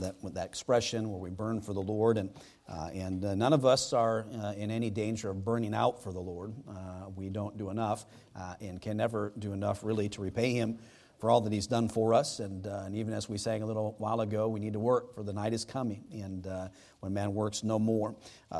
that, 0.00 0.16
that 0.34 0.46
expression 0.46 1.10
where 1.10 1.18
we 1.18 1.30
burn 1.30 1.60
for 1.60 1.72
the 1.72 1.80
Lord. 1.80 2.18
And, 2.18 2.30
uh, 2.68 2.90
and 2.94 3.24
uh, 3.24 3.34
none 3.34 3.52
of 3.52 3.64
us 3.64 3.92
are 3.92 4.26
uh, 4.42 4.52
in 4.56 4.70
any 4.70 4.90
danger 4.90 5.30
of 5.30 5.44
burning 5.44 5.74
out 5.74 6.02
for 6.02 6.12
the 6.12 6.20
Lord. 6.20 6.54
Uh, 6.68 7.08
we 7.14 7.28
don't 7.28 7.56
do 7.56 7.70
enough 7.70 8.06
uh, 8.36 8.54
and 8.60 8.80
can 8.80 8.96
never 8.96 9.32
do 9.38 9.52
enough, 9.52 9.82
really, 9.82 10.08
to 10.10 10.20
repay 10.20 10.52
Him 10.52 10.78
for 11.18 11.30
all 11.30 11.40
that 11.40 11.52
He's 11.52 11.66
done 11.66 11.88
for 11.88 12.14
us. 12.14 12.38
And, 12.38 12.66
uh, 12.66 12.84
and 12.86 12.94
even 12.94 13.12
as 13.12 13.28
we 13.28 13.38
sang 13.38 13.62
a 13.62 13.66
little 13.66 13.96
while 13.98 14.20
ago, 14.20 14.48
we 14.48 14.60
need 14.60 14.74
to 14.74 14.78
work, 14.78 15.14
for 15.14 15.22
the 15.22 15.32
night 15.32 15.52
is 15.52 15.64
coming. 15.64 16.04
And 16.12 16.46
when 17.00 17.12
man 17.12 17.34
works, 17.34 17.64
no 17.64 17.78
more. 17.78 18.14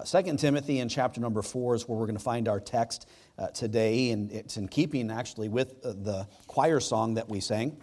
Second 0.04 0.38
Timothy 0.38 0.80
in 0.80 0.88
chapter 0.88 1.20
number 1.20 1.42
four 1.42 1.74
is 1.74 1.88
where 1.88 1.98
we're 1.98 2.06
going 2.06 2.16
to 2.16 2.22
find 2.22 2.48
our 2.48 2.60
text 2.60 3.08
today. 3.54 4.10
And 4.10 4.32
it's 4.32 4.56
in 4.56 4.66
keeping, 4.66 5.10
actually, 5.10 5.48
with 5.48 5.82
the 5.82 6.26
choir 6.48 6.80
song 6.80 7.14
that 7.14 7.28
we 7.28 7.40
sang 7.40 7.80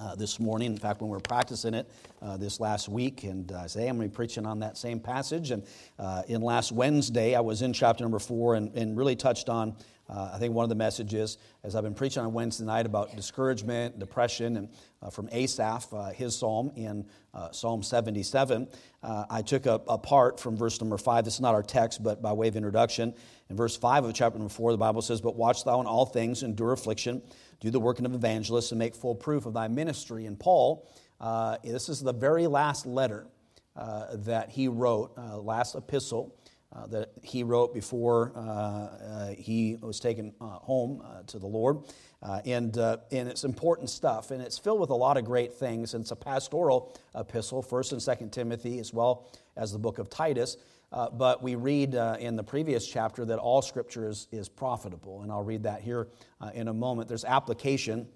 uh, 0.00 0.14
this 0.14 0.38
morning. 0.38 0.72
In 0.72 0.78
fact, 0.78 1.00
when 1.00 1.10
we 1.10 1.16
were 1.16 1.20
practicing 1.20 1.74
it 1.74 1.90
uh, 2.22 2.36
this 2.36 2.60
last 2.60 2.88
week, 2.88 3.24
and 3.24 3.50
uh, 3.52 3.66
today 3.66 3.88
I'm 3.88 3.96
going 3.96 4.08
to 4.08 4.12
be 4.12 4.16
preaching 4.16 4.46
on 4.46 4.60
that 4.60 4.76
same 4.76 5.00
passage. 5.00 5.50
And 5.50 5.64
uh, 5.98 6.22
in 6.28 6.40
last 6.40 6.72
Wednesday, 6.72 7.34
I 7.34 7.40
was 7.40 7.62
in 7.62 7.72
chapter 7.72 8.04
number 8.04 8.18
four 8.18 8.54
and, 8.54 8.74
and 8.74 8.96
really 8.96 9.16
touched 9.16 9.48
on, 9.48 9.76
uh, 10.08 10.32
I 10.34 10.38
think, 10.38 10.54
one 10.54 10.64
of 10.64 10.68
the 10.68 10.74
messages 10.74 11.38
as 11.62 11.76
I've 11.76 11.84
been 11.84 11.94
preaching 11.94 12.22
on 12.22 12.32
Wednesday 12.32 12.64
night 12.64 12.86
about 12.86 13.14
discouragement, 13.14 13.98
depression, 13.98 14.56
and 14.56 14.68
uh, 15.02 15.10
from 15.10 15.28
Asaph, 15.32 16.14
his 16.14 16.36
psalm 16.36 16.72
in 16.76 17.06
Psalm 17.52 17.82
77. 17.82 18.66
I 19.02 19.42
took 19.42 19.66
a, 19.66 19.80
a 19.88 19.98
part 19.98 20.40
from 20.40 20.56
verse 20.56 20.80
number 20.80 20.98
five. 20.98 21.24
This 21.24 21.34
is 21.34 21.40
not 21.40 21.54
our 21.54 21.62
text, 21.62 22.02
but 22.02 22.20
by 22.20 22.32
way 22.32 22.48
of 22.48 22.56
introduction. 22.56 23.14
In 23.50 23.56
verse 23.56 23.76
5 23.76 24.04
of 24.04 24.14
chapter 24.14 24.38
number 24.38 24.52
4, 24.52 24.72
the 24.72 24.78
Bible 24.78 25.00
says, 25.00 25.20
But 25.20 25.36
watch 25.36 25.64
thou 25.64 25.80
in 25.80 25.86
all 25.86 26.04
things, 26.04 26.42
endure 26.42 26.72
affliction, 26.72 27.22
do 27.60 27.70
the 27.70 27.80
work 27.80 27.98
of 27.98 28.04
an 28.04 28.14
evangelist, 28.14 28.72
and 28.72 28.78
make 28.78 28.94
full 28.94 29.14
proof 29.14 29.46
of 29.46 29.54
thy 29.54 29.68
ministry. 29.68 30.26
And 30.26 30.38
Paul, 30.38 30.86
uh, 31.20 31.56
this 31.64 31.88
is 31.88 32.00
the 32.00 32.12
very 32.12 32.46
last 32.46 32.84
letter 32.84 33.26
uh, 33.74 34.16
that 34.16 34.50
he 34.50 34.68
wrote, 34.68 35.12
uh, 35.16 35.38
last 35.38 35.74
epistle 35.74 36.36
uh, 36.74 36.86
that 36.86 37.12
he 37.22 37.42
wrote 37.42 37.72
before 37.72 38.32
uh, 38.36 38.40
uh, 38.40 39.28
he 39.36 39.76
was 39.80 40.00
taken 40.00 40.34
home 40.40 41.02
to 41.26 41.38
the 41.38 41.46
Lord. 41.46 41.78
and, 42.22 42.76
and 42.76 43.06
it's 43.10 43.44
important 43.44 43.90
stuff, 43.90 44.30
and 44.30 44.42
it's 44.42 44.58
filled 44.58 44.80
with 44.80 44.90
a 44.90 44.94
lot 44.94 45.16
of 45.16 45.24
great 45.24 45.54
things. 45.54 45.94
And 45.94 46.02
it's 46.02 46.10
a 46.10 46.16
pastoral 46.16 46.94
epistle, 47.14 47.62
1st 47.62 47.92
and 47.92 48.00
2nd 48.00 48.32
Timothy, 48.32 48.78
as 48.80 48.92
well 48.92 49.28
as 49.56 49.72
the 49.72 49.78
book 49.78 49.98
of 49.98 50.10
Titus. 50.10 50.56
Uh, 50.90 51.10
but 51.10 51.42
we 51.42 51.54
read 51.54 51.94
uh, 51.94 52.16
in 52.18 52.36
the 52.36 52.42
previous 52.42 52.86
chapter 52.86 53.24
that 53.26 53.38
all 53.38 53.60
scripture 53.60 54.08
is, 54.08 54.26
is 54.32 54.48
profitable, 54.48 55.22
and 55.22 55.30
I'll 55.30 55.44
read 55.44 55.64
that 55.64 55.82
here 55.82 56.08
uh, 56.40 56.50
in 56.54 56.68
a 56.68 56.72
moment. 56.72 57.08
There's 57.08 57.24
application 57.24 58.08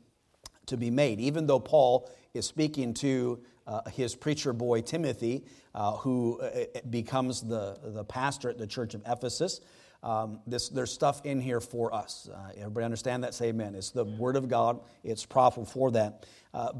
to 0.66 0.76
be 0.76 0.90
made. 0.90 1.20
Even 1.20 1.46
though 1.46 1.60
Paul 1.60 2.10
is 2.34 2.46
speaking 2.46 2.94
to 2.94 3.38
uh, 3.66 3.82
his 3.90 4.16
preacher 4.16 4.52
boy 4.54 4.80
Timothy, 4.80 5.44
uh, 5.74 5.92
who 5.92 6.40
uh, 6.40 6.64
becomes 6.88 7.42
the, 7.42 7.78
the 7.82 8.04
pastor 8.04 8.48
at 8.48 8.56
the 8.56 8.66
church 8.66 8.94
of 8.94 9.02
Ephesus, 9.06 9.60
um, 10.02 10.40
this, 10.46 10.68
there's 10.68 10.90
stuff 10.90 11.20
in 11.24 11.40
here 11.40 11.60
for 11.60 11.94
us. 11.94 12.28
everybody 12.56 12.84
understand 12.84 13.22
that? 13.22 13.34
Say 13.34 13.48
amen. 13.48 13.74
It's 13.74 13.90
the 13.90 14.04
Word 14.04 14.34
of 14.36 14.48
God, 14.48 14.80
it's 15.04 15.24
profitable 15.24 15.66
for 15.66 15.90
that. 15.92 16.26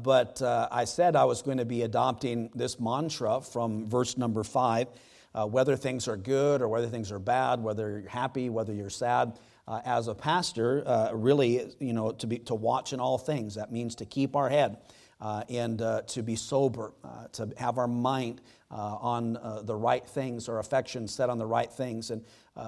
but 0.03 0.41
I 0.41 0.83
said 0.85 1.15
I 1.15 1.23
was 1.25 1.41
going 1.41 1.59
to 1.59 1.65
be 1.65 1.83
adopting 1.83 2.49
this 2.55 2.79
mantra 2.79 3.39
from 3.39 3.87
verse 3.87 4.17
number 4.17 4.43
five 4.43 4.87
uh, 5.35 5.45
whether 5.47 5.75
things 5.75 6.07
are 6.07 6.17
good 6.17 6.61
or 6.61 6.67
whether 6.67 6.87
things 6.87 7.11
are 7.11 7.19
bad, 7.19 7.61
whether 7.61 7.99
you're 7.99 8.09
happy, 8.09 8.49
whether 8.49 8.73
you're 8.73 8.89
sad. 8.89 9.39
Uh, 9.65 9.79
as 9.85 10.09
a 10.09 10.13
pastor, 10.13 10.83
uh, 10.85 11.09
really, 11.13 11.73
you 11.79 11.93
know, 11.93 12.11
to, 12.11 12.27
be, 12.27 12.37
to 12.37 12.53
watch 12.53 12.91
in 12.91 12.99
all 12.99 13.17
things. 13.17 13.55
That 13.55 13.71
means 13.71 13.95
to 13.95 14.05
keep 14.05 14.35
our 14.35 14.49
head 14.49 14.77
uh, 15.23 15.41
and 15.47 15.81
uh, 15.81 16.01
to 16.01 16.21
be 16.21 16.35
sober, 16.35 16.91
uh, 17.01 17.27
to 17.31 17.49
have 17.57 17.77
our 17.77 17.87
mind 17.87 18.41
on 18.69 19.37
the 19.65 19.75
right 19.75 20.05
things, 20.07 20.49
our 20.49 20.57
affections 20.57 21.13
set 21.13 21.29
on 21.29 21.37
the 21.37 21.45
right 21.45 21.71
things. 21.71 22.09
And 22.09 22.25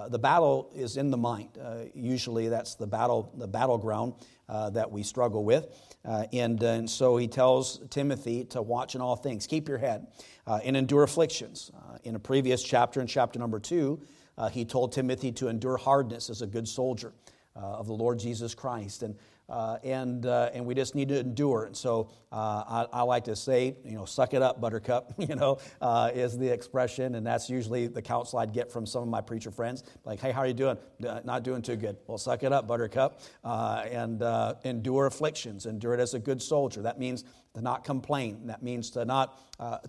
the 0.09 0.19
battle 0.19 0.71
is 0.75 0.97
in 0.97 1.09
the 1.09 1.17
mind. 1.17 1.57
usually, 1.95 2.47
that's 2.47 2.75
the 2.75 2.87
battle, 2.87 3.33
the 3.37 3.47
battleground 3.47 4.13
that 4.47 4.89
we 4.89 5.01
struggle 5.03 5.43
with. 5.43 5.67
and, 6.05 6.61
and 6.61 6.89
so 6.89 7.17
he 7.17 7.27
tells 7.27 7.79
Timothy 7.89 8.45
to 8.45 8.61
watch 8.61 8.95
in 8.95 9.01
all 9.01 9.15
things. 9.15 9.47
Keep 9.47 9.67
your 9.67 9.79
head 9.79 10.07
uh, 10.47 10.59
and 10.63 10.77
endure 10.77 11.03
afflictions. 11.03 11.71
Uh, 11.75 11.97
in 12.03 12.15
a 12.15 12.19
previous 12.19 12.63
chapter, 12.63 13.01
in 13.01 13.07
chapter 13.07 13.39
number 13.39 13.59
two, 13.59 13.99
uh, 14.37 14.49
he 14.49 14.63
told 14.63 14.91
Timothy 14.91 15.31
to 15.33 15.47
endure 15.47 15.77
hardness 15.77 16.29
as 16.29 16.41
a 16.41 16.47
good 16.47 16.67
soldier 16.67 17.13
uh, 17.55 17.59
of 17.59 17.87
the 17.87 17.93
Lord 17.93 18.19
Jesus 18.19 18.53
Christ. 18.53 19.03
And 19.03 19.15
uh, 19.47 19.77
and, 19.83 20.25
uh, 20.25 20.49
and 20.53 20.65
we 20.65 20.73
just 20.73 20.95
need 20.95 21.09
to 21.09 21.19
endure. 21.19 21.65
And 21.65 21.77
so 21.77 22.09
uh, 22.31 22.85
I, 22.91 22.99
I, 22.99 23.01
like 23.03 23.25
to 23.25 23.35
say, 23.35 23.75
you 23.83 23.95
know, 23.95 24.05
suck 24.05 24.33
it 24.33 24.41
up, 24.41 24.59
buttercup, 24.59 25.13
you 25.19 25.35
know, 25.35 25.59
uh, 25.81 26.11
is 26.13 26.37
the 26.37 26.51
expression. 26.51 27.15
And 27.15 27.25
that's 27.25 27.49
usually 27.49 27.87
the 27.87 28.01
counsel 28.01 28.39
I'd 28.39 28.53
get 28.53 28.71
from 28.71 28.85
some 28.85 29.03
of 29.03 29.09
my 29.09 29.21
preacher 29.21 29.51
friends. 29.51 29.83
Like, 30.03 30.19
hey, 30.19 30.31
how 30.31 30.41
are 30.41 30.47
you 30.47 30.53
doing? 30.53 30.77
not 30.99 31.43
doing 31.43 31.61
too 31.61 31.75
good. 31.75 31.97
Well, 32.07 32.17
suck 32.17 32.43
it 32.43 32.51
up, 32.51 32.67
buttercup, 32.67 33.21
uh, 33.43 33.85
and 33.91 34.23
uh, 34.23 34.55
endure 34.63 35.05
afflictions. 35.05 35.65
Endure 35.65 35.93
it 35.93 35.99
as 35.99 36.13
a 36.13 36.19
good 36.19 36.41
soldier. 36.41 36.81
That 36.81 36.99
means 36.99 37.23
to 37.53 37.61
not 37.61 37.83
complain. 37.83 38.47
That 38.47 38.63
means 38.63 38.89
to 38.91 39.05
not 39.05 39.39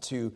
to 0.02 0.32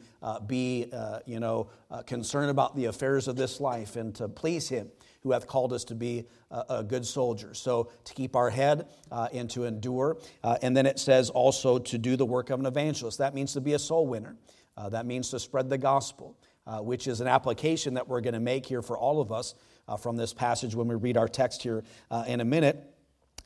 be, 0.46 0.86
you 1.26 1.40
know, 1.40 1.68
concerned 2.06 2.50
about 2.50 2.74
the 2.76 2.86
affairs 2.86 3.28
of 3.28 3.36
this 3.36 3.60
life 3.60 3.96
and 3.96 4.14
to 4.14 4.28
please 4.28 4.68
Him 4.68 4.90
who 5.22 5.32
hath 5.32 5.46
called 5.46 5.72
us 5.72 5.84
to 5.84 5.94
be 5.94 6.26
a, 6.50 6.64
a 6.70 6.84
good 6.84 7.06
soldier. 7.06 7.54
So 7.54 7.90
to 8.04 8.14
keep 8.14 8.34
our 8.36 8.50
head 8.50 8.86
uh, 9.10 9.28
and 9.32 9.48
to 9.50 9.64
endure. 9.64 10.18
Uh, 10.42 10.56
and 10.62 10.76
then 10.76 10.86
it 10.86 10.98
says 10.98 11.30
also 11.30 11.78
to 11.78 11.98
do 11.98 12.16
the 12.16 12.26
work 12.26 12.50
of 12.50 12.60
an 12.60 12.66
evangelist. 12.66 13.18
That 13.18 13.34
means 13.34 13.52
to 13.54 13.60
be 13.60 13.74
a 13.74 13.78
soul 13.78 14.06
winner. 14.06 14.36
Uh, 14.76 14.88
that 14.88 15.06
means 15.06 15.30
to 15.30 15.38
spread 15.38 15.68
the 15.68 15.78
gospel, 15.78 16.38
uh, 16.66 16.78
which 16.78 17.06
is 17.06 17.20
an 17.20 17.26
application 17.26 17.94
that 17.94 18.08
we're 18.08 18.20
going 18.20 18.34
to 18.34 18.40
make 18.40 18.64
here 18.64 18.82
for 18.82 18.96
all 18.96 19.20
of 19.20 19.30
us 19.30 19.54
uh, 19.88 19.96
from 19.96 20.16
this 20.16 20.32
passage 20.32 20.74
when 20.74 20.88
we 20.88 20.94
read 20.94 21.16
our 21.16 21.28
text 21.28 21.62
here 21.62 21.84
uh, 22.10 22.24
in 22.26 22.40
a 22.40 22.44
minute. 22.44 22.82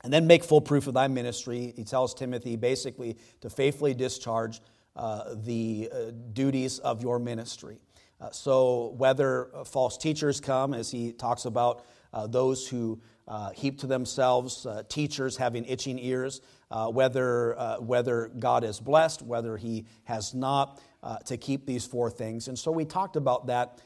And 0.05 0.13
then 0.13 0.27
make 0.27 0.45
full 0.45 0.61
proof 0.61 0.87
of 0.87 0.95
thy 0.95 1.09
ministry. 1.09 1.73
He 1.77 1.83
tells 1.83 2.13
Timothy 2.13 2.57
basically 2.57 3.17
to 3.41 3.49
faithfully 3.49 3.95
discharge 3.95 4.61
the 4.95 5.91
duties 6.35 6.79
of 6.79 7.03
your 7.03 7.19
ministry. 7.19 7.79
Uh, 8.21 8.31
so, 8.31 8.95
whether 8.97 9.55
uh, 9.55 9.65
false 9.65 9.99
teachers 9.99 10.41
come, 10.41 10.73
as 10.73 10.91
he 10.91 11.13
talks 11.13 11.45
about 11.45 11.85
uh, 12.13 12.27
those 12.27 12.67
who 12.69 13.01
uh, 13.27 13.51
heap 13.51 13.79
to 13.81 13.87
themselves 13.87 14.67
uh, 14.67 14.83
teachers 14.89 15.37
having 15.37 15.65
itching 15.65 15.99
ears, 15.99 16.41
uh, 16.71 16.89
whether, 16.89 17.55
whether 17.81 18.31
God 18.39 18.65
is 18.65 18.81
blessed, 18.81 19.23
whether 19.23 19.57
he 19.57 19.87
has 20.05 20.35
not, 20.35 20.81
to 21.27 21.37
keep 21.37 21.67
these 21.67 21.85
four 21.85 22.11
things. 22.11 22.49
And 22.49 22.59
so, 22.59 22.71
we 22.71 22.85
talked 22.85 23.17
about 23.17 23.47
that. 23.49 23.81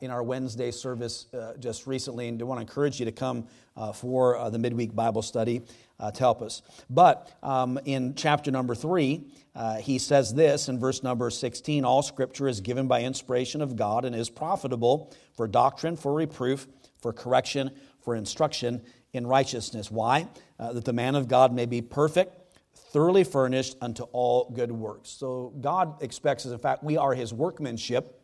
in 0.00 0.10
our 0.10 0.22
Wednesday 0.22 0.70
service 0.70 1.26
just 1.58 1.86
recently, 1.86 2.28
and 2.28 2.40
I 2.40 2.44
want 2.44 2.58
to 2.58 2.62
encourage 2.62 3.00
you 3.00 3.06
to 3.06 3.12
come 3.12 3.46
for 3.94 4.50
the 4.50 4.58
midweek 4.58 4.94
Bible 4.94 5.22
study 5.22 5.62
to 5.98 6.18
help 6.18 6.42
us. 6.42 6.62
But 6.90 7.30
um, 7.42 7.78
in 7.84 8.14
chapter 8.14 8.50
number 8.50 8.74
three, 8.74 9.24
uh, 9.54 9.76
he 9.76 9.98
says 9.98 10.34
this 10.34 10.68
in 10.68 10.78
verse 10.78 11.02
number 11.02 11.30
16 11.30 11.84
All 11.84 12.02
scripture 12.02 12.48
is 12.48 12.60
given 12.60 12.88
by 12.88 13.02
inspiration 13.02 13.62
of 13.62 13.76
God 13.76 14.04
and 14.04 14.14
is 14.14 14.28
profitable 14.28 15.12
for 15.36 15.46
doctrine, 15.46 15.96
for 15.96 16.12
reproof, 16.12 16.66
for 17.00 17.12
correction, 17.12 17.70
for 18.00 18.16
instruction 18.16 18.82
in 19.12 19.26
righteousness. 19.26 19.90
Why? 19.90 20.28
Uh, 20.58 20.72
that 20.72 20.84
the 20.84 20.92
man 20.92 21.14
of 21.14 21.28
God 21.28 21.52
may 21.52 21.66
be 21.66 21.80
perfect, 21.80 22.58
thoroughly 22.74 23.24
furnished 23.24 23.76
unto 23.80 24.02
all 24.12 24.50
good 24.50 24.72
works. 24.72 25.10
So 25.10 25.52
God 25.60 26.02
expects 26.02 26.44
us, 26.46 26.52
in 26.52 26.58
fact, 26.58 26.82
we 26.82 26.96
are 26.96 27.14
his 27.14 27.32
workmanship, 27.32 28.20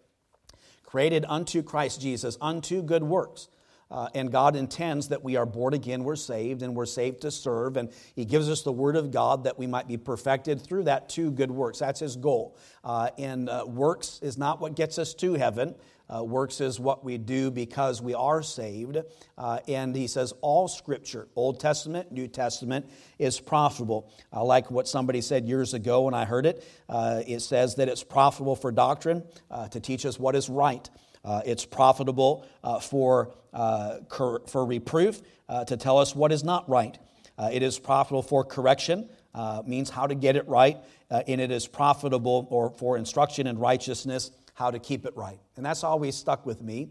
created 0.85 1.25
unto 1.29 1.63
Christ 1.63 2.01
Jesus, 2.01 2.37
unto 2.41 2.83
good 2.83 3.05
works. 3.05 3.49
Uh, 3.91 4.09
and 4.15 4.31
God 4.31 4.55
intends 4.55 5.09
that 5.09 5.25
we 5.25 5.37
are 5.37 5.47
born 5.47 5.75
again, 5.75 6.05
we're 6.05 6.17
saved, 6.17 6.63
and 6.63 6.77
we're 6.77 6.87
saved 6.87 7.23
to 7.23 7.31
serve. 7.31 7.77
And 7.77 7.91
He 8.15 8.25
gives 8.25 8.49
us 8.49 8.63
the 8.63 8.73
Word 8.73 8.97
of 8.97 9.11
God 9.11 9.45
that 9.45 9.59
we 9.59 9.67
might 9.67 9.89
be 9.89 9.97
perfected 9.97 10.61
through 10.61 10.85
that 10.85 11.09
to 11.11 11.31
good 11.31 11.51
works. 11.51 11.81
That's 11.81 12.01
His 12.01 12.17
goal. 12.17 12.57
Uh, 12.85 13.11
and 13.19 13.49
uh, 13.49 13.65
works 13.67 14.21
is 14.23 14.39
not 14.39 14.61
what 14.61 14.77
gets 14.77 14.99
us 14.99 15.15
to 15.15 15.35
heaven. 15.35 15.75
Uh, 16.09 16.25
works 16.25 16.61
is 16.61 16.81
what 16.81 17.05
we 17.05 17.19
do 17.19 17.53
because 17.53 18.03
we 18.03 18.15
are 18.15 18.43
saved. 18.43 18.99
Uh, 19.39 19.61
and 19.69 19.95
he 19.95 20.09
says 20.09 20.33
all 20.41 20.67
scripture, 20.67 21.29
Old 21.37 21.61
Testament, 21.61 22.11
New 22.11 22.27
Testament, 22.27 22.91
is 23.21 23.39
profitable. 23.39 24.11
I 24.33 24.41
like 24.41 24.73
what 24.73 24.89
somebody 24.89 25.21
said 25.21 25.47
years 25.47 25.73
ago 25.73 26.03
when 26.03 26.15
I 26.15 26.25
heard 26.25 26.47
it. 26.47 26.67
Uh, 26.89 27.23
it 27.29 27.41
says 27.41 27.77
that 27.77 27.89
it's 27.89 28.03
profitable 28.03 28.57
for 28.57 28.73
doctrine 28.73 29.23
to 29.71 29.79
teach 29.79 30.05
us 30.05 30.19
what 30.19 30.35
is 30.35 30.49
right. 30.49 30.91
Uh, 31.25 31.43
it's 31.45 31.67
profitable 31.67 32.47
uh, 32.65 32.81
for, 32.81 33.35
uh, 33.53 33.99
cor- 34.09 34.43
for 34.47 34.65
reproof 34.65 35.21
uh, 35.49 35.65
to 35.65 35.77
tell 35.77 35.99
us 35.99 36.15
what 36.15 36.33
is 36.33 36.43
not 36.43 36.69
right. 36.69 36.99
Uh, 37.37 37.51
it 37.53 37.63
is 37.63 37.79
profitable 37.79 38.23
for 38.23 38.45
correction, 38.45 39.09
uh, 39.35 39.63
means 39.67 39.91
how 39.91 40.07
to 40.07 40.15
get 40.15 40.37
it 40.37 40.47
right. 40.49 40.79
and 41.11 41.41
it 41.41 41.51
is 41.51 41.67
profitable 41.67 42.47
or 42.51 42.71
for 42.71 42.97
instruction 42.97 43.47
in 43.47 43.59
righteousness, 43.59 44.31
how 44.55 44.71
to 44.71 44.79
keep 44.79 45.05
it 45.05 45.17
right. 45.17 45.41
And 45.57 45.65
that's 45.65 45.85
always 45.85 46.15
stuck 46.15 46.47
with 46.47 46.63
me. 46.63 46.91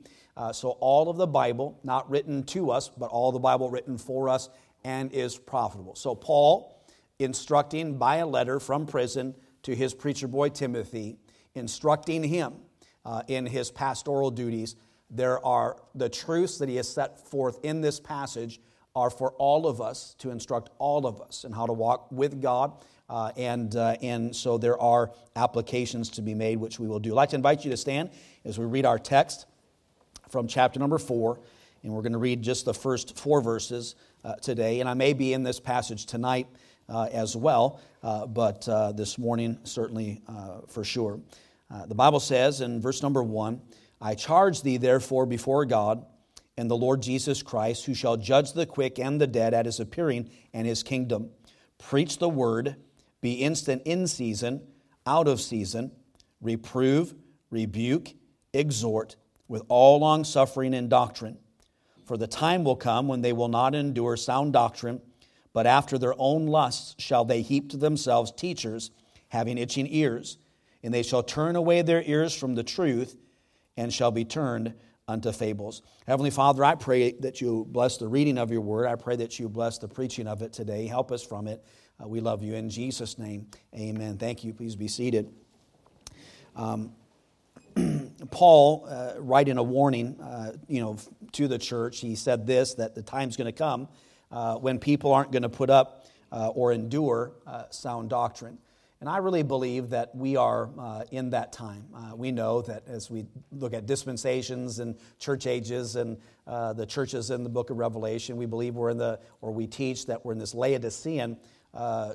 so, 0.51 0.71
all 0.79 1.09
of 1.09 1.17
the 1.17 1.27
Bible, 1.27 1.79
not 1.83 2.09
written 2.09 2.43
to 2.43 2.71
us, 2.71 2.89
but 2.89 3.09
all 3.09 3.31
the 3.31 3.39
Bible 3.39 3.69
written 3.69 3.97
for 3.97 4.27
us 4.27 4.49
and 4.83 5.11
is 5.11 5.37
profitable. 5.37 5.95
So, 5.95 6.15
Paul, 6.15 6.83
instructing 7.19 7.97
by 7.97 8.17
a 8.17 8.27
letter 8.27 8.59
from 8.59 8.85
prison 8.85 9.35
to 9.63 9.75
his 9.75 9.93
preacher 9.93 10.27
boy 10.27 10.49
Timothy, 10.49 11.17
instructing 11.53 12.23
him 12.23 12.53
uh, 13.09 13.23
in 13.27 13.47
his 13.47 13.71
pastoral 13.71 14.29
duties, 14.29 14.75
there 15.09 15.44
are 15.44 15.77
the 15.95 16.07
truths 16.07 16.59
that 16.59 16.69
he 16.69 16.75
has 16.75 16.88
set 16.88 17.27
forth 17.27 17.57
in 17.63 17.81
this 17.81 18.00
passage 18.00 18.61
are 18.95 19.09
for 19.09 19.31
all 19.39 19.65
of 19.65 19.81
us 19.81 20.15
to 20.19 20.29
instruct 20.29 20.69
all 20.77 21.07
of 21.07 21.19
us 21.19 21.44
in 21.44 21.51
how 21.51 21.65
to 21.65 21.73
walk 21.73 22.11
with 22.11 22.39
God. 22.39 22.71
Uh, 23.09 23.31
and, 23.35 23.75
uh, 23.75 23.95
and 24.03 24.35
so 24.35 24.59
there 24.59 24.79
are 24.79 25.11
applications 25.35 26.09
to 26.09 26.21
be 26.21 26.35
made, 26.35 26.57
which 26.57 26.79
we 26.79 26.88
will 26.88 27.00
do. 27.00 27.13
I'd 27.13 27.15
like 27.15 27.29
to 27.29 27.35
invite 27.35 27.65
you 27.65 27.71
to 27.71 27.77
stand 27.77 28.11
as 28.45 28.59
we 28.59 28.65
read 28.65 28.85
our 28.85 29.00
text 29.00 29.47
from 30.29 30.47
chapter 30.47 30.79
number 30.79 31.00
four. 31.00 31.39
And 31.81 31.91
we're 31.91 32.03
going 32.03 32.13
to 32.13 32.19
read 32.19 32.44
just 32.44 32.65
the 32.65 32.75
first 32.75 33.17
four 33.17 33.41
verses 33.41 33.95
uh, 34.23 34.35
today. 34.35 34.81
And 34.81 34.89
I 34.89 34.94
may 34.94 35.13
be 35.13 35.33
in 35.33 35.41
this 35.41 35.59
passage 35.59 36.05
tonight 36.05 36.45
uh, 36.88 37.07
as 37.12 37.35
well, 37.35 37.81
uh, 38.03 38.27
but 38.27 38.69
uh, 38.69 38.91
this 38.91 39.17
morning, 39.17 39.57
certainly 39.63 40.21
for 40.67 40.83
sure. 40.83 41.19
Uh, 41.71 41.86
the 41.86 41.95
Bible 41.95 42.19
says 42.19 42.62
in 42.62 42.81
verse 42.81 43.01
number 43.01 43.24
one 43.24 43.62
I 44.01 44.16
charge 44.16 44.62
thee, 44.62 44.77
therefore, 44.77 45.25
before 45.25 45.66
God 45.66 46.06
and 46.57 46.69
the 46.69 46.77
Lord 46.77 47.01
Jesus 47.01 47.42
Christ, 47.42 47.86
who 47.86 47.94
shall 47.94 48.18
judge 48.18 48.54
the 48.54 48.66
quick 48.66 49.00
and 49.00 49.19
the 49.19 49.27
dead 49.27 49.54
at 49.54 49.66
his 49.66 49.80
appearing 49.80 50.30
and 50.54 50.68
his 50.68 50.83
kingdom. 50.83 51.30
Preach 51.77 52.18
the 52.18 52.30
word, 52.30 52.75
be 53.21 53.33
instant 53.33 53.81
in 53.86 54.07
season, 54.07 54.62
out 55.06 55.27
of 55.27 55.39
season, 55.39 55.92
reprove, 56.42 57.13
rebuke, 57.50 58.13
exhort 58.54 59.15
with 59.48 59.63
all 59.68 60.00
long 60.00 60.24
suffering 60.24 60.74
and 60.74 60.89
doctrine. 60.89 61.38
For 62.06 62.18
the 62.18 62.27
time 62.27 62.63
will 62.63 62.75
come 62.75 63.07
when 63.07 63.22
they 63.22 63.33
will 63.33 63.48
not 63.48 63.75
endure 63.75 64.18
sound 64.18 64.54
doctrine, 64.54 65.01
but 65.54 65.68
after 65.68 65.98
their 65.98 66.15
own 66.18 66.48
lusts 66.48 66.95
shall 66.98 67.25
they 67.25 67.42
heap 67.42 67.69
to 67.72 67.77
themselves 67.77 68.31
teachers 68.31 68.92
having 69.30 69.57
itching 69.57 69.88
ears, 69.89 70.38
and 70.83 70.93
they 70.93 71.03
shall 71.03 71.23
turn 71.23 71.55
away 71.55 71.81
their 71.81 72.01
ears 72.03 72.33
from 72.33 72.55
the 72.55 72.63
truth 72.63 73.15
and 73.77 73.93
shall 73.93 74.11
be 74.11 74.25
turned 74.25 74.73
unto 75.07 75.31
fables. 75.31 75.81
Heavenly 76.05 76.29
Father, 76.29 76.63
I 76.63 76.75
pray 76.75 77.13
that 77.19 77.41
you 77.41 77.65
bless 77.69 77.97
the 77.97 78.07
reading 78.07 78.37
of 78.37 78.51
your 78.51 78.61
word. 78.61 78.87
I 78.87 78.95
pray 78.95 79.15
that 79.17 79.39
you 79.39 79.49
bless 79.49 79.77
the 79.79 79.87
preaching 79.87 80.27
of 80.27 80.41
it 80.41 80.53
today. 80.53 80.85
Help 80.85 81.11
us 81.11 81.23
from 81.23 81.47
it. 81.47 81.65
Uh, 82.01 82.07
we 82.07 82.19
love 82.19 82.43
you. 82.43 82.53
In 82.53 82.69
Jesus' 82.69 83.17
name, 83.17 83.47
amen. 83.75 84.17
Thank 84.17 84.43
you. 84.43 84.53
Please 84.53 84.75
be 84.75 84.87
seated. 84.87 85.33
Um, 86.55 86.93
Paul, 88.31 88.87
uh, 88.89 89.13
writing 89.17 89.57
a 89.57 89.63
warning, 89.63 90.19
uh, 90.21 90.53
you 90.67 90.81
know, 90.81 90.97
to 91.33 91.47
the 91.47 91.57
church, 91.57 91.99
he 91.99 92.15
said 92.15 92.45
this: 92.45 92.75
that 92.75 92.95
the 92.95 93.01
time's 93.01 93.35
going 93.37 93.47
to 93.47 93.51
come 93.51 93.87
uh, 94.31 94.55
when 94.55 94.79
people 94.79 95.13
aren't 95.13 95.31
going 95.31 95.43
to 95.43 95.49
put 95.49 95.69
up 95.69 96.05
uh, 96.31 96.49
or 96.49 96.71
endure 96.71 97.33
uh, 97.47 97.63
sound 97.69 98.09
doctrine. 98.09 98.57
And 99.01 99.07
I 99.07 99.18
really 99.18 99.44
believe 99.44 99.92
that 99.92 100.13
we 100.13 100.36
are 100.36 100.69
uh, 100.78 101.04
in 101.12 101.30
that 101.30 101.54
time. 101.54 101.86
we 102.18 102.31
know 102.31 102.62
that 102.63 102.84
as 102.88 103.10
we 103.10 103.25
look 103.51 103.74
at 103.74 103.86
dispensations 103.86 104.80
and 104.80 104.96
church 105.19 105.48
ages 105.48 105.96
and 105.96 106.18
the 106.46 106.86
churches 106.86 107.31
in 107.31 107.44
the 107.44 107.50
book 107.50 107.69
of 107.69 107.78
Revelation, 107.78 108.36
we 108.36 108.46
believe 108.46 108.75
we're 108.75 108.90
in 108.90 108.98
the, 108.98 109.19
or 109.42 109.51
we 109.51 109.68
teach 109.68 110.06
that 110.07 110.25
we're 110.25 110.34
in 110.34 110.38
this 110.38 110.54
Laodicean 110.54 111.38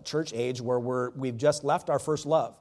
church 0.04 0.32
age 0.34 0.60
where 0.60 0.78
we're, 0.78 1.10
we've 1.10 1.38
just 1.38 1.64
left 1.64 1.88
our 1.88 1.98
first 1.98 2.26
love. 2.26 2.54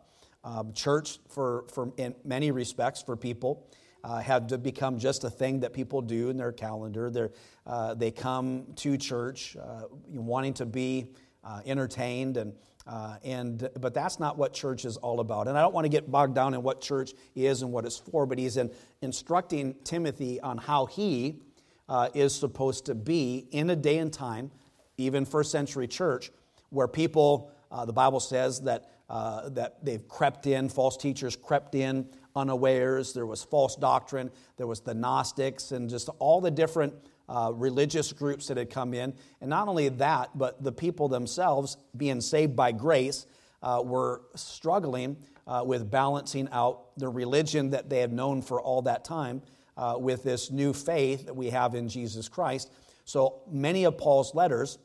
Um, 0.46 0.74
church, 0.74 1.20
for, 1.30 1.66
for 1.74 1.94
in 1.98 2.16
many 2.26 2.52
respects, 2.52 3.02
for 3.02 3.16
people, 3.16 3.66
uh, 4.04 4.20
have 4.20 4.48
to 4.48 4.58
become 4.58 5.00
just 5.00 5.24
a 5.24 5.30
thing 5.30 5.62
that 5.62 5.72
people 5.72 6.02
do 6.02 6.30
in 6.30 6.36
their 6.36 6.52
calendar. 6.52 7.10
They 7.10 7.30
uh, 7.66 7.94
they 7.94 8.12
come 8.12 8.66
to 8.78 8.98
church 8.98 9.56
uh, 9.56 9.84
wanting 10.10 10.54
to 10.56 10.66
be 10.66 11.08
uh, 11.44 11.62
entertained, 11.66 12.36
and, 12.36 12.54
uh, 12.86 13.18
and, 13.24 13.70
but 13.80 13.94
that's 13.94 14.20
not 14.20 14.38
what 14.38 14.54
church 14.54 14.86
is 14.86 14.98
all 14.98 15.20
about. 15.20 15.48
And 15.48 15.58
I 15.58 15.62
don't 15.62 15.74
want 15.74 15.86
to 15.86 15.90
get 15.90 16.12
bogged 16.12 16.36
down 16.36 16.54
in 16.54 16.64
what 16.64 16.82
church 16.82 17.14
is 17.36 17.62
and 17.62 17.72
what 17.72 17.86
it's 17.86 17.98
for, 17.98 18.26
but 18.26 18.38
he's 18.38 18.58
in, 18.58 18.72
instructing 19.02 19.76
Timothy 19.84 20.40
on 20.42 20.58
how 20.58 20.86
he 20.86 21.42
uh, 21.88 22.10
is 22.14 22.36
supposed 22.36 22.86
to 22.88 22.96
be 22.96 23.48
in 23.52 23.70
a 23.70 23.76
day 23.76 23.98
and 23.98 24.12
time, 24.12 24.52
even 24.98 25.26
first 25.26 25.52
century 25.52 25.88
church, 25.88 26.32
where 26.70 26.88
people, 26.88 27.52
the 27.86 27.94
Bible 27.94 28.20
says 28.20 28.62
that 28.62 28.90
uh, 29.10 29.50
that 29.50 29.84
they've 29.86 30.08
crept 30.08 30.48
in, 30.48 30.70
false 30.70 30.98
teachers 30.98 31.36
crept 31.36 31.76
in 31.76 32.08
unawares. 32.36 33.14
There 33.14 33.26
was 33.26 33.44
false 33.44 33.76
doctrine. 33.76 34.32
There 34.58 34.66
was 34.66 34.80
the 34.80 34.94
Gnostics 34.94 35.72
and 35.72 35.90
just 35.90 36.10
all 36.18 36.42
the 36.42 36.50
different 36.50 36.94
uh, 37.30 37.52
religious 37.54 38.12
groups 38.12 38.48
that 38.48 38.58
had 38.58 38.70
come 38.70 38.94
in. 38.94 39.14
And 39.42 39.50
not 39.50 39.68
only 39.68 39.90
that, 39.90 40.38
but 40.38 40.64
the 40.64 40.72
people 40.72 41.08
themselves, 41.08 41.78
being 41.96 42.22
saved 42.22 42.56
by 42.56 42.72
grace, 42.72 43.26
uh, 43.62 43.82
were 43.84 44.24
struggling 44.36 45.18
uh, 45.48 45.64
with 45.66 45.90
balancing 45.90 46.50
out 46.52 46.98
the 46.98 47.08
religion 47.08 47.70
that 47.72 47.90
they 47.90 48.00
had 48.00 48.12
known 48.12 48.42
for 48.42 48.62
all 48.62 48.82
that 48.84 49.06
time 49.06 49.42
uh, 49.78 49.96
with 49.98 50.24
this 50.24 50.52
new 50.52 50.74
faith 50.74 51.26
that 51.26 51.36
we 51.36 51.50
have 51.50 51.76
in 51.76 51.88
Jesus 51.88 52.28
Christ. 52.28 52.72
So 53.06 53.42
many 53.50 53.86
of 53.86 53.98
Paul's 53.98 54.36
letters 54.36 54.78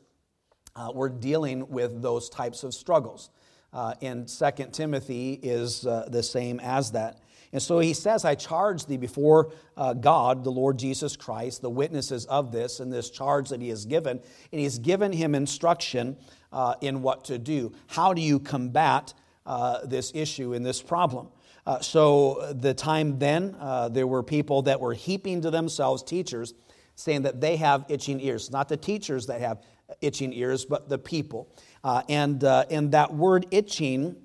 uh, 0.75 0.91
were 0.93 1.09
dealing 1.09 1.67
with 1.69 2.01
those 2.01 2.29
types 2.29 2.63
of 2.63 2.73
struggles 2.73 3.29
uh, 3.73 3.93
in 4.01 4.25
2 4.25 4.51
Timothy 4.71 5.33
is 5.33 5.81
the 5.81 6.23
same 6.23 6.59
as 6.59 6.91
that. 6.91 7.19
And 7.51 7.61
so 7.61 7.79
he 7.79 7.93
says, 7.93 8.25
I 8.25 8.35
charge 8.35 8.85
thee 8.85 8.97
before 8.97 9.51
uh, 9.75 9.93
God, 9.93 10.43
the 10.43 10.51
Lord 10.51 10.77
Jesus 10.77 11.15
Christ, 11.15 11.61
the 11.61 11.69
witnesses 11.69 12.25
of 12.25 12.51
this 12.51 12.79
and 12.79 12.93
this 12.93 13.09
charge 13.09 13.49
that 13.49 13.61
he 13.61 13.69
has 13.69 13.85
given. 13.85 14.19
And 14.51 14.61
he's 14.61 14.77
given 14.77 15.11
him 15.11 15.33
instruction 15.33 16.17
uh, 16.51 16.75
in 16.81 17.01
what 17.01 17.25
to 17.25 17.39
do. 17.39 17.73
How 17.87 18.13
do 18.13 18.21
you 18.21 18.39
combat 18.39 19.13
uh, 19.45 19.85
this 19.85 20.11
issue 20.13 20.53
and 20.53 20.65
this 20.65 20.81
problem? 20.81 21.29
Uh, 21.65 21.79
so, 21.81 22.53
the 22.53 22.73
time 22.73 23.19
then, 23.19 23.55
there 23.91 24.07
were 24.07 24.23
people 24.23 24.63
that 24.63 24.79
were 24.79 24.93
heaping 24.93 25.41
to 25.41 25.51
themselves 25.51 26.01
teachers, 26.01 26.53
saying 26.95 27.23
that 27.23 27.41
they 27.41 27.57
have 27.57 27.85
itching 27.89 28.19
ears. 28.21 28.49
Not 28.49 28.69
the 28.69 28.77
teachers 28.77 29.27
that 29.27 29.41
have 29.41 29.61
itching 30.01 30.33
ears, 30.33 30.65
but 30.65 30.89
the 30.89 30.97
people. 30.97 31.47
Uh, 31.83 32.03
and, 32.09 32.43
uh, 32.43 32.65
and 32.69 32.91
that 32.91 33.13
word 33.13 33.47
itching 33.51 34.15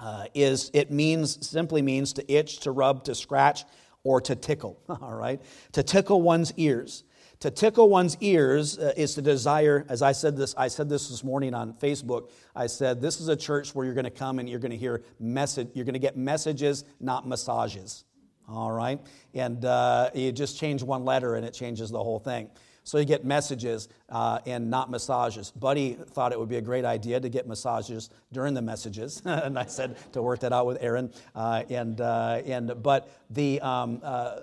uh, 0.00 0.26
is, 0.34 0.70
it 0.74 0.90
means, 0.90 1.46
simply 1.46 1.82
means 1.82 2.12
to 2.14 2.32
itch, 2.32 2.60
to 2.60 2.70
rub, 2.70 3.04
to 3.04 3.14
scratch, 3.14 3.64
or 4.04 4.20
to 4.20 4.36
tickle, 4.36 4.78
all 4.88 5.14
right? 5.14 5.40
To 5.72 5.82
tickle 5.82 6.22
one's 6.22 6.52
ears. 6.56 7.04
To 7.40 7.50
tickle 7.50 7.88
one's 7.90 8.16
ears 8.20 8.78
uh, 8.78 8.92
is 8.96 9.14
to 9.14 9.22
desire, 9.22 9.84
as 9.88 10.00
I 10.00 10.12
said 10.12 10.36
this, 10.36 10.54
I 10.56 10.68
said 10.68 10.88
this 10.88 11.08
this 11.08 11.22
morning 11.22 11.52
on 11.54 11.74
Facebook. 11.74 12.30
I 12.54 12.66
said, 12.66 13.02
this 13.02 13.20
is 13.20 13.28
a 13.28 13.36
church 13.36 13.74
where 13.74 13.84
you're 13.84 13.94
going 13.94 14.04
to 14.04 14.10
come 14.10 14.38
and 14.38 14.48
you're 14.48 14.58
going 14.58 14.70
to 14.70 14.78
hear 14.78 15.02
message, 15.20 15.68
you're 15.74 15.84
going 15.84 15.94
to 15.94 15.98
get 15.98 16.16
messages, 16.16 16.84
not 16.98 17.28
massages. 17.28 18.04
All 18.48 18.70
right? 18.70 19.00
And 19.34 19.64
uh, 19.64 20.10
you 20.14 20.32
just 20.32 20.58
change 20.58 20.82
one 20.82 21.04
letter 21.04 21.34
and 21.34 21.44
it 21.44 21.52
changes 21.52 21.90
the 21.90 22.02
whole 22.02 22.20
thing. 22.20 22.48
So 22.86 22.98
you 22.98 23.04
get 23.04 23.24
messages 23.24 23.88
uh, 24.08 24.38
and 24.46 24.70
not 24.70 24.92
massages. 24.92 25.50
Buddy 25.50 25.94
thought 25.94 26.30
it 26.30 26.38
would 26.38 26.48
be 26.48 26.56
a 26.56 26.62
great 26.62 26.84
idea 26.84 27.18
to 27.18 27.28
get 27.28 27.48
massages 27.48 28.10
during 28.32 28.54
the 28.54 28.62
messages, 28.62 29.20
and 29.24 29.58
I 29.58 29.66
said 29.66 29.96
to 30.12 30.22
work 30.22 30.38
that 30.40 30.52
out 30.52 30.66
with 30.66 30.78
Aaron. 30.80 31.12
Uh, 31.34 31.64
and 31.68 32.00
uh, 32.00 32.42
and 32.46 32.80
but 32.84 33.10
the 33.28 33.60
um, 33.60 34.00
uh, 34.04 34.36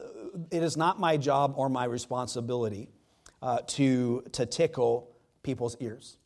it 0.51 0.61
is 0.61 0.75
not 0.75 0.99
my 0.99 1.15
job 1.15 1.53
or 1.55 1.69
my 1.69 1.85
responsibility 1.85 2.89
uh, 3.41 3.59
to 3.67 4.25
to 4.33 4.45
tickle 4.45 5.15
people's 5.41 5.77
ears. 5.79 6.17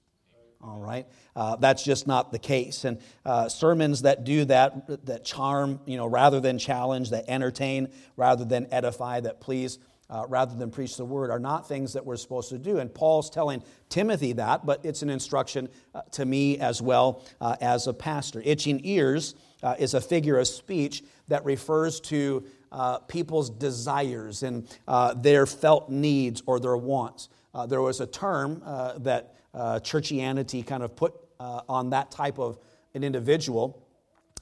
All 0.59 0.79
right, 0.79 1.05
uh, 1.35 1.57
that's 1.57 1.83
just 1.83 2.07
not 2.07 2.31
the 2.31 2.39
case. 2.39 2.83
And 2.83 2.99
uh, 3.27 3.47
sermons 3.47 4.01
that 4.01 4.23
do 4.23 4.43
that, 4.45 5.05
that 5.05 5.23
charm, 5.23 5.81
you 5.85 5.97
know, 5.97 6.07
rather 6.07 6.39
than 6.39 6.57
challenge, 6.57 7.11
that 7.11 7.25
entertain 7.27 7.89
rather 8.15 8.43
than 8.43 8.73
edify, 8.73 9.19
that 9.19 9.39
please 9.39 9.77
uh, 10.09 10.25
rather 10.27 10.55
than 10.55 10.71
preach 10.71 10.97
the 10.97 11.05
word 11.05 11.29
are 11.29 11.39
not 11.39 11.67
things 11.67 11.93
that 11.93 12.05
we're 12.05 12.17
supposed 12.17 12.49
to 12.49 12.57
do. 12.57 12.79
And 12.79 12.93
Paul's 12.93 13.29
telling 13.29 13.63
Timothy 13.89 14.33
that, 14.33 14.65
but 14.65 14.83
it's 14.85 15.01
an 15.01 15.09
instruction 15.09 15.69
uh, 15.93 16.01
to 16.11 16.25
me 16.25 16.57
as 16.59 16.81
well 16.81 17.23
uh, 17.41 17.55
as 17.61 17.87
a 17.87 17.93
pastor. 17.93 18.41
Itching 18.43 18.81
ears 18.83 19.35
uh, 19.63 19.75
is 19.79 19.93
a 19.93 20.01
figure 20.01 20.37
of 20.39 20.47
speech 20.47 21.03
that 21.27 21.43
refers 21.43 21.99
to 21.99 22.45
uh, 22.71 22.99
people's 22.99 23.49
desires 23.49 24.43
and 24.43 24.67
uh, 24.87 25.13
their 25.13 25.45
felt 25.45 25.89
needs 25.89 26.41
or 26.45 26.59
their 26.59 26.77
wants. 26.77 27.29
there 27.67 27.81
was 27.81 27.99
a 28.01 28.07
term 28.07 28.61
that 28.99 29.33
churchianity 29.55 30.65
kind 30.65 30.83
of 30.83 30.95
put 30.95 31.13
on 31.39 31.89
that 31.89 32.11
type 32.11 32.37
of 32.37 32.59
an 32.93 33.03
individual 33.03 33.86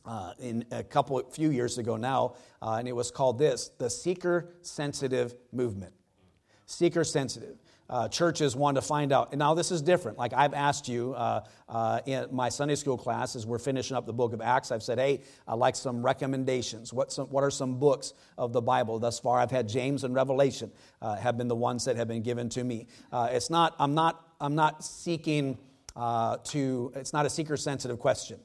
uh, 0.05 0.33
in 0.39 0.65
a 0.71 0.83
couple 0.83 1.21
few 1.31 1.50
years 1.50 1.77
ago 1.77 1.97
now, 1.97 2.35
uh, 2.62 2.75
and 2.79 2.88
it 2.88 2.95
was 2.95 3.12
called 3.12 3.39
this 3.39 3.69
the 3.77 3.89
seeker 3.89 4.53
sensitive 4.62 5.35
movement. 5.51 5.93
Seeker 6.65 7.03
sensitive. 7.03 7.57
Uh, 7.88 8.07
churches 8.07 8.55
want 8.55 8.74
to 8.75 8.81
find 8.81 9.12
out. 9.12 9.31
And 9.31 9.38
now 9.38 9.53
this 9.53 9.69
is 9.69 9.81
different. 9.83 10.17
Like 10.17 10.33
I've 10.33 10.55
asked 10.55 10.88
you 10.88 11.13
uh, 11.13 11.41
uh, 11.69 12.00
in 12.07 12.27
my 12.31 12.50
Sunday 12.50 12.74
school 12.74 12.97
class 12.97 13.35
as 13.35 13.45
we're 13.45 13.59
finishing 13.59 13.95
up 13.95 14.07
the 14.07 14.13
book 14.13 14.33
of 14.33 14.41
Acts, 14.41 14.71
I've 14.71 14.81
said, 14.81 14.97
hey, 14.97 15.21
I'd 15.47 15.59
like 15.59 15.75
some 15.75 16.03
recommendations. 16.03 16.91
What, 16.91 17.12
some, 17.12 17.27
what 17.27 17.43
are 17.43 17.51
some 17.51 17.77
books 17.77 18.13
of 18.39 18.53
the 18.53 18.62
Bible? 18.62 18.97
Thus 18.97 19.19
far, 19.19 19.39
I've 19.39 19.51
had 19.51 19.69
James 19.69 20.03
and 20.03 20.15
Revelation 20.15 20.71
uh, 21.00 21.15
have 21.17 21.38
been 21.38 21.47
the 21.47 21.55
ones 21.55 21.85
that 21.85 21.95
have 21.95 22.07
been 22.07 22.24
given 22.24 22.50
to 22.50 22.63
me. 22.63 22.88
Uh, 23.12 23.29
it's 23.31 23.51
not, 23.51 23.75
I'm 23.77 23.93
not, 23.93 24.33
I'm 24.41 24.55
not 24.55 24.83
seeking 24.83 25.59
uh, 25.95 26.38
to, 26.45 26.91
it's 26.95 27.13
not 27.13 27.27
a 27.27 27.29
seeker 27.29 27.55
sensitive 27.55 28.00
question. 28.00 28.39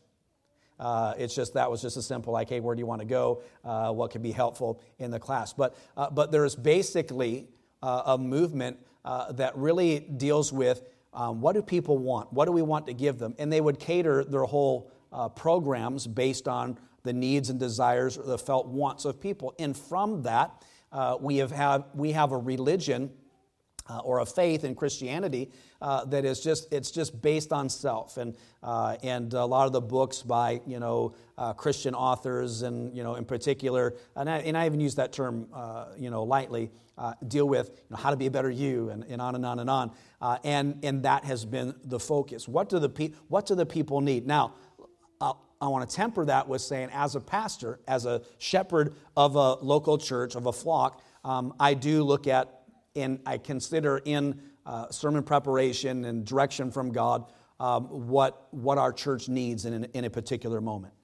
Uh, 0.80 1.12
it's 1.18 1.34
just 1.34 1.52
that 1.54 1.70
was 1.70 1.82
just 1.82 1.98
a 1.98 2.02
simple 2.02 2.32
like, 2.32 2.48
hey, 2.48 2.58
where 2.58 2.74
do 2.74 2.80
you 2.80 2.86
want 2.86 3.00
to 3.00 3.06
go? 3.06 3.42
Uh, 3.62 3.92
what 3.92 4.10
could 4.10 4.22
be 4.22 4.32
helpful 4.32 4.80
in 4.98 5.10
the 5.10 5.18
class? 5.20 5.52
But 5.52 5.76
uh, 5.96 6.08
but 6.10 6.32
there's 6.32 6.56
basically 6.56 7.48
uh, 7.82 8.02
a 8.06 8.18
movement 8.18 8.78
uh, 9.04 9.30
that 9.32 9.56
really 9.56 10.00
deals 10.00 10.52
with 10.52 10.82
um, 11.12 11.40
what 11.40 11.52
do 11.54 11.62
people 11.62 11.98
want? 11.98 12.32
What 12.32 12.46
do 12.46 12.52
we 12.52 12.62
want 12.62 12.86
to 12.86 12.94
give 12.94 13.18
them? 13.18 13.34
And 13.38 13.52
they 13.52 13.60
would 13.60 13.78
cater 13.78 14.24
their 14.24 14.44
whole 14.44 14.90
programs 15.34 16.06
based 16.06 16.46
on 16.46 16.78
the 17.02 17.12
needs 17.12 17.50
and 17.50 17.58
desires 17.58 18.16
or 18.16 18.22
the 18.22 18.38
felt 18.38 18.68
wants 18.68 19.04
of 19.04 19.20
people. 19.20 19.52
And 19.58 19.76
from 19.76 20.22
that, 20.22 20.64
we 21.20 21.38
have 21.38 21.50
had 21.50 21.84
we 21.94 22.12
have 22.12 22.32
a 22.32 22.38
religion 22.38 23.10
uh, 23.90 23.98
or 23.98 24.20
a 24.20 24.26
faith 24.26 24.62
in 24.62 24.74
Christianity 24.74 25.50
uh, 25.82 26.04
that 26.04 26.24
is 26.24 26.40
just 26.40 26.72
it's 26.72 26.90
just 26.90 27.20
based 27.20 27.52
on 27.52 27.68
self. 27.68 28.16
And 28.16 28.36
uh, 28.62 28.96
and 29.02 29.32
a 29.34 29.44
lot 29.44 29.66
of 29.66 29.72
the 29.72 29.80
books 29.80 30.22
by 30.22 30.60
you 30.66 30.78
know 30.78 31.14
uh, 31.36 31.52
Christian 31.54 31.94
authors 31.94 32.62
and 32.62 32.94
you 32.96 33.02
know 33.02 33.16
in 33.16 33.24
particular 33.24 33.94
and 34.14 34.30
I, 34.30 34.38
and 34.38 34.56
I 34.56 34.66
even 34.66 34.80
use 34.80 34.94
that 34.96 35.12
term 35.12 35.48
uh, 35.52 35.86
you 35.98 36.10
know 36.10 36.22
lightly 36.22 36.70
uh, 36.96 37.14
deal 37.26 37.48
with 37.48 37.68
you 37.70 37.74
know, 37.90 37.96
how 37.96 38.10
to 38.10 38.16
be 38.16 38.26
a 38.26 38.30
better 38.30 38.50
you 38.50 38.90
and, 38.90 39.04
and 39.04 39.20
on 39.20 39.34
and 39.34 39.44
on 39.44 39.58
and 39.58 39.70
on. 39.70 39.90
And 40.44 40.84
and 40.84 41.02
that 41.02 41.24
has 41.24 41.44
been 41.44 41.74
the 41.82 41.98
focus. 41.98 42.46
What 42.46 42.68
do 42.68 42.78
the 42.78 42.90
pe- 42.90 43.12
what 43.28 43.46
do 43.46 43.54
the 43.54 43.66
people 43.66 44.00
need? 44.00 44.26
Now 44.26 44.54
I 45.62 45.68
want 45.68 45.88
to 45.88 45.94
temper 45.94 46.24
that 46.24 46.48
with 46.48 46.62
saying, 46.62 46.88
as 46.92 47.16
a 47.16 47.20
pastor, 47.20 47.80
as 47.86 48.06
a 48.06 48.22
shepherd 48.38 48.94
of 49.14 49.36
a 49.36 49.54
local 49.56 49.98
church, 49.98 50.34
of 50.34 50.46
a 50.46 50.52
flock, 50.52 51.02
um, 51.22 51.52
I 51.60 51.74
do 51.74 52.02
look 52.02 52.26
at 52.26 52.59
and 52.96 53.20
I 53.26 53.38
consider 53.38 53.98
in 54.04 54.40
uh, 54.66 54.90
sermon 54.90 55.22
preparation 55.22 56.04
and 56.04 56.24
direction 56.24 56.70
from 56.70 56.92
God 56.92 57.24
um, 57.58 57.84
what, 57.84 58.48
what 58.52 58.78
our 58.78 58.92
church 58.92 59.28
needs 59.28 59.64
in, 59.64 59.84
in 59.84 60.04
a 60.04 60.10
particular 60.10 60.60
moment. 60.60 60.94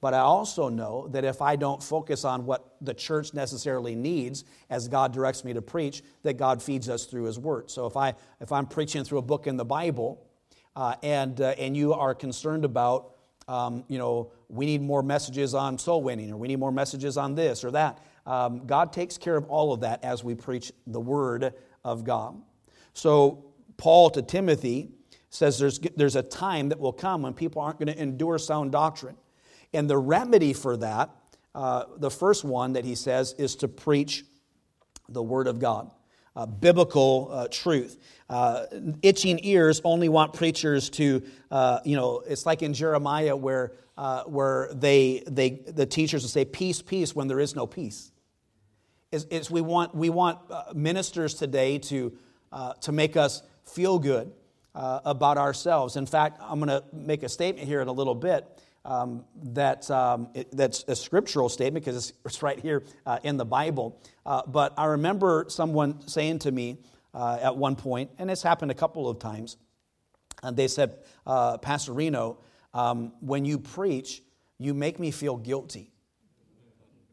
But 0.00 0.12
I 0.12 0.18
also 0.18 0.68
know 0.68 1.08
that 1.12 1.24
if 1.24 1.40
I 1.40 1.56
don't 1.56 1.82
focus 1.82 2.26
on 2.26 2.44
what 2.44 2.76
the 2.82 2.92
church 2.92 3.32
necessarily 3.32 3.94
needs 3.94 4.44
as 4.68 4.86
God 4.86 5.14
directs 5.14 5.44
me 5.44 5.54
to 5.54 5.62
preach, 5.62 6.02
that 6.24 6.34
God 6.34 6.62
feeds 6.62 6.90
us 6.90 7.06
through 7.06 7.24
His 7.24 7.38
Word. 7.38 7.70
So 7.70 7.86
if, 7.86 7.96
I, 7.96 8.14
if 8.38 8.52
I'm 8.52 8.66
preaching 8.66 9.02
through 9.04 9.18
a 9.18 9.22
book 9.22 9.46
in 9.46 9.56
the 9.56 9.64
Bible 9.64 10.26
uh, 10.76 10.96
and, 11.02 11.40
uh, 11.40 11.54
and 11.56 11.74
you 11.74 11.94
are 11.94 12.14
concerned 12.14 12.66
about, 12.66 13.12
um, 13.48 13.84
you 13.88 13.96
know, 13.96 14.32
we 14.50 14.66
need 14.66 14.82
more 14.82 15.02
messages 15.02 15.54
on 15.54 15.78
soul 15.78 16.02
winning 16.02 16.30
or 16.32 16.36
we 16.36 16.48
need 16.48 16.58
more 16.58 16.72
messages 16.72 17.16
on 17.16 17.34
this 17.34 17.64
or 17.64 17.70
that, 17.70 17.98
um, 18.26 18.66
God 18.66 18.92
takes 18.92 19.18
care 19.18 19.36
of 19.36 19.44
all 19.46 19.72
of 19.72 19.80
that 19.80 20.02
as 20.02 20.24
we 20.24 20.34
preach 20.34 20.72
the 20.86 21.00
Word 21.00 21.52
of 21.84 22.04
God. 22.04 22.40
So, 22.94 23.46
Paul 23.76 24.10
to 24.10 24.22
Timothy 24.22 24.90
says 25.28 25.58
there's, 25.58 25.80
there's 25.96 26.16
a 26.16 26.22
time 26.22 26.68
that 26.68 26.78
will 26.78 26.92
come 26.92 27.22
when 27.22 27.34
people 27.34 27.60
aren't 27.60 27.78
going 27.78 27.92
to 27.92 28.00
endure 28.00 28.38
sound 28.38 28.72
doctrine. 28.72 29.16
And 29.72 29.90
the 29.90 29.98
remedy 29.98 30.52
for 30.52 30.76
that, 30.76 31.10
uh, 31.54 31.84
the 31.96 32.10
first 32.10 32.44
one 32.44 32.74
that 32.74 32.84
he 32.84 32.94
says, 32.94 33.34
is 33.36 33.56
to 33.56 33.68
preach 33.68 34.24
the 35.08 35.22
Word 35.22 35.48
of 35.48 35.58
God. 35.58 35.90
Uh, 36.36 36.46
biblical 36.46 37.28
uh, 37.30 37.48
truth. 37.48 37.98
Uh, 38.28 38.66
itching 39.02 39.38
ears 39.44 39.80
only 39.84 40.08
want 40.08 40.32
preachers 40.32 40.88
to, 40.90 41.22
uh, 41.50 41.80
you 41.84 41.96
know, 41.96 42.22
it's 42.26 42.46
like 42.46 42.62
in 42.62 42.72
Jeremiah 42.74 43.36
where, 43.36 43.72
uh, 43.96 44.22
where 44.24 44.68
they, 44.72 45.22
they, 45.28 45.50
the 45.50 45.86
teachers 45.86 46.22
will 46.22 46.28
say, 46.28 46.44
peace, 46.44 46.80
peace, 46.80 47.14
when 47.14 47.28
there 47.28 47.38
is 47.38 47.54
no 47.54 47.66
peace 47.66 48.12
is, 49.14 49.24
is 49.30 49.50
we 49.50 49.60
want, 49.60 49.94
we 49.94 50.10
want 50.10 50.38
uh, 50.50 50.64
ministers 50.74 51.34
today 51.34 51.78
to, 51.78 52.12
uh, 52.52 52.72
to 52.74 52.92
make 52.92 53.16
us 53.16 53.42
feel 53.64 53.98
good 53.98 54.32
uh, 54.74 55.00
about 55.04 55.38
ourselves. 55.38 55.96
In 55.96 56.04
fact, 56.04 56.40
I'm 56.42 56.58
going 56.58 56.68
to 56.68 56.84
make 56.92 57.22
a 57.22 57.28
statement 57.28 57.66
here 57.66 57.80
in 57.80 57.86
a 57.86 57.92
little 57.92 58.14
bit 58.14 58.44
um, 58.84 59.24
that, 59.44 59.88
um, 59.90 60.28
it, 60.34 60.54
that's 60.54 60.84
a 60.88 60.96
scriptural 60.96 61.48
statement 61.48 61.84
because 61.84 62.10
it's, 62.10 62.18
it's, 62.24 62.42
right 62.42 62.58
here 62.58 62.82
uh, 63.06 63.20
in 63.22 63.36
the 63.36 63.44
Bible. 63.44 63.98
Uh, 64.26 64.42
but 64.46 64.74
I 64.76 64.86
remember 64.86 65.46
someone 65.48 66.06
saying 66.08 66.40
to 66.40 66.50
me 66.50 66.78
uh, 67.14 67.38
at 67.40 67.56
one 67.56 67.76
point, 67.76 68.10
and 68.18 68.30
it's 68.30 68.42
happened 68.42 68.72
a 68.72 68.74
couple 68.74 69.08
of 69.08 69.20
times, 69.20 69.56
and 70.42 70.56
they 70.56 70.68
said, 70.68 70.98
Pastor 71.24 71.92
Reno, 71.92 72.38
um, 72.74 73.12
when 73.20 73.44
you 73.44 73.58
preach, 73.58 74.22
you 74.58 74.74
make 74.74 74.98
me 74.98 75.12
feel 75.12 75.36
guilty. 75.36 75.92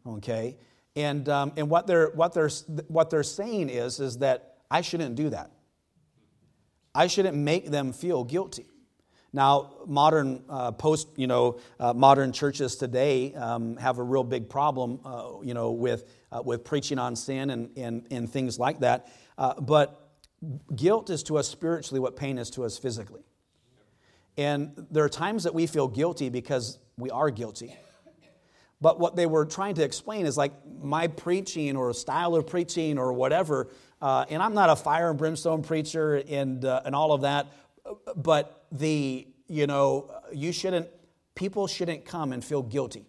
Okay? 0.05 0.57
And, 0.95 1.27
um, 1.29 1.53
and 1.57 1.69
what, 1.69 1.87
they're, 1.87 2.09
what, 2.09 2.33
they're, 2.33 2.49
what 2.87 3.09
they're 3.09 3.23
saying 3.23 3.69
is, 3.69 3.99
is 3.99 4.17
that 4.17 4.57
I 4.69 4.81
shouldn't 4.81 5.15
do 5.15 5.29
that. 5.29 5.51
I 6.93 7.07
shouldn't 7.07 7.37
make 7.37 7.71
them 7.71 7.93
feel 7.93 8.23
guilty. 8.23 8.67
Now, 9.33 9.71
modern 9.87 10.43
uh, 10.49 10.71
post, 10.73 11.07
you 11.15 11.27
know, 11.27 11.59
uh, 11.79 11.93
modern 11.93 12.33
churches 12.33 12.75
today 12.75 13.33
um, 13.35 13.77
have 13.77 13.97
a 13.97 14.03
real 14.03 14.25
big 14.25 14.49
problem, 14.49 14.99
uh, 15.05 15.39
you 15.41 15.53
know, 15.53 15.71
with 15.71 16.09
uh, 16.33 16.41
with 16.43 16.65
preaching 16.65 16.99
on 16.99 17.15
sin 17.15 17.49
and 17.49 17.69
and, 17.77 18.07
and 18.11 18.29
things 18.29 18.59
like 18.59 18.81
that. 18.81 19.07
Uh, 19.37 19.53
but 19.53 20.11
guilt 20.75 21.09
is 21.09 21.23
to 21.23 21.37
us 21.37 21.47
spiritually 21.47 22.01
what 22.01 22.17
pain 22.17 22.37
is 22.37 22.49
to 22.51 22.65
us 22.65 22.77
physically. 22.77 23.23
And 24.37 24.87
there 24.91 25.03
are 25.03 25.09
times 25.09 25.43
that 25.43 25.53
we 25.53 25.65
feel 25.65 25.87
guilty 25.87 26.29
because 26.29 26.79
we 26.97 27.09
are 27.09 27.29
guilty. 27.29 27.77
But 28.81 28.99
what 28.99 29.15
they 29.15 29.27
were 29.27 29.45
trying 29.45 29.75
to 29.75 29.83
explain 29.83 30.25
is 30.25 30.35
like 30.35 30.53
my 30.81 31.07
preaching 31.07 31.77
or 31.77 31.91
a 31.91 31.93
style 31.93 32.35
of 32.35 32.47
preaching 32.47 32.97
or 32.97 33.13
whatever, 33.13 33.69
uh, 34.01 34.25
and 34.27 34.41
I'm 34.41 34.55
not 34.55 34.71
a 34.71 34.75
fire 34.75 35.11
and 35.11 35.19
brimstone 35.19 35.61
preacher 35.61 36.15
and, 36.15 36.65
uh, 36.65 36.81
and 36.83 36.95
all 36.95 37.13
of 37.13 37.21
that, 37.21 37.47
but 38.15 38.65
the, 38.71 39.27
you 39.47 39.67
know, 39.67 40.11
you 40.33 40.51
shouldn't, 40.51 40.87
people 41.35 41.67
shouldn't 41.67 42.05
come 42.05 42.33
and 42.33 42.43
feel 42.43 42.63
guilty. 42.63 43.05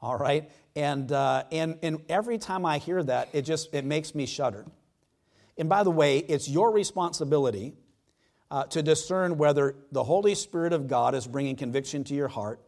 All 0.00 0.18
right? 0.18 0.50
And, 0.74 1.12
uh, 1.12 1.44
and, 1.52 1.78
and 1.82 2.02
every 2.08 2.38
time 2.38 2.66
I 2.66 2.78
hear 2.78 3.00
that, 3.00 3.28
it 3.32 3.42
just, 3.42 3.72
it 3.72 3.84
makes 3.84 4.12
me 4.12 4.26
shudder. 4.26 4.66
And 5.56 5.68
by 5.68 5.84
the 5.84 5.90
way, 5.90 6.18
it's 6.18 6.48
your 6.48 6.72
responsibility 6.72 7.74
uh, 8.50 8.64
to 8.64 8.82
discern 8.82 9.38
whether 9.38 9.76
the 9.92 10.02
Holy 10.02 10.34
Spirit 10.34 10.72
of 10.72 10.88
God 10.88 11.14
is 11.14 11.28
bringing 11.28 11.54
conviction 11.54 12.02
to 12.04 12.14
your 12.14 12.28
heart 12.28 12.60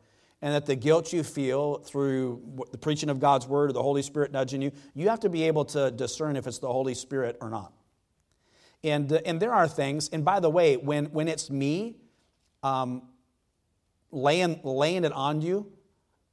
and 0.44 0.52
that 0.52 0.66
the 0.66 0.76
guilt 0.76 1.10
you 1.10 1.22
feel 1.22 1.78
through 1.78 2.66
the 2.70 2.76
preaching 2.76 3.08
of 3.08 3.18
God's 3.18 3.46
word 3.46 3.70
or 3.70 3.72
the 3.72 3.82
Holy 3.82 4.02
Spirit 4.02 4.30
nudging 4.30 4.60
you, 4.60 4.72
you 4.94 5.08
have 5.08 5.20
to 5.20 5.30
be 5.30 5.44
able 5.44 5.64
to 5.64 5.90
discern 5.90 6.36
if 6.36 6.46
it's 6.46 6.58
the 6.58 6.70
Holy 6.70 6.92
Spirit 6.92 7.38
or 7.40 7.48
not. 7.48 7.72
And, 8.84 9.10
uh, 9.10 9.20
and 9.24 9.40
there 9.40 9.54
are 9.54 9.66
things, 9.66 10.10
and 10.10 10.22
by 10.22 10.40
the 10.40 10.50
way, 10.50 10.76
when, 10.76 11.06
when 11.06 11.28
it's 11.28 11.48
me 11.48 11.96
um, 12.62 13.08
laying, 14.10 14.60
laying 14.62 15.04
it 15.04 15.12
on 15.12 15.40
you, 15.40 15.72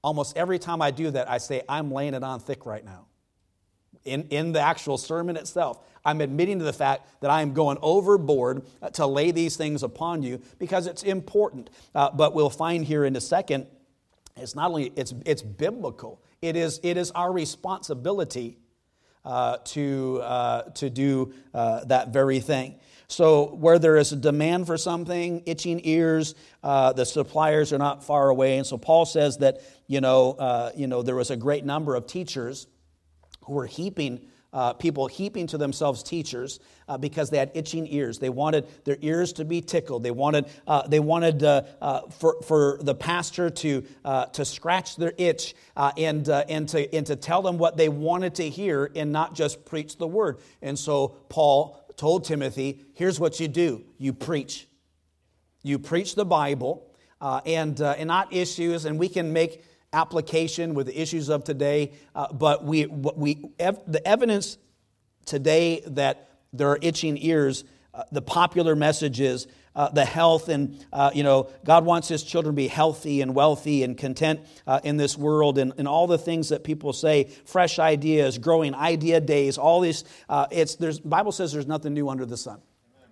almost 0.03 0.35
every 0.35 0.59
time 0.59 0.81
I 0.81 0.91
do 0.91 1.09
that, 1.11 1.31
I 1.31 1.37
say, 1.37 1.61
I'm 1.69 1.89
laying 1.89 2.13
it 2.13 2.21
on 2.21 2.41
thick 2.41 2.65
right 2.65 2.83
now. 2.83 3.05
In, 4.03 4.23
in 4.23 4.51
the 4.51 4.59
actual 4.59 4.97
sermon 4.97 5.37
itself, 5.37 5.79
I'm 6.03 6.19
admitting 6.19 6.59
to 6.59 6.65
the 6.65 6.73
fact 6.73 7.21
that 7.21 7.31
I 7.31 7.41
am 7.41 7.53
going 7.53 7.77
overboard 7.81 8.65
uh, 8.81 8.89
to 8.89 9.07
lay 9.07 9.31
these 9.31 9.55
things 9.55 9.83
upon 9.83 10.21
you 10.21 10.41
because 10.59 10.85
it's 10.85 11.03
important. 11.03 11.69
Uh, 11.95 12.09
but 12.11 12.35
we'll 12.35 12.49
find 12.49 12.83
here 12.83 13.05
in 13.05 13.15
a 13.15 13.21
second 13.21 13.67
it's 14.41 14.55
not 14.55 14.69
only 14.69 14.91
it's, 14.95 15.13
it's 15.25 15.41
biblical. 15.41 16.21
It 16.41 16.55
is, 16.55 16.79
it 16.83 16.97
is 16.97 17.11
our 17.11 17.31
responsibility 17.31 18.57
uh, 19.23 19.57
to, 19.57 20.19
uh, 20.23 20.61
to 20.71 20.89
do 20.89 21.33
uh, 21.53 21.85
that 21.85 22.09
very 22.09 22.39
thing. 22.39 22.79
So 23.07 23.53
where 23.55 23.77
there 23.77 23.97
is 23.97 24.13
a 24.13 24.15
demand 24.15 24.67
for 24.67 24.77
something 24.77 25.43
itching 25.45 25.81
ears 25.83 26.33
uh, 26.63 26.93
the 26.93 27.05
suppliers 27.05 27.73
are 27.73 27.77
not 27.77 28.03
far 28.03 28.29
away. 28.29 28.57
And 28.57 28.65
so 28.65 28.77
paul 28.77 29.05
says 29.05 29.37
that 29.39 29.61
you 29.87 29.99
know, 29.99 30.31
uh, 30.33 30.71
you 30.75 30.87
know 30.87 31.01
there 31.01 31.15
was 31.15 31.29
a 31.29 31.35
great 31.35 31.65
number 31.65 31.95
of 31.95 32.07
teachers 32.07 32.67
who 33.43 33.53
were 33.53 33.65
heaping 33.65 34.21
uh, 34.53 34.73
people 34.73 35.07
heaping 35.07 35.47
to 35.47 35.57
themselves 35.57 36.03
teachers 36.03 36.59
uh, 36.87 36.97
because 36.97 37.29
they 37.29 37.37
had 37.37 37.51
itching 37.53 37.87
ears. 37.87 38.19
They 38.19 38.29
wanted 38.29 38.67
their 38.83 38.97
ears 39.01 39.33
to 39.33 39.45
be 39.45 39.61
tickled. 39.61 40.03
They 40.03 40.11
wanted, 40.11 40.47
uh, 40.67 40.87
they 40.87 40.99
wanted 40.99 41.43
uh, 41.43 41.63
uh, 41.81 42.01
for, 42.09 42.41
for 42.43 42.77
the 42.81 42.95
pastor 42.95 43.49
to, 43.49 43.83
uh, 44.03 44.25
to 44.27 44.43
scratch 44.43 44.97
their 44.97 45.13
itch 45.17 45.55
and, 45.75 46.27
and, 46.27 46.67
to, 46.69 46.93
and 46.93 47.05
to 47.07 47.15
tell 47.15 47.41
them 47.41 47.57
what 47.57 47.77
they 47.77 47.89
wanted 47.89 48.35
to 48.35 48.49
hear 48.49 48.91
and 48.95 49.11
not 49.11 49.35
just 49.35 49.63
preach 49.65 49.97
the 49.97 50.07
word. 50.07 50.39
And 50.61 50.77
so 50.77 51.15
Paul 51.29 51.79
told 51.95 52.25
Timothy, 52.25 52.81
here's 52.93 53.19
what 53.19 53.39
you 53.39 53.47
do 53.47 53.83
you 53.97 54.13
preach. 54.13 54.67
You 55.63 55.79
preach 55.79 56.15
the 56.15 56.25
Bible. 56.25 56.87
and, 57.21 57.79
and 57.79 58.07
not 58.07 58.33
issues, 58.33 58.85
and 58.85 58.99
we 58.99 59.07
can 59.07 59.31
make 59.31 59.63
application 59.93 60.73
with 60.73 60.87
the 60.87 60.99
issues 60.99 61.29
of 61.29 61.43
today, 61.43 61.91
uh, 62.15 62.31
but 62.33 62.63
we, 62.63 62.85
we, 62.85 63.43
ev- 63.59 63.81
the 63.87 64.05
evidence 64.07 64.57
today 65.25 65.81
that 65.87 66.29
there 66.53 66.69
are 66.69 66.79
itching 66.81 67.17
ears, 67.21 67.63
uh, 67.93 68.03
the 68.11 68.21
popular 68.21 68.75
messages, 68.75 69.47
uh, 69.75 69.89
the 69.89 70.03
health, 70.03 70.49
and 70.49 70.85
uh, 70.91 71.11
you 71.13 71.23
know, 71.23 71.49
God 71.63 71.85
wants 71.85 72.07
His 72.07 72.23
children 72.23 72.53
to 72.53 72.57
be 72.57 72.67
healthy 72.67 73.21
and 73.21 73.33
wealthy 73.33 73.83
and 73.83 73.97
content 73.97 74.41
uh, 74.67 74.79
in 74.83 74.97
this 74.97 75.17
world, 75.17 75.57
and, 75.57 75.73
and 75.77 75.87
all 75.87 76.07
the 76.07 76.17
things 76.17 76.49
that 76.49 76.63
people 76.63 76.91
say, 76.93 77.25
fresh 77.45 77.79
ideas, 77.79 78.37
growing 78.37 78.75
idea 78.75 79.21
days, 79.21 79.57
all 79.57 79.79
these. 79.79 80.03
Uh, 80.27 80.47
it's 80.51 80.75
there's 80.75 80.99
Bible 80.99 81.31
says 81.31 81.53
there's 81.53 81.67
nothing 81.67 81.93
new 81.93 82.09
under 82.09 82.25
the 82.25 82.37
sun. 82.37 82.59
Amen. 82.97 83.09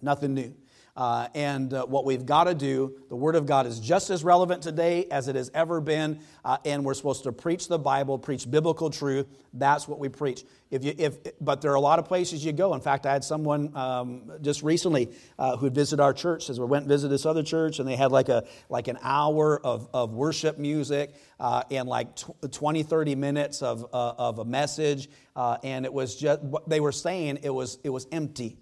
Nothing 0.00 0.34
new. 0.34 0.54
Uh, 0.94 1.26
and 1.34 1.72
uh, 1.72 1.86
what 1.86 2.04
we've 2.04 2.26
got 2.26 2.44
to 2.44 2.54
do, 2.54 2.94
the 3.08 3.16
Word 3.16 3.34
of 3.34 3.46
God 3.46 3.66
is 3.66 3.80
just 3.80 4.10
as 4.10 4.22
relevant 4.22 4.62
today 4.62 5.06
as 5.10 5.26
it 5.26 5.36
has 5.36 5.50
ever 5.54 5.80
been. 5.80 6.20
Uh, 6.44 6.58
and 6.66 6.84
we're 6.84 6.92
supposed 6.92 7.22
to 7.22 7.32
preach 7.32 7.68
the 7.68 7.78
Bible, 7.78 8.18
preach 8.18 8.50
biblical 8.50 8.90
truth. 8.90 9.26
That's 9.54 9.88
what 9.88 9.98
we 9.98 10.10
preach. 10.10 10.44
If 10.70 10.84
you, 10.84 10.94
if, 10.98 11.16
but 11.40 11.62
there 11.62 11.70
are 11.70 11.76
a 11.76 11.80
lot 11.80 11.98
of 11.98 12.04
places 12.04 12.44
you 12.44 12.52
go. 12.52 12.74
In 12.74 12.82
fact, 12.82 13.06
I 13.06 13.12
had 13.12 13.24
someone 13.24 13.74
um, 13.74 14.32
just 14.42 14.62
recently 14.62 15.08
uh, 15.38 15.56
who 15.56 15.70
visited 15.70 16.02
our 16.02 16.12
church. 16.12 16.50
as 16.50 16.60
we 16.60 16.66
went 16.66 16.82
and 16.82 16.90
visited 16.90 17.12
this 17.12 17.24
other 17.24 17.42
church, 17.42 17.78
and 17.78 17.88
they 17.88 17.96
had 17.96 18.12
like 18.12 18.28
a 18.28 18.46
like 18.68 18.88
an 18.88 18.98
hour 19.02 19.64
of, 19.64 19.88
of 19.94 20.12
worship 20.12 20.58
music 20.58 21.14
uh, 21.40 21.62
and 21.70 21.88
like 21.88 22.16
tw- 22.16 22.52
20, 22.52 22.82
30 22.82 23.14
minutes 23.14 23.62
of, 23.62 23.84
uh, 23.94 24.14
of 24.18 24.40
a 24.40 24.44
message. 24.44 25.08
and 25.36 25.86
it 25.86 25.92
was 25.92 26.16
just 26.16 26.42
what 26.42 26.68
they 26.68 26.80
were 26.80 26.92
saying. 26.92 27.38
It 27.42 27.50
was 27.50 27.78
it 27.82 27.90
was 27.90 28.06
empty. 28.12 28.58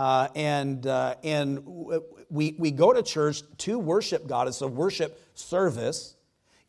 Uh, 0.00 0.28
and 0.34 0.86
uh, 0.86 1.14
and 1.22 1.62
we, 2.30 2.54
we 2.58 2.70
go 2.70 2.90
to 2.90 3.02
church 3.02 3.42
to 3.58 3.78
worship 3.78 4.26
God. 4.26 4.48
It's 4.48 4.62
a 4.62 4.66
worship 4.66 5.20
service. 5.34 6.16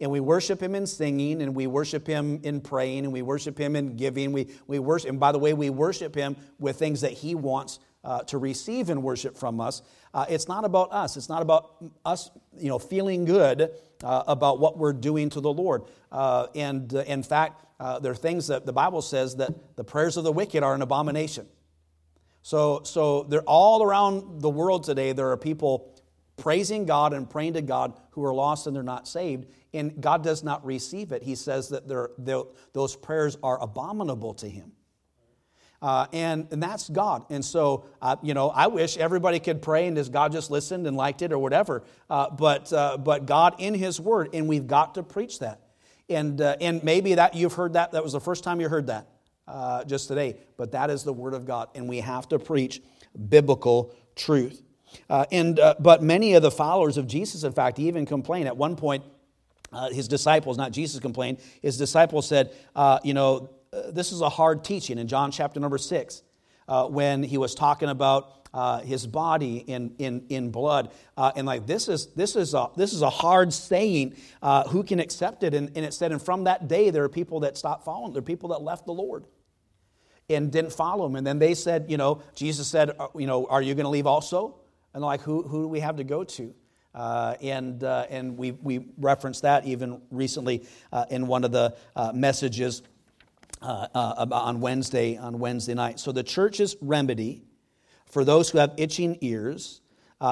And 0.02 0.12
we 0.12 0.20
worship 0.20 0.62
Him 0.62 0.76
in 0.76 0.86
singing, 0.86 1.42
and 1.42 1.56
we 1.56 1.66
worship 1.66 2.06
Him 2.06 2.42
in 2.44 2.60
praying, 2.60 3.06
and 3.06 3.14
we 3.14 3.22
worship 3.22 3.58
Him 3.58 3.78
in 3.78 3.96
giving. 3.96 4.34
We, 4.34 4.50
we 4.68 4.80
worship, 4.80 5.12
and 5.12 5.20
by 5.20 5.32
the 5.32 5.40
way, 5.40 5.54
we 5.54 5.70
worship 5.70 6.14
Him 6.14 6.36
with 6.60 6.78
things 6.78 7.02
that 7.02 7.14
He 7.14 7.36
wants 7.36 7.80
uh, 8.04 8.24
to 8.24 8.38
receive 8.38 8.90
and 8.90 9.02
worship 9.02 9.38
from 9.38 9.62
us. 9.62 9.82
Uh, 10.14 10.26
it's 10.28 10.50
not 10.50 10.66
about 10.66 10.92
us. 10.92 11.16
It's 11.16 11.30
not 11.30 11.42
about 11.42 11.70
us, 12.04 12.32
you 12.58 12.68
know, 12.68 12.80
feeling 12.80 13.24
good 13.24 13.70
uh, 14.04 14.24
about 14.28 14.60
what 14.60 14.78
we're 14.78 14.92
doing 14.92 15.30
to 15.30 15.40
the 15.40 15.54
Lord. 15.54 15.84
Uh, 16.12 16.48
and 16.54 16.92
in 16.92 17.24
fact, 17.24 17.64
there 18.02 18.12
are 18.12 18.16
things 18.16 18.48
that 18.48 18.66
the 18.66 18.74
Bible 18.74 19.02
says 19.02 19.38
that 19.38 19.78
the 19.78 19.86
prayers 19.86 20.18
of 20.18 20.26
the 20.26 20.34
wicked 20.34 20.64
are 20.64 20.76
an 20.76 20.82
abomination. 20.82 21.48
So, 22.42 22.82
so 22.84 23.24
they're 23.24 23.42
all 23.42 23.84
around 23.84 24.42
the 24.42 24.50
world 24.50 24.84
today. 24.84 25.14
There 25.14 25.32
are 25.32 25.38
people 25.38 25.96
praising 26.38 26.86
God 26.86 27.14
and 27.14 27.30
praying 27.30 27.54
to 27.54 27.62
God 27.62 27.94
who 28.12 28.26
are 28.26 28.34
lost 28.34 28.66
and 28.66 28.76
they're 28.76 28.84
not 28.84 29.08
saved, 29.08 29.46
and 29.74 30.02
God 30.02 30.24
does 30.24 30.44
not 30.44 30.66
receive 30.66 31.12
it. 31.12 31.24
He 31.24 31.36
says 31.36 31.70
that 31.70 31.88
they're, 31.88 32.10
those 32.74 32.96
prayers 32.96 33.38
are 33.44 33.62
abominable 33.62 34.34
to 34.36 34.50
Him. 34.50 34.72
Uh, 35.84 36.06
and, 36.14 36.48
and 36.52 36.62
that's 36.62 36.90
God. 36.90 37.26
And 37.30 37.44
so, 37.44 37.86
uh, 38.02 38.16
you 38.22 38.36
know, 38.36 38.50
I 38.50 38.68
wish 38.68 38.98
everybody 38.98 39.40
could 39.40 39.64
pray 39.64 39.88
and 39.88 39.98
just 39.98 40.12
God 40.12 40.32
just 40.32 40.52
listened 40.52 40.86
and 40.86 40.96
liked 40.96 41.24
it 41.24 41.32
or 41.32 41.40
whatever. 41.40 41.84
Uh, 42.10 42.30
but, 42.30 42.72
uh, 42.72 42.98
but 42.98 43.26
God 43.26 43.56
in 43.58 43.74
His 43.74 44.00
Word, 44.00 44.30
and 44.34 44.48
we've 44.48 44.68
got 44.68 44.96
to 44.96 45.04
preach 45.04 45.40
that. 45.40 45.62
And, 46.10 46.40
uh, 46.42 46.58
and 46.60 46.84
maybe 46.84 47.16
that 47.16 47.36
you've 47.36 47.54
heard 47.54 47.74
that, 47.74 47.94
that 47.94 48.04
was 48.04 48.14
the 48.14 48.20
first 48.20 48.44
time 48.44 48.62
you 48.62 48.70
heard 48.70 48.88
that 48.88 49.08
uh, 49.48 49.84
just 49.84 50.08
today, 50.08 50.38
but 50.58 50.72
that 50.72 50.90
is 50.90 51.04
the 51.04 51.14
Word 51.14 51.34
of 51.34 51.46
God, 51.46 51.70
and 51.76 51.88
we 51.88 52.00
have 52.00 52.28
to 52.30 52.40
preach 52.40 52.82
biblical 53.30 53.94
truth. 54.16 54.62
Uh, 55.10 55.26
and, 55.32 55.60
uh, 55.60 55.76
but 55.80 56.04
many 56.04 56.34
of 56.34 56.42
the 56.42 56.52
followers 56.52 56.98
of 56.98 57.08
Jesus, 57.08 57.44
in 57.44 57.52
fact, 57.52 57.80
even 57.80 58.06
complain. 58.06 58.48
At 58.48 58.58
one 58.58 58.76
point, 58.76 59.04
uh, 59.72 59.90
his 59.90 60.08
disciples, 60.08 60.58
not 60.58 60.72
Jesus 60.72 61.00
complained, 61.00 61.40
his 61.62 61.78
disciples 61.78 62.28
said, 62.28 62.52
uh, 62.76 63.00
You 63.04 63.14
know, 63.14 63.50
this 63.90 64.12
is 64.12 64.22
a 64.22 64.30
hard 64.30 64.64
teaching 64.64 64.98
in 64.98 65.08
John 65.08 65.32
chapter 65.32 65.60
number 65.60 65.78
six, 65.78 66.24
when 66.68 67.24
he 67.24 67.38
was 67.38 67.56
talking 67.56 67.90
about. 67.90 68.41
His 68.84 69.08
body 69.08 69.58
in, 69.58 69.96
in, 70.00 70.26
in 70.30 70.52
blood. 70.52 70.92
and 71.18 71.48
like 71.48 71.66
this 71.66 71.88
is, 71.88 72.08
this, 72.14 72.36
is 72.36 72.54
a, 72.54 72.70
this 72.76 72.94
is 72.94 73.02
a 73.02 73.10
hard 73.10 73.54
saying. 73.54 74.16
who 74.70 74.84
can 74.84 75.00
accept 75.00 75.44
it? 75.44 75.54
And, 75.54 75.70
and 75.76 75.86
it 75.86 75.94
said, 75.94 76.12
and 76.12 76.22
from 76.22 76.46
that 76.46 76.68
day, 76.68 76.90
there 76.90 77.04
are 77.04 77.10
people 77.10 77.42
that 77.42 77.58
stopped 77.58 77.86
following. 77.86 78.14
There 78.14 78.20
are 78.20 78.24
people 78.24 78.50
that 78.50 78.62
left 78.62 78.86
the 78.86 78.94
Lord 78.94 79.26
and 80.36 80.52
didn't 80.52 80.74
follow 80.74 81.06
him. 81.06 81.16
And 81.16 81.26
then 81.26 81.40
they 81.40 81.54
said, 81.54 81.86
you 81.90 81.98
know, 81.98 82.22
Jesus 82.36 82.68
said, 82.68 82.92
uh, 83.00 83.08
you 83.16 83.28
know, 83.28 83.46
are 83.48 83.62
you 83.62 83.76
going 83.76 83.86
to 83.86 83.90
leave 83.90 84.08
also? 84.08 84.56
And 84.94 85.04
like, 85.04 85.22
who, 85.22 85.44
who 85.44 85.64
do 85.64 85.68
we 85.68 85.80
have 85.80 85.98
to 85.98 86.04
go 86.04 86.24
to? 86.24 86.54
Uh, 86.94 87.36
and 87.42 87.86
uh, 87.86 88.06
and 88.10 88.38
we, 88.38 88.52
we 88.52 88.86
referenced 88.98 89.44
that 89.44 89.66
even 89.66 90.02
recently 90.12 90.68
uh, 90.92 91.06
in 91.10 91.26
one 91.26 91.46
of 91.46 91.54
the 91.54 91.74
uh, 91.96 92.12
messages 92.14 92.82
uh, 93.62 93.88
on 93.96 94.60
Wednesday 94.60 95.16
on 95.16 95.40
Wednesday 95.40 95.74
night. 95.74 96.02
So 96.02 96.12
the 96.12 96.24
church's 96.24 96.76
remedy 96.82 97.44
for 98.12 98.24
those 98.24 98.50
who 98.50 98.60
have 98.60 98.74
itching 98.78 99.18
ears 99.22 99.82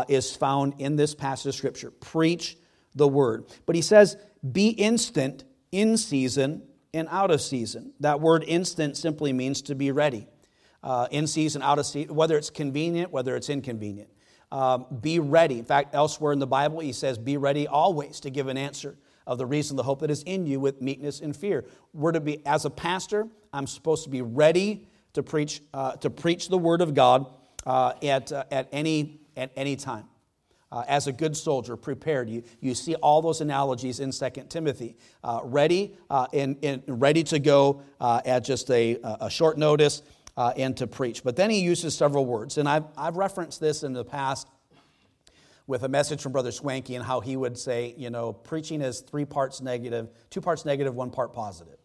is 0.07 0.35
found 0.35 0.75
in 0.77 0.95
this 0.95 1.15
passage 1.15 1.47
of 1.47 1.55
scripture. 1.55 1.89
Preach 1.89 2.57
the 2.93 3.07
word. 3.07 3.45
But 3.65 3.75
he 3.75 3.81
says, 3.81 4.17
"Be 4.51 4.69
instant 4.69 5.43
in 5.71 5.97
season 5.97 6.63
and 6.93 7.07
out 7.11 7.31
of 7.31 7.41
season. 7.41 7.93
That 7.99 8.21
word 8.21 8.43
instant 8.47 8.97
simply 8.97 9.33
means 9.33 9.61
to 9.63 9.75
be 9.75 9.91
ready. 9.91 10.27
Uh, 10.81 11.07
in 11.11 11.27
season, 11.27 11.61
out 11.61 11.77
of 11.77 11.85
season, 11.85 12.15
whether 12.15 12.37
it's 12.37 12.49
convenient, 12.49 13.11
whether 13.11 13.35
it's 13.35 13.49
inconvenient. 13.49 14.09
Um, 14.51 14.85
be 15.01 15.19
ready. 15.19 15.59
In 15.59 15.65
fact, 15.65 15.93
elsewhere 15.93 16.31
in 16.31 16.39
the 16.39 16.47
Bible, 16.47 16.79
he 16.79 16.93
says, 16.93 17.17
Be 17.17 17.35
ready 17.37 17.67
always 17.67 18.21
to 18.21 18.29
give 18.29 18.47
an 18.47 18.57
answer 18.57 18.97
of 19.27 19.37
the 19.37 19.45
reason, 19.45 19.75
the 19.75 19.83
hope 19.83 19.99
that 19.99 20.09
is 20.09 20.23
in 20.23 20.45
you 20.45 20.59
with 20.59 20.81
meekness 20.81 21.19
and 21.19 21.35
fear. 21.35 21.65
We're 21.93 22.13
to 22.13 22.21
be, 22.21 22.43
as 22.45 22.63
a 22.63 22.69
pastor, 22.69 23.27
I'm 23.53 23.67
supposed 23.67 24.05
to 24.05 24.09
be 24.09 24.21
ready 24.21 24.87
to 25.13 25.21
preach, 25.21 25.61
uh, 25.73 25.97
to 25.97 26.09
preach 26.09 26.47
the 26.47 26.57
word 26.57 26.81
of 26.81 26.93
God 26.93 27.31
uh, 27.65 27.93
at, 28.03 28.31
uh, 28.31 28.43
at, 28.51 28.67
any, 28.71 29.19
at 29.35 29.51
any 29.55 29.75
time 29.75 30.05
uh, 30.71 30.83
as 30.87 31.07
a 31.07 31.11
good 31.11 31.35
soldier, 31.35 31.75
prepared. 31.75 32.29
You, 32.29 32.43
you 32.59 32.75
see 32.75 32.95
all 32.95 33.21
those 33.21 33.41
analogies 33.41 33.99
in 33.99 34.11
2 34.11 34.29
Timothy. 34.49 34.97
Uh, 35.23 35.41
ready 35.43 35.95
uh, 36.09 36.27
and, 36.33 36.83
ready 36.87 37.23
to 37.23 37.39
go 37.39 37.81
uh, 37.99 38.21
at 38.25 38.43
just 38.43 38.69
a, 38.71 38.97
a 39.03 39.29
short 39.29 39.57
notice 39.57 40.03
and 40.37 40.77
to 40.77 40.87
preach. 40.87 41.21
But 41.23 41.35
then 41.35 41.49
he 41.49 41.59
uses 41.59 41.95
several 41.95 42.25
words. 42.25 42.57
And 42.57 42.69
I've, 42.69 42.85
I've 42.97 43.17
referenced 43.17 43.59
this 43.59 43.83
in 43.83 43.91
the 43.91 44.05
past 44.05 44.47
with 45.67 45.83
a 45.83 45.87
message 45.87 46.21
from 46.21 46.31
Brother 46.31 46.51
Swanky 46.51 46.95
and 46.95 47.05
how 47.05 47.19
he 47.19 47.35
would 47.37 47.57
say, 47.57 47.93
you 47.95 48.09
know, 48.09 48.33
preaching 48.33 48.81
is 48.81 49.01
three 49.01 49.25
parts 49.25 49.61
negative, 49.61 50.09
two 50.29 50.41
parts 50.41 50.65
negative, 50.65 50.95
one 50.95 51.11
part 51.11 51.33
positive. 51.33 51.77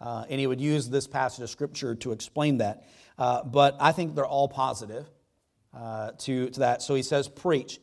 Uh, 0.00 0.24
and 0.28 0.38
he 0.38 0.46
would 0.46 0.60
use 0.60 0.88
this 0.88 1.06
passage 1.06 1.42
of 1.42 1.50
Scripture 1.50 1.94
to 1.94 2.12
explain 2.12 2.58
that. 2.58 2.84
But 3.18 3.76
I 3.80 3.92
think 3.92 4.14
they're 4.14 4.24
all 4.24 4.48
positive 4.48 5.10
to, 5.74 6.50
to 6.50 6.60
that. 6.60 6.82
So 6.82 6.94
he 6.94 7.02
says, 7.02 7.28
preach. 7.28 7.80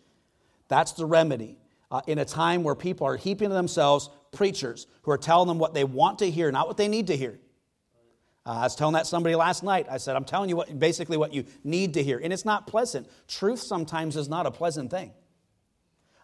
That's 0.68 0.94
the 0.94 1.06
remedy. 1.06 1.58
Uh, 1.92 2.02
in 2.08 2.18
a 2.18 2.26
time 2.26 2.64
where 2.64 2.76
people 2.76 3.06
are 3.06 3.16
heaping 3.16 3.50
to 3.50 3.56
themselves 3.56 4.10
preachers 4.32 4.88
who 5.04 5.12
are 5.12 5.18
telling 5.18 5.48
them 5.48 5.60
what 5.60 5.74
they 5.74 5.84
want 5.84 6.20
to 6.20 6.30
hear, 6.30 6.52
not 6.52 6.68
what 6.68 6.78
they 6.78 6.88
need 6.88 7.08
to 7.08 7.16
hear. 7.16 7.40
Uh, 8.46 8.52
I 8.52 8.64
was 8.64 8.76
telling 8.76 8.94
that 8.94 9.08
somebody 9.08 9.36
last 9.36 9.64
night. 9.64 9.86
I 9.90 9.98
said, 9.98 10.16
I'm 10.16 10.26
telling 10.26 10.50
you 10.50 10.56
what, 10.56 10.78
basically 10.78 11.16
what 11.16 11.34
you 11.34 11.46
need 11.64 11.94
to 11.94 12.04
hear. 12.04 12.20
And 12.22 12.34
it's 12.34 12.44
not 12.44 12.68
pleasant. 12.68 13.08
Truth 13.28 13.62
sometimes 13.62 14.18
is 14.18 14.28
not 14.28 14.46
a 14.46 14.52
pleasant 14.52 14.92
thing. 14.92 15.14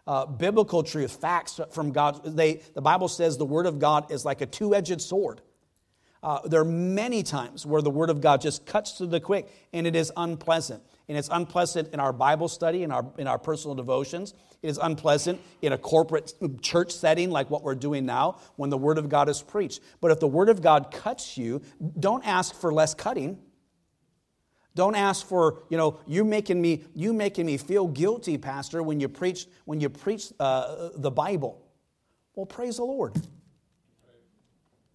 Uh, 0.04 0.26
biblical 0.26 0.82
truth, 0.82 1.12
facts 1.20 1.60
from 1.70 1.92
God, 1.92 2.36
they, 2.36 2.60
the 2.74 2.82
Bible 2.82 3.06
says 3.06 3.38
the 3.38 3.44
Word 3.44 3.66
of 3.66 3.78
God 3.78 4.10
is 4.10 4.24
like 4.24 4.40
a 4.40 4.46
two 4.46 4.74
edged 4.74 5.00
sword. 5.00 5.40
Uh, 6.22 6.40
there 6.46 6.60
are 6.60 6.64
many 6.64 7.22
times 7.22 7.66
where 7.66 7.82
the 7.82 7.90
Word 7.90 8.08
of 8.08 8.20
God 8.20 8.40
just 8.40 8.64
cuts 8.64 8.92
to 8.98 9.06
the 9.06 9.18
quick 9.18 9.48
and 9.72 9.86
it 9.86 9.96
is 9.96 10.12
unpleasant 10.16 10.82
and 11.08 11.18
it's 11.18 11.28
unpleasant 11.32 11.92
in 11.92 11.98
our 11.98 12.12
Bible 12.12 12.48
study, 12.48 12.84
in 12.84 12.92
our, 12.92 13.04
in 13.18 13.26
our 13.26 13.38
personal 13.38 13.74
devotions. 13.74 14.34
It 14.62 14.68
is 14.68 14.78
unpleasant 14.80 15.40
in 15.60 15.72
a 15.72 15.78
corporate 15.78 16.32
church 16.62 16.92
setting 16.92 17.30
like 17.30 17.50
what 17.50 17.64
we're 17.64 17.74
doing 17.74 18.06
now 18.06 18.38
when 18.54 18.70
the 18.70 18.78
Word 18.78 18.98
of 18.98 19.08
God 19.08 19.28
is 19.28 19.42
preached. 19.42 19.80
But 20.00 20.12
if 20.12 20.20
the 20.20 20.28
Word 20.28 20.48
of 20.48 20.62
God 20.62 20.92
cuts 20.92 21.36
you, 21.36 21.60
don't 21.98 22.24
ask 22.24 22.54
for 22.54 22.72
less 22.72 22.94
cutting. 22.94 23.38
Don't 24.74 24.94
ask 24.94 25.26
for, 25.26 25.64
you 25.68 25.76
know, 25.76 26.00
you 26.06 26.24
making 26.24 26.62
me, 26.62 26.84
you 26.94 27.12
making 27.12 27.46
me 27.46 27.56
feel 27.56 27.88
guilty, 27.88 28.38
Pastor, 28.38 28.82
when 28.82 29.00
you 29.00 29.08
preach, 29.08 29.46
when 29.64 29.80
you 29.80 29.90
preach 29.90 30.32
uh, 30.38 30.90
the 30.94 31.10
Bible. 31.10 31.66
Well, 32.34 32.46
praise 32.46 32.76
the 32.76 32.84
Lord. 32.84 33.14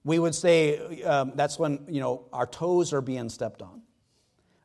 We 0.08 0.20
would 0.20 0.34
say 0.34 1.04
um, 1.04 1.34
that's 1.36 1.60
when, 1.60 1.84
you 1.90 2.00
know, 2.00 2.28
our 2.32 2.48
toes 2.48 2.94
are 2.94 3.02
being 3.02 3.28
stepped 3.28 3.62
on. 3.62 3.82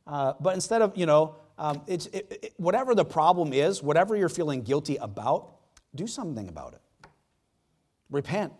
Uh, 0.07 0.35
but 0.39 0.55
instead 0.55 0.83
of, 0.83 0.97
you 0.97 1.05
know, 1.05 1.35
um, 1.59 1.83
it's, 1.89 2.07
it, 2.07 2.39
it, 2.43 2.53
whatever 2.59 2.95
the 2.95 3.05
problem 3.05 3.53
is, 3.53 3.83
whatever 3.83 4.15
you're 4.15 4.29
feeling 4.29 4.63
guilty 4.63 4.99
about, 4.99 5.57
do 5.97 6.07
something 6.07 6.49
about 6.49 6.75
it. 6.75 6.81
Repent, 8.09 8.53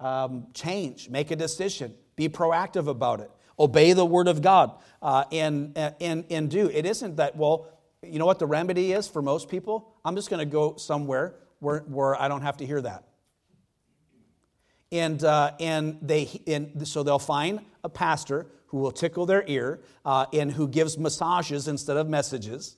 um, 0.00 0.48
change, 0.52 1.08
make 1.08 1.30
a 1.30 1.36
decision, 1.36 1.94
be 2.14 2.28
proactive 2.28 2.88
about 2.88 3.20
it, 3.20 3.30
obey 3.58 3.94
the 3.94 4.04
word 4.04 4.28
of 4.28 4.42
God, 4.42 4.72
uh, 5.00 5.24
and, 5.32 5.78
and, 5.78 6.26
and 6.28 6.50
do. 6.50 6.68
It 6.68 6.84
isn't 6.84 7.16
that, 7.16 7.36
well, 7.36 7.70
you 8.02 8.18
know 8.18 8.26
what 8.26 8.38
the 8.38 8.46
remedy 8.46 8.92
is 8.92 9.08
for 9.08 9.22
most 9.22 9.48
people? 9.48 9.94
I'm 10.04 10.14
just 10.14 10.28
going 10.28 10.46
to 10.46 10.52
go 10.52 10.76
somewhere 10.76 11.36
where, 11.60 11.80
where 11.88 12.20
I 12.20 12.28
don't 12.28 12.42
have 12.42 12.58
to 12.58 12.66
hear 12.66 12.82
that. 12.82 13.07
And, 14.90 15.22
uh, 15.22 15.52
and, 15.60 15.98
they, 16.00 16.42
and 16.46 16.86
so 16.88 17.02
they'll 17.02 17.18
find 17.18 17.60
a 17.84 17.88
pastor 17.88 18.46
who 18.68 18.78
will 18.78 18.90
tickle 18.90 19.26
their 19.26 19.44
ear 19.46 19.80
uh, 20.04 20.26
and 20.32 20.52
who 20.52 20.68
gives 20.68 20.98
massages 20.98 21.68
instead 21.68 21.96
of 21.96 22.08
messages. 22.08 22.76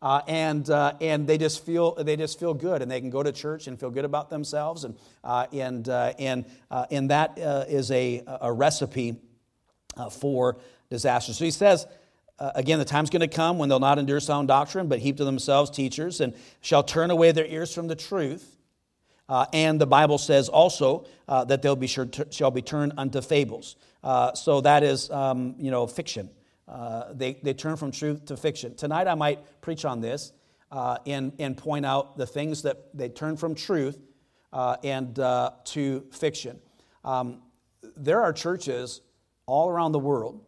Uh, 0.00 0.20
and, 0.28 0.70
uh, 0.70 0.92
and 1.00 1.26
they, 1.26 1.36
just 1.36 1.64
feel, 1.64 1.94
they 1.94 2.16
just 2.16 2.38
feel 2.38 2.54
good 2.54 2.82
and 2.82 2.90
they 2.90 3.00
can 3.00 3.10
go 3.10 3.22
to 3.22 3.32
church 3.32 3.66
and 3.66 3.80
feel 3.80 3.90
good 3.90 4.04
about 4.04 4.30
themselves 4.30 4.84
and, 4.84 4.96
uh, 5.24 5.46
and, 5.52 5.88
uh, 5.88 6.12
and, 6.18 6.44
uh, 6.70 6.86
and 6.90 7.10
that 7.10 7.36
is 7.68 7.90
a, 7.90 8.22
a 8.40 8.52
recipe 8.52 9.16
for 10.12 10.56
disaster 10.88 11.32
so 11.32 11.44
he 11.44 11.50
says 11.50 11.86
again, 12.38 12.78
the 12.78 12.84
time's 12.84 13.10
going 13.10 13.20
to 13.20 13.26
come 13.28 13.58
when 13.58 13.68
they'll 13.68 13.80
not 13.80 13.98
endure 13.98 14.20
sound 14.20 14.46
doctrine, 14.46 14.86
but 14.86 15.00
heap 15.00 15.16
to 15.16 15.24
themselves 15.24 15.70
teachers, 15.70 16.20
and 16.20 16.34
shall 16.60 16.84
turn 16.84 17.10
away 17.10 17.32
their 17.32 17.46
ears 17.46 17.74
from 17.74 17.88
the 17.88 17.96
truth. 17.96 18.57
Uh, 19.28 19.46
and 19.52 19.80
the 19.80 19.86
Bible 19.86 20.18
says 20.18 20.48
also 20.48 21.06
uh, 21.28 21.44
that 21.44 21.62
they'll 21.62 21.76
be 21.76 21.86
sure 21.86 22.06
to, 22.06 22.26
shall 22.30 22.50
be 22.50 22.62
turned 22.62 22.94
unto 22.96 23.20
fables. 23.20 23.76
Uh, 24.02 24.32
so 24.34 24.60
that 24.60 24.82
is, 24.82 25.10
um, 25.10 25.54
you 25.58 25.70
know, 25.70 25.86
fiction. 25.86 26.30
Uh, 26.66 27.12
they, 27.12 27.34
they 27.42 27.52
turn 27.52 27.76
from 27.76 27.90
truth 27.90 28.24
to 28.26 28.36
fiction. 28.36 28.74
Tonight 28.74 29.06
I 29.06 29.14
might 29.14 29.60
preach 29.60 29.84
on 29.84 30.00
this 30.00 30.32
uh, 30.70 30.98
and, 31.06 31.32
and 31.38 31.56
point 31.56 31.84
out 31.84 32.16
the 32.16 32.26
things 32.26 32.62
that 32.62 32.96
they 32.96 33.08
turn 33.08 33.36
from 33.36 33.54
truth 33.54 33.98
and 34.52 35.16
to 35.16 36.06
fiction. 36.12 36.58
Um, 37.04 37.42
there 37.96 38.22
are 38.22 38.32
churches 38.32 39.00
all 39.46 39.68
around 39.68 39.92
the 39.92 39.98
world 39.98 40.44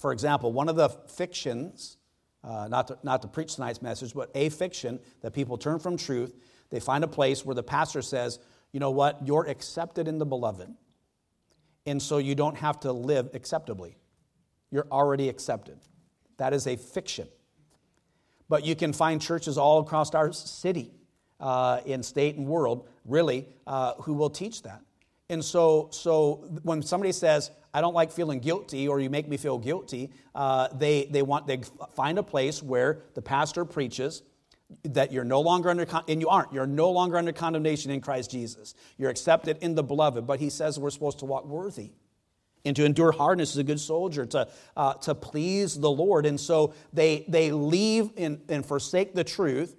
for 0.00 0.12
example, 0.12 0.50
one 0.50 0.70
of 0.70 0.76
the 0.76 0.88
fictions, 0.88 1.98
uh, 2.42 2.66
not, 2.68 2.88
to, 2.88 2.98
not 3.02 3.20
to 3.20 3.28
preach 3.28 3.56
tonight's 3.56 3.82
message, 3.82 4.14
but 4.14 4.30
a 4.34 4.48
fiction 4.48 4.98
that 5.20 5.34
people 5.34 5.58
turn 5.58 5.78
from 5.78 5.98
truth, 5.98 6.34
they 6.70 6.80
find 6.80 7.04
a 7.04 7.08
place 7.08 7.44
where 7.44 7.54
the 7.54 7.62
pastor 7.62 8.02
says, 8.02 8.38
you 8.72 8.80
know 8.80 8.90
what, 8.90 9.26
you're 9.26 9.46
accepted 9.46 10.08
in 10.08 10.18
the 10.18 10.26
beloved. 10.26 10.72
And 11.86 12.00
so 12.00 12.18
you 12.18 12.34
don't 12.34 12.56
have 12.56 12.80
to 12.80 12.92
live 12.92 13.30
acceptably. 13.34 13.96
You're 14.70 14.86
already 14.90 15.28
accepted. 15.28 15.78
That 16.36 16.54
is 16.54 16.66
a 16.66 16.76
fiction. 16.76 17.28
But 18.48 18.64
you 18.64 18.76
can 18.76 18.92
find 18.92 19.20
churches 19.20 19.58
all 19.58 19.80
across 19.80 20.14
our 20.14 20.32
city, 20.32 20.92
uh, 21.40 21.80
in 21.84 22.02
state 22.02 22.36
and 22.36 22.46
world, 22.46 22.88
really, 23.04 23.48
uh, 23.66 23.94
who 23.94 24.14
will 24.14 24.30
teach 24.30 24.62
that. 24.62 24.82
And 25.28 25.44
so, 25.44 25.88
so 25.92 26.44
when 26.62 26.82
somebody 26.82 27.12
says, 27.12 27.50
I 27.72 27.80
don't 27.80 27.94
like 27.94 28.10
feeling 28.10 28.40
guilty 28.40 28.88
or 28.88 29.00
you 29.00 29.08
make 29.08 29.28
me 29.28 29.36
feel 29.36 29.58
guilty, 29.58 30.10
uh, 30.34 30.68
they, 30.74 31.04
they, 31.04 31.22
want, 31.22 31.46
they 31.46 31.60
find 31.94 32.18
a 32.18 32.22
place 32.22 32.62
where 32.62 33.02
the 33.14 33.22
pastor 33.22 33.64
preaches 33.64 34.22
that 34.84 35.12
you're 35.12 35.24
no 35.24 35.40
longer 35.40 35.70
under, 35.70 35.86
and 36.08 36.20
you 36.20 36.28
aren't, 36.28 36.52
you're 36.52 36.66
no 36.66 36.90
longer 36.90 37.16
under 37.16 37.32
condemnation 37.32 37.90
in 37.90 38.00
Christ 38.00 38.30
Jesus. 38.30 38.74
You're 38.96 39.10
accepted 39.10 39.58
in 39.60 39.74
the 39.74 39.82
beloved, 39.82 40.26
but 40.26 40.40
he 40.40 40.50
says 40.50 40.78
we're 40.78 40.90
supposed 40.90 41.18
to 41.20 41.24
walk 41.24 41.46
worthy 41.46 41.92
and 42.64 42.76
to 42.76 42.84
endure 42.84 43.12
hardness 43.12 43.52
as 43.52 43.56
a 43.56 43.64
good 43.64 43.80
soldier, 43.80 44.26
to, 44.26 44.48
uh, 44.76 44.94
to 44.94 45.14
please 45.14 45.78
the 45.78 45.90
Lord. 45.90 46.26
And 46.26 46.38
so 46.38 46.74
they, 46.92 47.24
they 47.28 47.52
leave 47.52 48.10
and, 48.16 48.40
and 48.48 48.64
forsake 48.64 49.14
the 49.14 49.24
truth, 49.24 49.76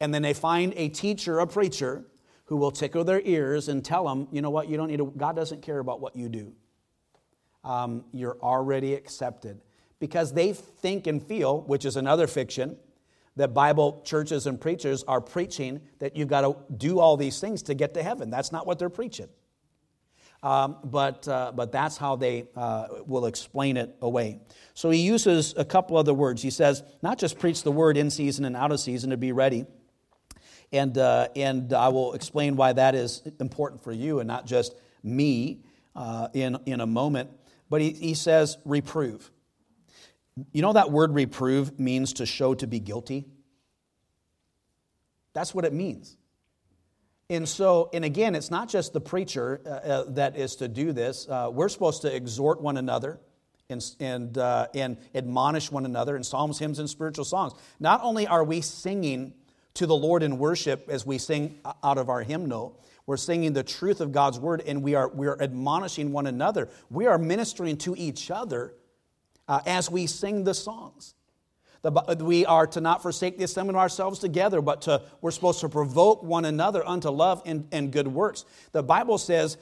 and 0.00 0.12
then 0.12 0.22
they 0.22 0.34
find 0.34 0.72
a 0.76 0.88
teacher, 0.88 1.38
a 1.40 1.46
preacher, 1.46 2.04
who 2.46 2.56
will 2.56 2.70
tickle 2.70 3.04
their 3.04 3.20
ears 3.20 3.68
and 3.68 3.84
tell 3.84 4.06
them, 4.06 4.26
you 4.32 4.40
know 4.40 4.48
what, 4.48 4.68
you 4.68 4.78
don't 4.78 4.88
need 4.88 4.96
to, 4.96 5.12
God 5.16 5.36
doesn't 5.36 5.60
care 5.60 5.80
about 5.80 6.00
what 6.00 6.16
you 6.16 6.30
do. 6.30 6.52
Um, 7.62 8.04
you're 8.12 8.38
already 8.40 8.94
accepted. 8.94 9.60
Because 10.00 10.32
they 10.32 10.54
think 10.54 11.06
and 11.06 11.22
feel, 11.22 11.60
which 11.62 11.84
is 11.84 11.96
another 11.96 12.26
fiction, 12.26 12.78
that 13.38 13.54
Bible 13.54 14.02
churches 14.04 14.46
and 14.46 14.60
preachers 14.60 15.04
are 15.04 15.20
preaching 15.20 15.80
that 16.00 16.16
you've 16.16 16.28
got 16.28 16.42
to 16.42 16.56
do 16.76 16.98
all 16.98 17.16
these 17.16 17.40
things 17.40 17.62
to 17.62 17.74
get 17.74 17.94
to 17.94 18.02
heaven. 18.02 18.30
That's 18.30 18.52
not 18.52 18.66
what 18.66 18.78
they're 18.78 18.90
preaching. 18.90 19.28
Um, 20.42 20.76
but, 20.84 21.26
uh, 21.26 21.52
but 21.54 21.72
that's 21.72 21.96
how 21.96 22.16
they 22.16 22.46
uh, 22.54 22.86
will 23.06 23.26
explain 23.26 23.76
it 23.76 23.96
away. 24.00 24.40
So 24.74 24.90
he 24.90 25.00
uses 25.00 25.54
a 25.56 25.64
couple 25.64 25.96
other 25.96 26.14
words. 26.14 26.42
He 26.42 26.50
says, 26.50 26.82
not 27.02 27.18
just 27.18 27.38
preach 27.38 27.62
the 27.62 27.72
word 27.72 27.96
in 27.96 28.10
season 28.10 28.44
and 28.44 28.56
out 28.56 28.70
of 28.70 28.78
season 28.78 29.10
to 29.10 29.16
be 29.16 29.32
ready, 29.32 29.66
and, 30.70 30.96
uh, 30.98 31.28
and 31.34 31.72
I 31.72 31.88
will 31.88 32.12
explain 32.12 32.56
why 32.56 32.72
that 32.72 32.94
is 32.94 33.22
important 33.40 33.82
for 33.82 33.92
you 33.92 34.20
and 34.20 34.28
not 34.28 34.46
just 34.46 34.74
me 35.02 35.64
uh, 35.96 36.28
in, 36.34 36.58
in 36.66 36.80
a 36.80 36.86
moment. 36.86 37.30
But 37.70 37.80
he, 37.80 37.90
he 37.90 38.14
says, 38.14 38.58
reprove. 38.64 39.30
You 40.52 40.62
know 40.62 40.72
that 40.72 40.90
word 40.90 41.14
reprove 41.14 41.78
means 41.78 42.14
to 42.14 42.26
show 42.26 42.54
to 42.54 42.66
be 42.66 42.80
guilty? 42.80 43.26
That's 45.32 45.54
what 45.54 45.64
it 45.64 45.72
means. 45.72 46.16
And 47.30 47.48
so, 47.48 47.90
and 47.92 48.04
again, 48.04 48.34
it's 48.34 48.50
not 48.50 48.68
just 48.68 48.92
the 48.92 49.00
preacher 49.00 49.60
uh, 49.66 49.68
uh, 49.68 50.04
that 50.12 50.36
is 50.36 50.56
to 50.56 50.68
do 50.68 50.92
this. 50.92 51.28
Uh, 51.28 51.50
we're 51.52 51.68
supposed 51.68 52.02
to 52.02 52.14
exhort 52.14 52.62
one 52.62 52.78
another 52.78 53.20
and, 53.68 53.84
and, 54.00 54.38
uh, 54.38 54.68
and 54.74 54.96
admonish 55.14 55.70
one 55.70 55.84
another 55.84 56.16
in 56.16 56.24
psalms, 56.24 56.58
hymns, 56.58 56.78
and 56.78 56.88
spiritual 56.88 57.26
songs. 57.26 57.52
Not 57.78 58.00
only 58.02 58.26
are 58.26 58.42
we 58.42 58.62
singing 58.62 59.34
to 59.78 59.86
the 59.86 59.94
Lord 59.94 60.24
in 60.24 60.38
worship 60.38 60.88
as 60.88 61.06
we 61.06 61.18
sing 61.18 61.60
out 61.84 61.98
of 61.98 62.08
our 62.08 62.22
hymnal. 62.22 62.82
We're 63.06 63.16
singing 63.16 63.52
the 63.52 63.62
truth 63.62 64.00
of 64.00 64.10
God's 64.10 64.38
word 64.38 64.60
and 64.66 64.82
we 64.82 64.96
are, 64.96 65.08
we 65.08 65.28
are 65.28 65.40
admonishing 65.40 66.10
one 66.10 66.26
another. 66.26 66.68
We 66.90 67.06
are 67.06 67.16
ministering 67.16 67.76
to 67.78 67.94
each 67.96 68.28
other 68.28 68.74
uh, 69.48 69.60
as 69.66 69.90
we 69.90 70.06
sing 70.06 70.44
the 70.44 70.54
songs. 70.54 71.14
The, 71.82 71.92
we 72.20 72.44
are 72.44 72.66
to 72.68 72.80
not 72.80 73.02
forsake 73.02 73.38
the 73.38 73.44
assembling 73.44 73.76
of 73.76 73.80
ourselves 73.80 74.18
together, 74.18 74.60
but 74.60 74.82
to, 74.82 75.02
we're 75.20 75.30
supposed 75.30 75.60
to 75.60 75.68
provoke 75.68 76.22
one 76.22 76.44
another 76.44 76.86
unto 76.86 77.08
love 77.08 77.40
and, 77.46 77.66
and 77.70 77.92
good 77.92 78.08
works. 78.08 78.44
The 78.72 78.82
Bible 78.82 79.16
says 79.16 79.56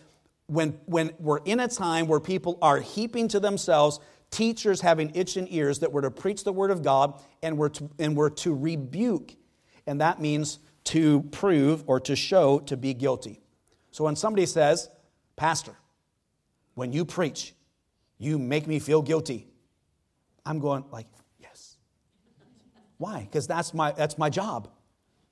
when, 0.46 0.78
when 0.86 1.12
we're 1.18 1.40
in 1.44 1.60
a 1.60 1.68
time 1.68 2.06
where 2.06 2.20
people 2.20 2.58
are 2.62 2.80
heaping 2.80 3.28
to 3.28 3.40
themselves 3.40 4.00
teachers 4.30 4.80
having 4.80 5.14
itching 5.14 5.46
ears 5.50 5.80
that 5.80 5.92
we're 5.92 6.00
to 6.00 6.10
preach 6.10 6.42
the 6.42 6.52
word 6.52 6.70
of 6.70 6.82
God 6.82 7.20
and 7.42 7.58
we're 7.58 7.68
to, 7.68 7.90
and 7.98 8.16
we're 8.16 8.30
to 8.30 8.54
rebuke 8.54 9.36
and 9.86 10.00
that 10.00 10.20
means 10.20 10.58
to 10.84 11.22
prove 11.30 11.84
or 11.86 12.00
to 12.00 12.16
show 12.16 12.58
to 12.60 12.76
be 12.76 12.94
guilty. 12.94 13.40
So 13.90 14.04
when 14.04 14.16
somebody 14.16 14.46
says, 14.46 14.90
Pastor, 15.36 15.74
when 16.74 16.92
you 16.92 17.04
preach, 17.04 17.54
you 18.18 18.38
make 18.38 18.66
me 18.66 18.78
feel 18.78 19.02
guilty, 19.02 19.46
I'm 20.46 20.58
going 20.60 20.84
like, 20.90 21.06
yes. 21.38 21.76
Why? 22.96 23.20
Because 23.20 23.46
that's 23.46 23.74
my, 23.74 23.92
that's 23.92 24.16
my 24.16 24.30
job. 24.30 24.70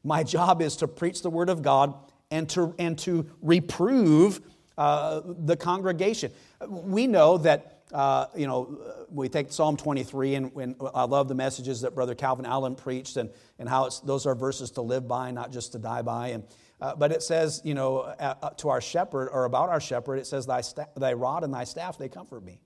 My 0.02 0.22
job 0.22 0.60
is 0.60 0.76
to 0.76 0.88
preach 0.88 1.22
the 1.22 1.30
word 1.30 1.48
of 1.48 1.62
God 1.62 1.94
and 2.30 2.48
to, 2.50 2.74
and 2.78 2.98
to 3.00 3.30
reprove 3.40 4.40
uh, 4.76 5.22
the 5.24 5.56
congregation. 5.56 6.32
We 6.68 7.06
know 7.06 7.38
that 7.38 7.74
uh, 7.92 8.26
you 8.34 8.46
know, 8.46 8.78
we 9.08 9.28
take 9.28 9.52
Psalm 9.52 9.76
23, 9.76 10.34
and, 10.34 10.52
and, 10.56 10.74
I 10.94 11.04
love 11.04 11.28
the 11.28 11.34
messages 11.34 11.82
that 11.82 11.94
Brother 11.94 12.16
Calvin 12.16 12.44
Allen 12.44 12.74
preached, 12.74 13.16
and, 13.16 13.30
and 13.60 13.68
how 13.68 13.86
it's, 13.86 14.00
those 14.00 14.26
are 14.26 14.34
verses 14.34 14.72
to 14.72 14.82
live 14.82 15.06
by, 15.06 15.30
not 15.30 15.52
just 15.52 15.72
to 15.72 15.78
die 15.78 16.02
by. 16.02 16.28
And, 16.28 16.44
uh, 16.80 16.96
but 16.96 17.12
it 17.12 17.22
says, 17.22 17.60
you 17.62 17.74
know, 17.74 17.98
uh, 17.98 18.34
uh, 18.42 18.50
to 18.50 18.70
our 18.70 18.80
shepherd, 18.80 19.28
or 19.28 19.44
about 19.44 19.68
our 19.68 19.80
shepherd, 19.80 20.16
it 20.16 20.26
says, 20.26 20.44
Thy, 20.44 20.60
sta- 20.60 20.88
thy 20.96 21.12
rod 21.12 21.44
and 21.44 21.54
thy 21.54 21.64
staff, 21.64 21.96
they 21.96 22.08
comfort 22.08 22.44
me. 22.44 22.58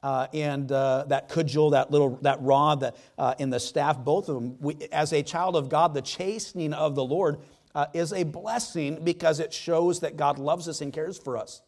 Uh, 0.00 0.28
and 0.32 0.70
uh, 0.70 1.04
that 1.08 1.28
cudgel, 1.28 1.70
that 1.70 1.90
little 1.90 2.18
that 2.22 2.40
rod, 2.40 2.80
that, 2.80 2.96
uh, 3.18 3.34
the 3.34 3.58
staff, 3.58 3.98
both 3.98 4.28
of 4.28 4.36
them. 4.36 4.56
We, 4.60 4.76
as 4.92 5.12
a 5.12 5.24
child 5.24 5.56
of 5.56 5.68
God, 5.68 5.92
the 5.92 6.02
chastening 6.02 6.72
of 6.72 6.94
the 6.94 7.04
Lord 7.04 7.38
uh, 7.74 7.86
is 7.92 8.12
a 8.12 8.22
blessing 8.22 9.02
because 9.02 9.40
it 9.40 9.52
shows 9.52 10.00
that 10.00 10.16
God 10.16 10.38
loves 10.38 10.68
us 10.68 10.80
and 10.82 10.92
cares 10.92 11.18
for 11.18 11.36
us. 11.36 11.62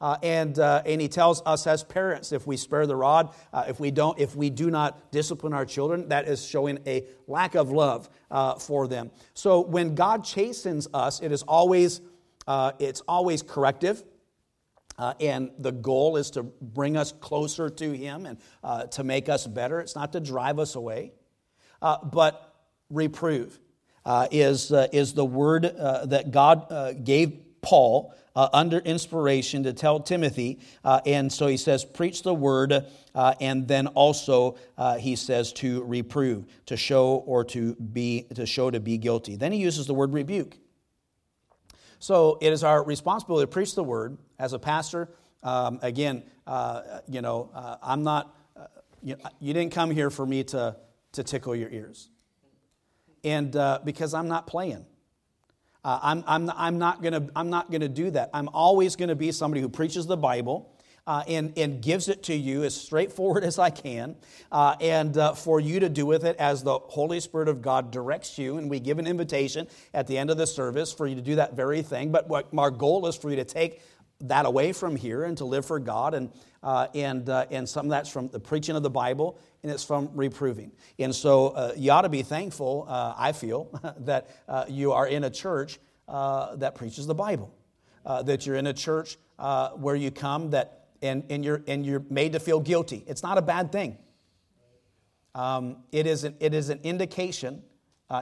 Uh, 0.00 0.18
and, 0.22 0.58
uh, 0.58 0.82
and 0.84 1.00
he 1.00 1.08
tells 1.08 1.42
us 1.44 1.66
as 1.66 1.82
parents 1.82 2.30
if 2.32 2.46
we 2.46 2.56
spare 2.56 2.86
the 2.86 2.96
rod 2.96 3.32
if 3.68 3.78
we 3.78 3.92
don't 3.92 4.18
if 4.18 4.34
we 4.34 4.50
do 4.50 4.68
not 4.68 5.12
discipline 5.12 5.52
our 5.52 5.64
children 5.64 6.08
that 6.08 6.26
is 6.26 6.44
showing 6.44 6.76
a 6.88 7.04
lack 7.28 7.54
of 7.54 7.70
love 7.70 8.10
for 8.58 8.88
them 8.88 9.12
so 9.34 9.60
when 9.60 9.94
god 9.94 10.24
chastens 10.24 10.88
us 10.92 11.20
it 11.20 11.30
is 11.30 11.44
always 11.44 12.00
it's 12.80 13.00
always 13.02 13.42
corrective 13.42 14.02
uh, 14.98 15.14
and 15.20 15.50
the 15.58 15.72
goal 15.72 16.16
is 16.16 16.30
to 16.30 16.42
bring 16.42 16.96
us 16.96 17.12
closer 17.12 17.70
to 17.70 17.92
him 17.92 18.26
and 18.26 18.38
to 18.90 19.04
make 19.04 19.28
us 19.28 19.46
better 19.46 19.80
it's 19.80 19.96
not 19.96 20.12
to 20.12 20.20
drive 20.20 20.58
us 20.58 20.74
away 20.74 21.12
but 21.80 22.54
reprove 22.90 23.58
is, 24.30 24.72
is 24.92 25.14
the 25.14 25.24
word 25.24 25.62
that 25.64 26.30
god 26.30 27.04
gave 27.04 27.38
paul 27.60 28.14
uh, 28.34 28.48
under 28.52 28.78
inspiration 28.78 29.62
to 29.64 29.72
tell 29.72 30.00
Timothy. 30.00 30.58
Uh, 30.84 31.00
and 31.06 31.32
so 31.32 31.46
he 31.46 31.56
says, 31.56 31.84
preach 31.84 32.22
the 32.22 32.34
word, 32.34 32.86
uh, 33.14 33.34
and 33.40 33.68
then 33.68 33.88
also 33.88 34.56
uh, 34.78 34.96
he 34.96 35.16
says 35.16 35.52
to 35.54 35.82
reprove, 35.84 36.46
to 36.66 36.76
show 36.76 37.22
or 37.26 37.44
to 37.44 37.74
be 37.74 38.26
to 38.34 38.46
show 38.46 38.70
to 38.70 38.80
be 38.80 38.98
guilty. 38.98 39.36
Then 39.36 39.52
he 39.52 39.58
uses 39.58 39.86
the 39.86 39.94
word 39.94 40.12
rebuke. 40.12 40.56
So 42.02 42.36
it 42.40 42.52
is 42.52 42.64
our 42.64 42.82
responsibility 42.82 43.44
to 43.44 43.46
preach 43.46 43.76
the 43.76 43.84
word 43.84 44.18
as 44.36 44.54
a 44.54 44.58
pastor. 44.58 45.08
Um, 45.44 45.78
again, 45.82 46.24
uh, 46.48 46.98
you 47.06 47.22
know, 47.22 47.48
uh, 47.54 47.76
I'm 47.80 48.02
not. 48.02 48.36
You, 49.04 49.14
you, 49.38 49.54
didn't 49.54 49.72
come 49.72 49.88
here 49.92 50.10
for 50.10 50.26
me 50.26 50.42
to 50.44 50.76
to 51.12 51.22
tickle 51.22 51.54
your 51.54 51.70
ears, 51.70 52.10
and 53.22 53.52
because 53.84 54.14
I'm 54.14 54.26
not 54.26 54.48
playing. 54.48 54.84
Uh, 55.84 55.98
I'm, 56.02 56.24
I'm, 56.26 56.50
I'm 56.56 56.78
not 56.78 57.02
going 57.70 57.80
to 57.80 57.88
do 57.88 58.10
that. 58.10 58.30
I'm 58.34 58.48
always 58.48 58.96
going 58.96 59.08
to 59.08 59.16
be 59.16 59.30
somebody 59.30 59.60
who 59.60 59.68
preaches 59.68 60.06
the 60.06 60.16
Bible. 60.16 60.71
Uh, 61.04 61.24
and, 61.26 61.52
and 61.58 61.82
gives 61.82 62.08
it 62.08 62.22
to 62.22 62.32
you 62.32 62.62
as 62.62 62.76
straightforward 62.76 63.42
as 63.50 63.58
I 63.58 63.70
can, 63.70 64.14
uh, 64.52 64.76
and 64.80 65.18
uh, 65.18 65.34
for 65.34 65.58
you 65.58 65.80
to 65.80 65.88
do 65.88 66.06
with 66.06 66.24
it 66.24 66.36
as 66.36 66.62
the 66.62 66.78
Holy 66.78 67.18
Spirit 67.18 67.48
of 67.48 67.60
God 67.60 67.90
directs 67.90 68.38
you. 68.38 68.56
And 68.56 68.70
we 68.70 68.78
give 68.78 69.00
an 69.00 69.08
invitation 69.08 69.66
at 69.92 70.06
the 70.06 70.16
end 70.16 70.30
of 70.30 70.36
the 70.36 70.46
service 70.46 70.92
for 70.92 71.08
you 71.08 71.16
to 71.16 71.20
do 71.20 71.34
that 71.34 71.54
very 71.54 71.82
thing. 71.82 72.12
But 72.12 72.28
what 72.28 72.50
our 72.56 72.70
goal 72.70 73.08
is 73.08 73.16
for 73.16 73.30
you 73.30 73.36
to 73.36 73.44
take 73.44 73.82
that 74.22 74.46
away 74.46 74.72
from 74.72 74.96
here 74.96 75.24
and 75.24 75.36
to 75.38 75.44
live 75.44 75.66
for 75.66 75.78
God. 75.78 76.14
And, 76.14 76.30
uh, 76.62 76.88
and, 76.94 77.28
uh, 77.28 77.46
and 77.50 77.68
some 77.68 77.86
of 77.86 77.90
that's 77.90 78.08
from 78.08 78.28
the 78.28 78.40
preaching 78.40 78.76
of 78.76 78.82
the 78.82 78.90
Bible 78.90 79.38
and 79.62 79.70
it's 79.70 79.84
from 79.84 80.10
reproving. 80.14 80.72
And 80.98 81.14
so 81.14 81.48
uh, 81.48 81.72
you 81.76 81.90
ought 81.90 82.02
to 82.02 82.08
be 82.08 82.22
thankful, 82.22 82.86
uh, 82.88 83.14
I 83.16 83.32
feel, 83.32 83.68
that 84.00 84.30
uh, 84.48 84.64
you 84.68 84.92
are 84.92 85.06
in 85.06 85.24
a 85.24 85.30
church 85.30 85.78
uh, 86.08 86.56
that 86.56 86.74
preaches 86.74 87.06
the 87.06 87.14
Bible, 87.14 87.54
that 88.04 88.46
you're 88.46 88.56
in 88.56 88.66
a 88.66 88.72
church 88.72 89.16
where 89.76 89.94
you 89.94 90.10
come 90.10 90.50
that, 90.50 90.81
and, 91.02 91.24
and, 91.30 91.44
you're, 91.44 91.62
and 91.66 91.84
you're 91.84 92.04
made 92.10 92.32
to 92.32 92.40
feel 92.40 92.60
guilty. 92.60 93.04
It's 93.06 93.22
not 93.22 93.38
a 93.38 93.42
bad 93.42 93.72
thing. 93.72 93.98
Um, 95.34 95.78
it, 95.90 96.06
is 96.06 96.24
an, 96.24 96.36
it 96.40 96.54
is 96.54 96.68
an 96.68 96.80
indication 96.82 97.62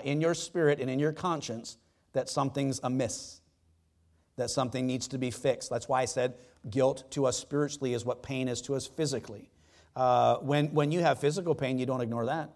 in 0.04 0.20
your 0.20 0.34
spirit 0.34 0.78
and 0.78 0.88
in 0.88 1.00
your 1.00 1.12
conscience 1.12 1.76
that 2.12 2.28
something's 2.28 2.78
amiss 2.84 3.40
that 4.40 4.50
something 4.50 4.86
needs 4.86 5.06
to 5.08 5.18
be 5.18 5.30
fixed. 5.30 5.70
That's 5.70 5.88
why 5.88 6.00
I 6.00 6.04
said 6.06 6.34
guilt 6.68 7.04
to 7.10 7.26
us 7.26 7.38
spiritually 7.38 7.94
is 7.94 8.04
what 8.04 8.22
pain 8.22 8.48
is 8.48 8.60
to 8.62 8.74
us 8.74 8.86
physically. 8.86 9.50
Uh, 9.94 10.36
when, 10.36 10.72
when 10.72 10.90
you 10.90 11.00
have 11.00 11.18
physical 11.18 11.54
pain, 11.54 11.78
you 11.78 11.86
don't 11.86 12.00
ignore 12.00 12.26
that. 12.26 12.50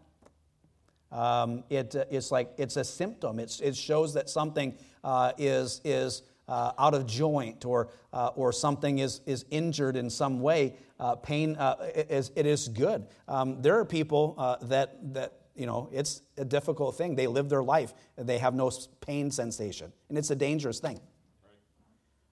Um, 1.12 1.62
it, 1.68 1.94
uh, 1.94 2.04
it's 2.10 2.32
like 2.32 2.50
it's 2.56 2.76
a 2.76 2.84
symptom. 2.84 3.38
It's, 3.38 3.60
it 3.60 3.76
shows 3.76 4.14
that 4.14 4.30
something 4.30 4.76
uh, 5.04 5.32
is, 5.36 5.80
is 5.84 6.22
uh, 6.48 6.72
out 6.78 6.94
of 6.94 7.06
joint 7.06 7.64
or, 7.64 7.88
uh, 8.12 8.30
or 8.34 8.52
something 8.52 8.98
is, 8.98 9.20
is 9.26 9.44
injured 9.50 9.96
in 9.96 10.10
some 10.10 10.40
way. 10.40 10.76
Uh, 11.00 11.14
pain 11.16 11.56
is, 11.94 12.30
it 12.36 12.46
is 12.46 12.68
good. 12.68 13.06
Um, 13.28 13.62
there 13.62 13.78
are 13.78 13.84
people 13.84 14.58
that, 14.62 15.14
that, 15.14 15.32
you 15.54 15.66
know, 15.66 15.88
it's 15.92 16.22
a 16.36 16.44
difficult 16.44 16.96
thing. 16.96 17.14
They 17.14 17.26
live 17.26 17.48
their 17.48 17.62
life, 17.62 17.94
they 18.16 18.38
have 18.38 18.54
no 18.54 18.70
pain 19.00 19.30
sensation, 19.30 19.92
and 20.08 20.18
it's 20.18 20.30
a 20.30 20.36
dangerous 20.36 20.80
thing 20.80 21.00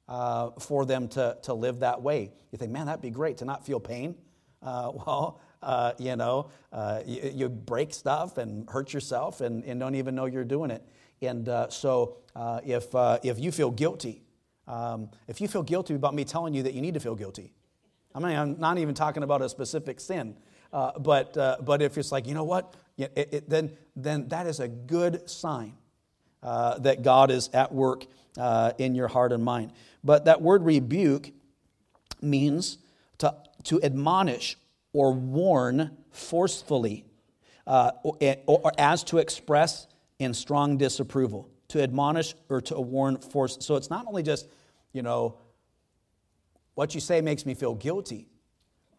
uh, 0.09 0.51
for 0.59 0.85
them 0.85 1.09
to, 1.09 1.37
to 1.43 1.55
live 1.55 1.81
that 1.81 2.03
way. 2.03 2.31
You 2.51 2.59
think, 2.59 2.71
man, 2.71 2.87
that'd 2.87 3.01
be 3.01 3.11
great 3.11 3.39
to 3.39 3.45
not 3.45 3.65
feel 3.65 3.81
pain. 3.81 4.15
Uh, 4.63 4.93
well, 5.07 5.41
uh, 5.63 5.93
you 5.99 6.17
know, 6.17 6.51
uh, 6.73 7.01
you, 7.07 7.33
you, 7.35 7.49
break 7.49 7.95
stuff 7.95 8.37
and 8.37 8.69
hurt 8.69 8.93
yourself 8.93 9.41
and, 9.41 9.65
and, 9.65 9.79
don't 9.79 9.95
even 9.95 10.13
know 10.15 10.27
you're 10.27 10.45
doing 10.45 10.73
it. 10.73 10.85
And 11.23 11.49
uh, 11.49 11.71
so 11.71 12.19
uh, 12.35 12.61
if, 12.65 12.89
if 13.25 13.39
you 13.39 13.53
feel 13.53 13.71
guilty, 13.71 14.23
um, 14.67 15.11
if 15.29 15.41
you 15.41 15.49
feel 15.49 15.63
guilty 15.63 15.95
about 15.95 16.15
me 16.15 16.25
telling 16.25 16.55
you 16.55 16.63
that 16.65 16.75
you 16.75 16.81
need 16.81 16.95
to 16.95 17.01
feel 17.01 17.15
guilty, 17.15 17.53
I 18.15 18.19
mean, 18.19 18.37
I'm 18.37 18.61
not 18.61 18.79
even 18.79 18.95
talking 18.95 19.23
about 19.23 19.41
a 19.41 19.49
specific 19.49 20.01
sin, 20.01 20.37
but, 20.71 21.35
but 21.65 21.81
if 21.81 21.97
it's 21.97 22.13
like, 22.13 22.27
you 22.27 22.35
know 22.35 22.45
what, 22.45 22.75
it, 22.99 23.13
it, 23.17 23.49
then, 23.49 23.73
then 23.97 24.29
that 24.29 24.47
is 24.47 24.61
a 24.61 24.69
good 24.69 25.31
sign 25.31 25.75
that 26.43 27.03
God 27.03 27.31
is 27.31 27.49
at 27.55 27.73
work 27.73 28.05
in 28.79 28.95
your 28.95 29.09
heart 29.09 29.33
and 29.33 29.43
mind. 29.43 29.73
But 30.05 30.27
that 30.27 30.43
word 30.43 30.65
rebuke 30.65 31.31
means 32.21 32.79
to, 33.19 33.35
to 33.65 33.83
admonish 33.83 34.57
or 34.93 35.13
warn 35.13 35.97
forcefully, 36.11 37.05
uh, 37.67 37.93
or, 38.03 38.37
or, 38.47 38.73
as 38.77 39.05
to 39.05 39.19
express 39.19 39.87
in 40.23 40.35
strong 40.35 40.79
disapproval. 40.79 41.49
To 41.69 41.83
admonish 41.83 42.35
or 42.51 42.61
to 42.61 42.79
warn 42.79 43.17
force. 43.17 43.57
So 43.61 43.77
it's 43.77 43.89
not 43.89 44.07
only 44.07 44.23
just, 44.23 44.47
you 44.93 45.01
know, 45.01 45.39
what 46.75 46.95
you 46.95 47.01
say 47.01 47.23
makes 47.23 47.47
me 47.47 47.55
feel 47.55 47.75
guilty, 47.75 48.29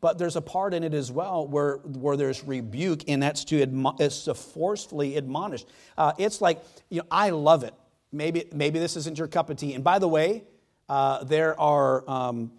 but 0.01 0.17
there's 0.17 0.35
a 0.35 0.41
part 0.41 0.73
in 0.73 0.83
it 0.83 0.95
as 0.95 1.11
well 1.11 1.47
where, 1.47 1.77
where 1.77 2.17
there's 2.17 2.43
rebuke, 2.43 3.03
and 3.07 3.21
that's 3.21 3.43
to, 3.45 3.63
admo- 3.63 3.99
it's 4.01 4.23
to 4.23 4.33
forcefully 4.33 5.17
admonish. 5.17 5.65
Uh, 5.95 6.13
it's 6.17 6.41
like, 6.41 6.63
you 6.89 7.01
know, 7.01 7.07
I 7.11 7.29
love 7.29 7.63
it. 7.63 7.75
Maybe, 8.11 8.45
maybe 8.51 8.79
this 8.79 8.97
isn't 8.97 9.19
your 9.19 9.27
cup 9.27 9.51
of 9.51 9.57
tea. 9.57 9.75
And 9.75 9.83
by 9.83 9.99
the 9.99 10.07
way, 10.07 10.43
uh, 10.89 11.23
there 11.25 11.59
are 11.59 12.09
um, 12.09 12.51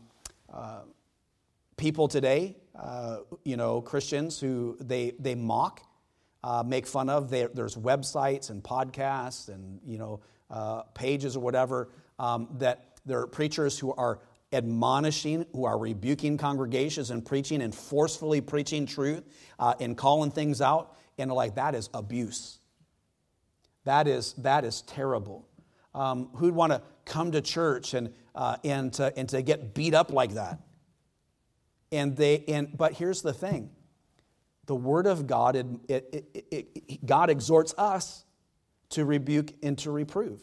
uh, 0.53 0.83
people 1.77 2.07
today, 2.07 2.57
uh, 2.79 3.19
you 3.43 3.57
know, 3.57 3.81
Christians 3.81 4.39
who 4.39 4.77
they, 4.81 5.13
they 5.19 5.35
mock, 5.35 5.83
uh, 6.45 6.63
make 6.65 6.87
fun 6.87 7.09
of. 7.09 7.31
They, 7.31 7.49
there's 7.53 7.75
websites 7.75 8.51
and 8.51 8.63
podcasts 8.63 9.49
and, 9.49 9.81
you 9.85 9.97
know, 9.97 10.21
uh, 10.51 10.83
pages 10.95 11.37
or 11.37 11.41
whatever 11.41 11.89
um, 12.19 12.49
that 12.59 12.99
there 13.07 13.21
are 13.21 13.27
preachers 13.27 13.79
who 13.79 13.95
are 13.95 14.21
admonishing, 14.53 15.47
who 15.53 15.65
are 15.65 15.79
rebuking 15.79 16.37
congregations 16.37 17.11
and 17.11 17.25
preaching 17.25 17.63
and 17.63 17.75
forcefully 17.75 18.43
preaching 18.43 18.85
truth 18.85 19.25
uh, 19.59 19.73
and 19.81 19.97
calling 19.97 20.31
things 20.31 20.61
out. 20.61 20.97
And 21.17 21.33
like, 21.33 21.55
that 21.55 21.75
is 21.75 21.89
abuse. 21.95 22.59
That 23.85 24.07
is, 24.07 24.35
that 24.35 24.65
is 24.65 24.83
terrible. 24.83 25.49
Um, 25.95 26.29
who'd 26.35 26.55
want 26.55 26.73
to 26.73 26.83
come 27.07 27.33
to 27.33 27.41
church 27.41 27.95
and, 27.95 28.13
uh, 28.35 28.59
and, 28.65 28.93
to, 28.95 29.17
and 29.17 29.29
to 29.31 29.41
get 29.41 29.75
beat 29.75 29.95
up 29.95 30.13
like 30.13 30.35
that. 30.35 30.61
And 31.91 32.17
they, 32.17 32.45
and, 32.49 32.77
but 32.77 32.93
here's 32.93 33.23
the 33.23 33.33
thing 33.33 33.71
the 34.67 34.75
Word 34.75 35.07
of 35.07 35.27
God, 35.27 35.57
it, 35.57 35.67
it, 35.89 36.45
it, 36.51 37.07
God 37.07 37.31
exhorts 37.31 37.75
us 37.77 38.25
to 38.91 39.05
rebuke 39.05 39.53
and 39.63 39.77
to 39.79 39.91
reprove. 39.91 40.41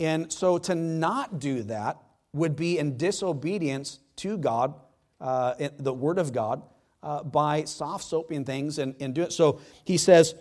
And 0.00 0.32
so 0.32 0.58
to 0.58 0.74
not 0.74 1.38
do 1.38 1.62
that 1.64 1.98
would 2.32 2.56
be 2.56 2.78
in 2.78 2.96
disobedience 2.96 4.00
to 4.16 4.36
God, 4.36 4.74
uh, 5.20 5.54
the 5.78 5.92
Word 5.92 6.18
of 6.18 6.32
God, 6.32 6.62
uh, 7.02 7.22
by 7.22 7.64
soft 7.64 8.04
soaping 8.04 8.44
things 8.44 8.78
and, 8.78 8.94
and 8.98 9.14
do 9.14 9.22
it. 9.22 9.32
So 9.32 9.60
he 9.84 9.98
says, 9.98 10.34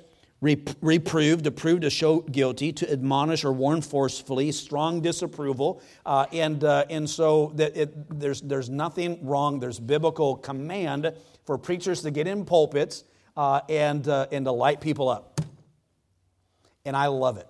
reprove, 0.43 1.43
to 1.43 1.51
prove 1.51 1.81
to 1.81 1.89
show 1.89 2.19
guilty, 2.19 2.73
to 2.73 2.91
admonish 2.91 3.45
or 3.45 3.53
warn 3.53 3.81
forcefully, 3.81 4.51
strong 4.51 4.99
disapproval. 4.99 5.81
Uh, 6.05 6.25
and, 6.33 6.63
uh, 6.63 6.85
and 6.89 7.09
so 7.09 7.53
that 7.55 7.75
it, 7.77 8.19
there's, 8.19 8.41
there's 8.41 8.69
nothing 8.69 9.25
wrong. 9.25 9.59
There's 9.59 9.79
biblical 9.79 10.35
command 10.35 11.13
for 11.45 11.57
preachers 11.57 12.01
to 12.01 12.11
get 12.11 12.27
in 12.27 12.43
pulpits 12.45 13.05
uh, 13.37 13.61
and, 13.69 14.07
uh, 14.07 14.27
and 14.31 14.45
to 14.45 14.51
light 14.51 14.81
people 14.81 15.07
up. 15.07 15.39
And 16.85 16.95
I 16.95 17.07
love 17.07 17.37
it. 17.37 17.47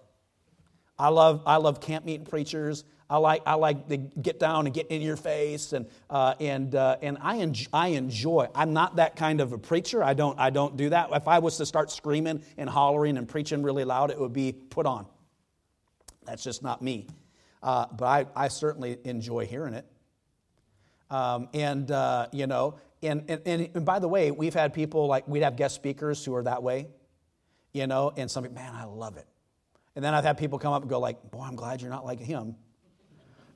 I 0.99 1.09
love, 1.09 1.41
I 1.47 1.57
love 1.57 1.81
camp 1.81 2.05
meeting 2.05 2.25
preachers. 2.25 2.83
I 3.09 3.17
like, 3.17 3.43
I 3.45 3.55
like 3.55 3.89
to 3.89 3.97
get 3.97 4.39
down 4.39 4.65
and 4.65 4.73
get 4.73 4.87
in 4.87 5.01
your 5.01 5.17
face, 5.17 5.73
and, 5.73 5.87
uh, 6.09 6.35
and, 6.39 6.73
uh, 6.73 6.97
and 7.01 7.17
I, 7.21 7.35
enjoy, 7.35 7.69
I 7.73 7.87
enjoy. 7.89 8.47
I'm 8.55 8.73
not 8.73 8.95
that 8.95 9.15
kind 9.15 9.41
of 9.41 9.53
a 9.53 9.57
preacher. 9.57 10.03
I 10.03 10.13
don't, 10.13 10.39
I 10.39 10.49
don't 10.49 10.77
do 10.77 10.89
that. 10.89 11.09
If 11.11 11.27
I 11.27 11.39
was 11.39 11.57
to 11.57 11.65
start 11.65 11.91
screaming 11.91 12.43
and 12.57 12.69
hollering 12.69 13.17
and 13.17 13.27
preaching 13.27 13.61
really 13.61 13.83
loud, 13.83 14.09
it 14.09 14.19
would 14.19 14.33
be 14.33 14.53
put 14.53 14.85
on. 14.85 15.05
That's 16.25 16.43
just 16.43 16.63
not 16.63 16.81
me. 16.81 17.07
Uh, 17.61 17.85
but 17.91 18.05
I, 18.05 18.25
I 18.35 18.47
certainly 18.47 18.97
enjoy 19.03 19.45
hearing 19.45 19.73
it. 19.73 19.85
Um, 21.09 21.49
and, 21.53 21.91
uh, 21.91 22.27
you 22.31 22.47
know, 22.47 22.75
and, 23.03 23.29
and, 23.29 23.69
and 23.75 23.85
by 23.85 23.99
the 23.99 24.07
way, 24.07 24.31
we've 24.31 24.53
had 24.53 24.73
people 24.73 25.07
like, 25.07 25.27
we'd 25.27 25.43
have 25.43 25.55
guest 25.55 25.75
speakers 25.75 26.23
who 26.23 26.33
are 26.35 26.43
that 26.43 26.63
way, 26.63 26.87
you 27.73 27.85
know, 27.85 28.11
and 28.15 28.31
some, 28.31 28.51
man, 28.53 28.73
I 28.73 28.85
love 28.85 29.17
it. 29.17 29.27
And 29.95 30.03
then 30.03 30.15
I've 30.15 30.23
had 30.23 30.37
people 30.37 30.57
come 30.57 30.73
up 30.73 30.81
and 30.81 30.89
go 30.89 30.99
like, 30.99 31.29
boy, 31.29 31.41
I'm 31.41 31.55
glad 31.55 31.81
you're 31.81 31.91
not 31.91 32.05
like 32.05 32.19
him 32.19 32.55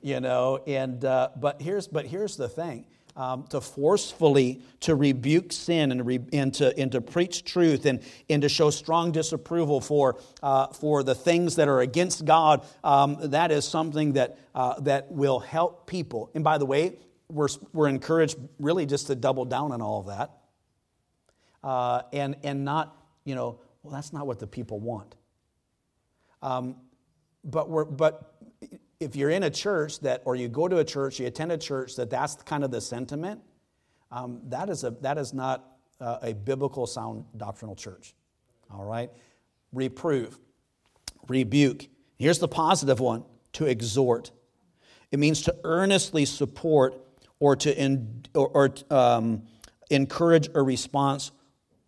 you 0.02 0.20
know. 0.20 0.60
And 0.66 1.04
uh, 1.04 1.30
but 1.36 1.60
here's 1.60 1.88
but 1.88 2.06
here's 2.06 2.36
the 2.36 2.48
thing. 2.48 2.86
Um, 3.16 3.48
to 3.48 3.60
forcefully 3.60 4.62
to 4.78 4.94
rebuke 4.94 5.50
sin 5.50 5.90
and, 5.90 6.06
re, 6.06 6.20
and, 6.32 6.54
to, 6.54 6.78
and 6.78 6.92
to 6.92 7.00
preach 7.00 7.42
truth 7.42 7.84
and, 7.84 8.00
and 8.30 8.42
to 8.42 8.48
show 8.48 8.70
strong 8.70 9.10
disapproval 9.10 9.80
for, 9.80 10.20
uh, 10.40 10.68
for 10.68 11.02
the 11.02 11.16
things 11.16 11.56
that 11.56 11.66
are 11.66 11.80
against 11.80 12.24
God, 12.24 12.64
um, 12.84 13.16
that 13.30 13.50
is 13.50 13.64
something 13.64 14.12
that, 14.12 14.38
uh, 14.54 14.78
that 14.82 15.10
will 15.10 15.40
help 15.40 15.88
people. 15.88 16.30
And 16.32 16.44
by 16.44 16.58
the 16.58 16.66
way, 16.66 16.96
we're, 17.28 17.48
we're 17.72 17.88
encouraged 17.88 18.38
really 18.60 18.86
just 18.86 19.08
to 19.08 19.16
double 19.16 19.44
down 19.44 19.72
on 19.72 19.82
all 19.82 19.98
of 19.98 20.06
that 20.06 20.30
uh, 21.64 22.02
and, 22.12 22.36
and 22.44 22.64
not, 22.64 22.96
you 23.24 23.34
know, 23.34 23.58
well, 23.82 23.92
that's 23.92 24.12
not 24.12 24.28
what 24.28 24.38
the 24.38 24.46
people 24.46 24.78
want. 24.78 25.16
Um, 26.40 26.76
but, 27.44 27.68
we're, 27.68 27.84
but 27.84 28.34
if 29.00 29.14
you're 29.14 29.30
in 29.30 29.44
a 29.44 29.50
church 29.50 30.00
that, 30.00 30.22
or 30.24 30.34
you 30.34 30.48
go 30.48 30.66
to 30.66 30.78
a 30.78 30.84
church, 30.84 31.20
you 31.20 31.26
attend 31.26 31.52
a 31.52 31.58
church 31.58 31.96
that 31.96 32.10
that's 32.10 32.34
kind 32.34 32.64
of 32.64 32.70
the 32.70 32.80
sentiment, 32.80 33.40
um, 34.10 34.40
that, 34.48 34.68
is 34.68 34.84
a, 34.84 34.90
that 35.02 35.18
is 35.18 35.32
not 35.32 35.64
uh, 36.00 36.18
a 36.22 36.34
biblical 36.34 36.86
sound 36.86 37.24
doctrinal 37.36 37.76
church. 37.76 38.14
All 38.72 38.84
right? 38.84 39.10
Reprove, 39.72 40.38
rebuke. 41.28 41.86
Here's 42.18 42.38
the 42.38 42.48
positive 42.48 42.98
one 42.98 43.24
to 43.52 43.66
exhort. 43.66 44.32
It 45.12 45.18
means 45.18 45.42
to 45.42 45.54
earnestly 45.62 46.24
support 46.24 46.94
or 47.38 47.54
to 47.56 47.80
in, 47.80 48.24
or, 48.34 48.48
or 48.48 48.74
um, 48.90 49.44
encourage 49.90 50.48
a 50.54 50.62
response 50.62 51.30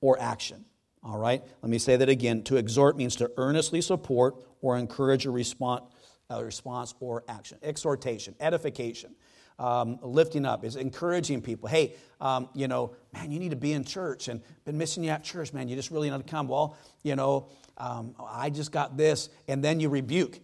or 0.01 0.21
action. 0.21 0.65
All 1.03 1.19
right? 1.19 1.43
Let 1.63 1.71
me 1.71 1.79
say 1.79 1.97
that 1.97 2.09
again. 2.09 2.43
To 2.45 2.57
exhort 2.57 2.97
means 2.97 3.17
to 3.17 3.33
earnestly 3.37 3.81
support 3.81 4.37
or 4.61 4.79
encourage 4.79 5.27
a 5.27 5.31
response 5.31 5.83
a 6.31 6.45
response 6.45 6.95
or 7.01 7.25
action. 7.29 7.59
Exhortation, 7.63 8.35
edification, 8.41 9.15
um, 9.59 9.99
lifting 10.03 10.47
up 10.47 10.65
is 10.65 10.77
encouraging 10.77 11.43
people. 11.43 11.69
Hey, 11.69 11.95
um, 12.21 12.49
you 12.55 12.69
know, 12.69 12.95
man, 13.13 13.31
you 13.31 13.39
need 13.39 13.51
to 13.51 13.57
be 13.57 13.73
in 13.73 13.85
church 13.85 14.29
and 14.29 14.41
been 14.65 14.79
missing 14.79 15.05
you 15.05 15.11
at 15.11 15.23
church, 15.23 15.53
man. 15.53 15.69
You 15.69 15.77
just 15.77 15.91
really 15.91 16.11
need 16.11 16.17
to 16.17 16.23
come. 16.23 16.49
Well, 16.49 16.77
you 17.03 17.17
know, 17.17 17.49
um, 17.77 18.15
I 18.19 18.51
just 18.51 18.73
got 18.73 18.97
this. 18.97 19.29
And 19.49 19.63
then 19.63 19.81
you 19.81 19.89
rebuke. 19.89 20.39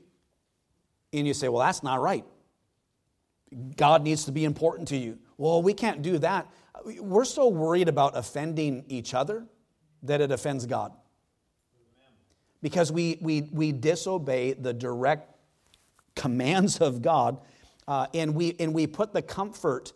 And 1.12 1.27
you 1.27 1.33
say, 1.33 1.49
well, 1.49 1.64
that's 1.64 1.83
not 1.83 2.01
right. 2.01 2.25
God 3.77 4.03
needs 4.03 4.25
to 4.25 4.33
be 4.33 4.44
important 4.44 4.88
to 4.88 4.96
you. 4.96 5.18
Well, 5.38 5.62
we 5.62 5.72
can't 5.72 6.03
do 6.03 6.18
that. 6.18 6.46
We're 6.85 7.25
so 7.25 7.49
worried 7.49 7.88
about 7.88 8.16
offending 8.16 8.85
each 8.88 9.14
other 9.14 9.46
that 10.03 10.20
it 10.20 10.31
offends 10.31 10.66
God. 10.66 10.92
Because 12.62 12.90
we, 12.90 13.18
we, 13.20 13.42
we 13.53 13.72
disobey 13.72 14.55
the 14.55 14.72
direct 14.72 15.36
commands 16.16 16.79
of 16.79 17.02
God 17.02 17.38
uh, 17.87 18.09
and, 18.14 18.35
we, 18.35 18.57
and 18.59 18.74
we 18.74 18.87
put 18.87 19.12
the 19.12 19.22
comfort. 19.22 19.92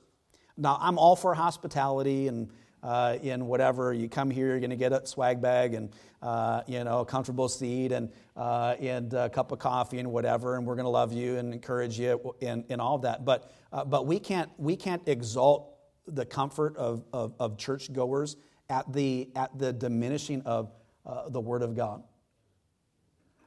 Now, 0.56 0.78
I'm 0.80 0.98
all 0.98 1.16
for 1.16 1.34
hospitality 1.34 2.28
and 2.28 2.50
uh, 2.82 3.18
in 3.22 3.46
whatever. 3.46 3.92
You 3.92 4.08
come 4.08 4.30
here, 4.30 4.48
you're 4.48 4.60
going 4.60 4.70
to 4.70 4.76
get 4.76 4.92
a 4.92 5.06
swag 5.06 5.40
bag 5.40 5.74
and 5.74 5.90
uh, 6.22 6.62
you 6.66 6.82
know 6.84 7.00
a 7.00 7.04
comfortable 7.04 7.48
seat 7.48 7.92
and 7.92 8.10
uh, 8.36 8.76
and 8.80 9.12
a 9.12 9.28
cup 9.28 9.52
of 9.52 9.58
coffee 9.58 9.98
and 9.98 10.10
whatever, 10.10 10.56
and 10.56 10.66
we're 10.66 10.76
going 10.76 10.84
to 10.84 10.90
love 10.90 11.12
you 11.12 11.36
and 11.36 11.52
encourage 11.52 11.98
you 11.98 12.34
in, 12.40 12.64
in 12.68 12.80
all 12.80 12.98
that. 12.98 13.24
But 13.24 13.52
uh, 13.72 13.84
but 13.84 14.06
we 14.06 14.18
can't 14.18 14.50
we 14.58 14.76
can't 14.76 15.06
exalt 15.06 15.74
the 16.06 16.24
comfort 16.24 16.76
of, 16.76 17.04
of, 17.12 17.34
of 17.38 17.56
churchgoers 17.56 18.36
at 18.68 18.90
the 18.92 19.28
at 19.36 19.58
the 19.58 19.72
diminishing 19.72 20.42
of 20.42 20.72
uh, 21.06 21.28
the 21.28 21.40
Word 21.40 21.62
of 21.62 21.76
God. 21.76 22.02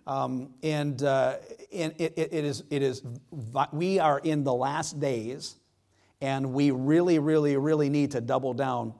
Um, 0.05 0.53
and 0.61 1.01
uh, 1.01 1.37
and 1.71 1.93
it, 1.97 2.13
it, 2.17 2.33
it 2.33 2.45
is 2.45 2.63
it 2.69 2.81
is 2.81 3.01
we 3.71 3.99
are 3.99 4.19
in 4.19 4.43
the 4.43 4.53
last 4.53 4.99
days, 4.99 5.55
and 6.21 6.53
we 6.53 6.71
really 6.71 7.19
really 7.19 7.55
really 7.55 7.89
need 7.89 8.11
to 8.11 8.21
double 8.21 8.53
down 8.53 8.93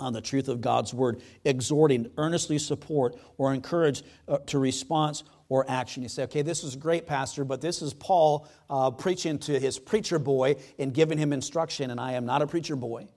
on 0.00 0.12
the 0.14 0.20
truth 0.20 0.48
of 0.48 0.60
God's 0.60 0.94
word, 0.94 1.22
exhorting, 1.44 2.10
earnestly 2.16 2.58
support, 2.58 3.16
or 3.36 3.52
encourage 3.52 4.02
uh, 4.28 4.38
to 4.46 4.58
response 4.58 5.24
or 5.50 5.68
action. 5.68 6.02
You 6.02 6.08
say, 6.08 6.22
okay, 6.24 6.42
this 6.42 6.64
is 6.64 6.74
great, 6.74 7.06
Pastor, 7.06 7.44
but 7.44 7.60
this 7.60 7.82
is 7.82 7.92
Paul 7.92 8.48
uh, 8.70 8.90
preaching 8.92 9.38
to 9.40 9.60
his 9.60 9.78
preacher 9.78 10.18
boy 10.18 10.56
and 10.78 10.94
giving 10.94 11.18
him 11.18 11.32
instruction, 11.32 11.90
and 11.90 12.00
I 12.00 12.12
am 12.12 12.24
not 12.24 12.40
a 12.40 12.46
preacher 12.46 12.76
boy. 12.76 13.08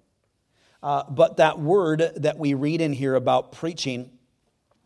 Uh, 0.81 1.03
but 1.09 1.37
that 1.37 1.59
word 1.59 2.11
that 2.17 2.37
we 2.37 2.53
read 2.53 2.81
in 2.81 2.91
here 2.91 3.15
about 3.15 3.53
preaching 3.53 4.11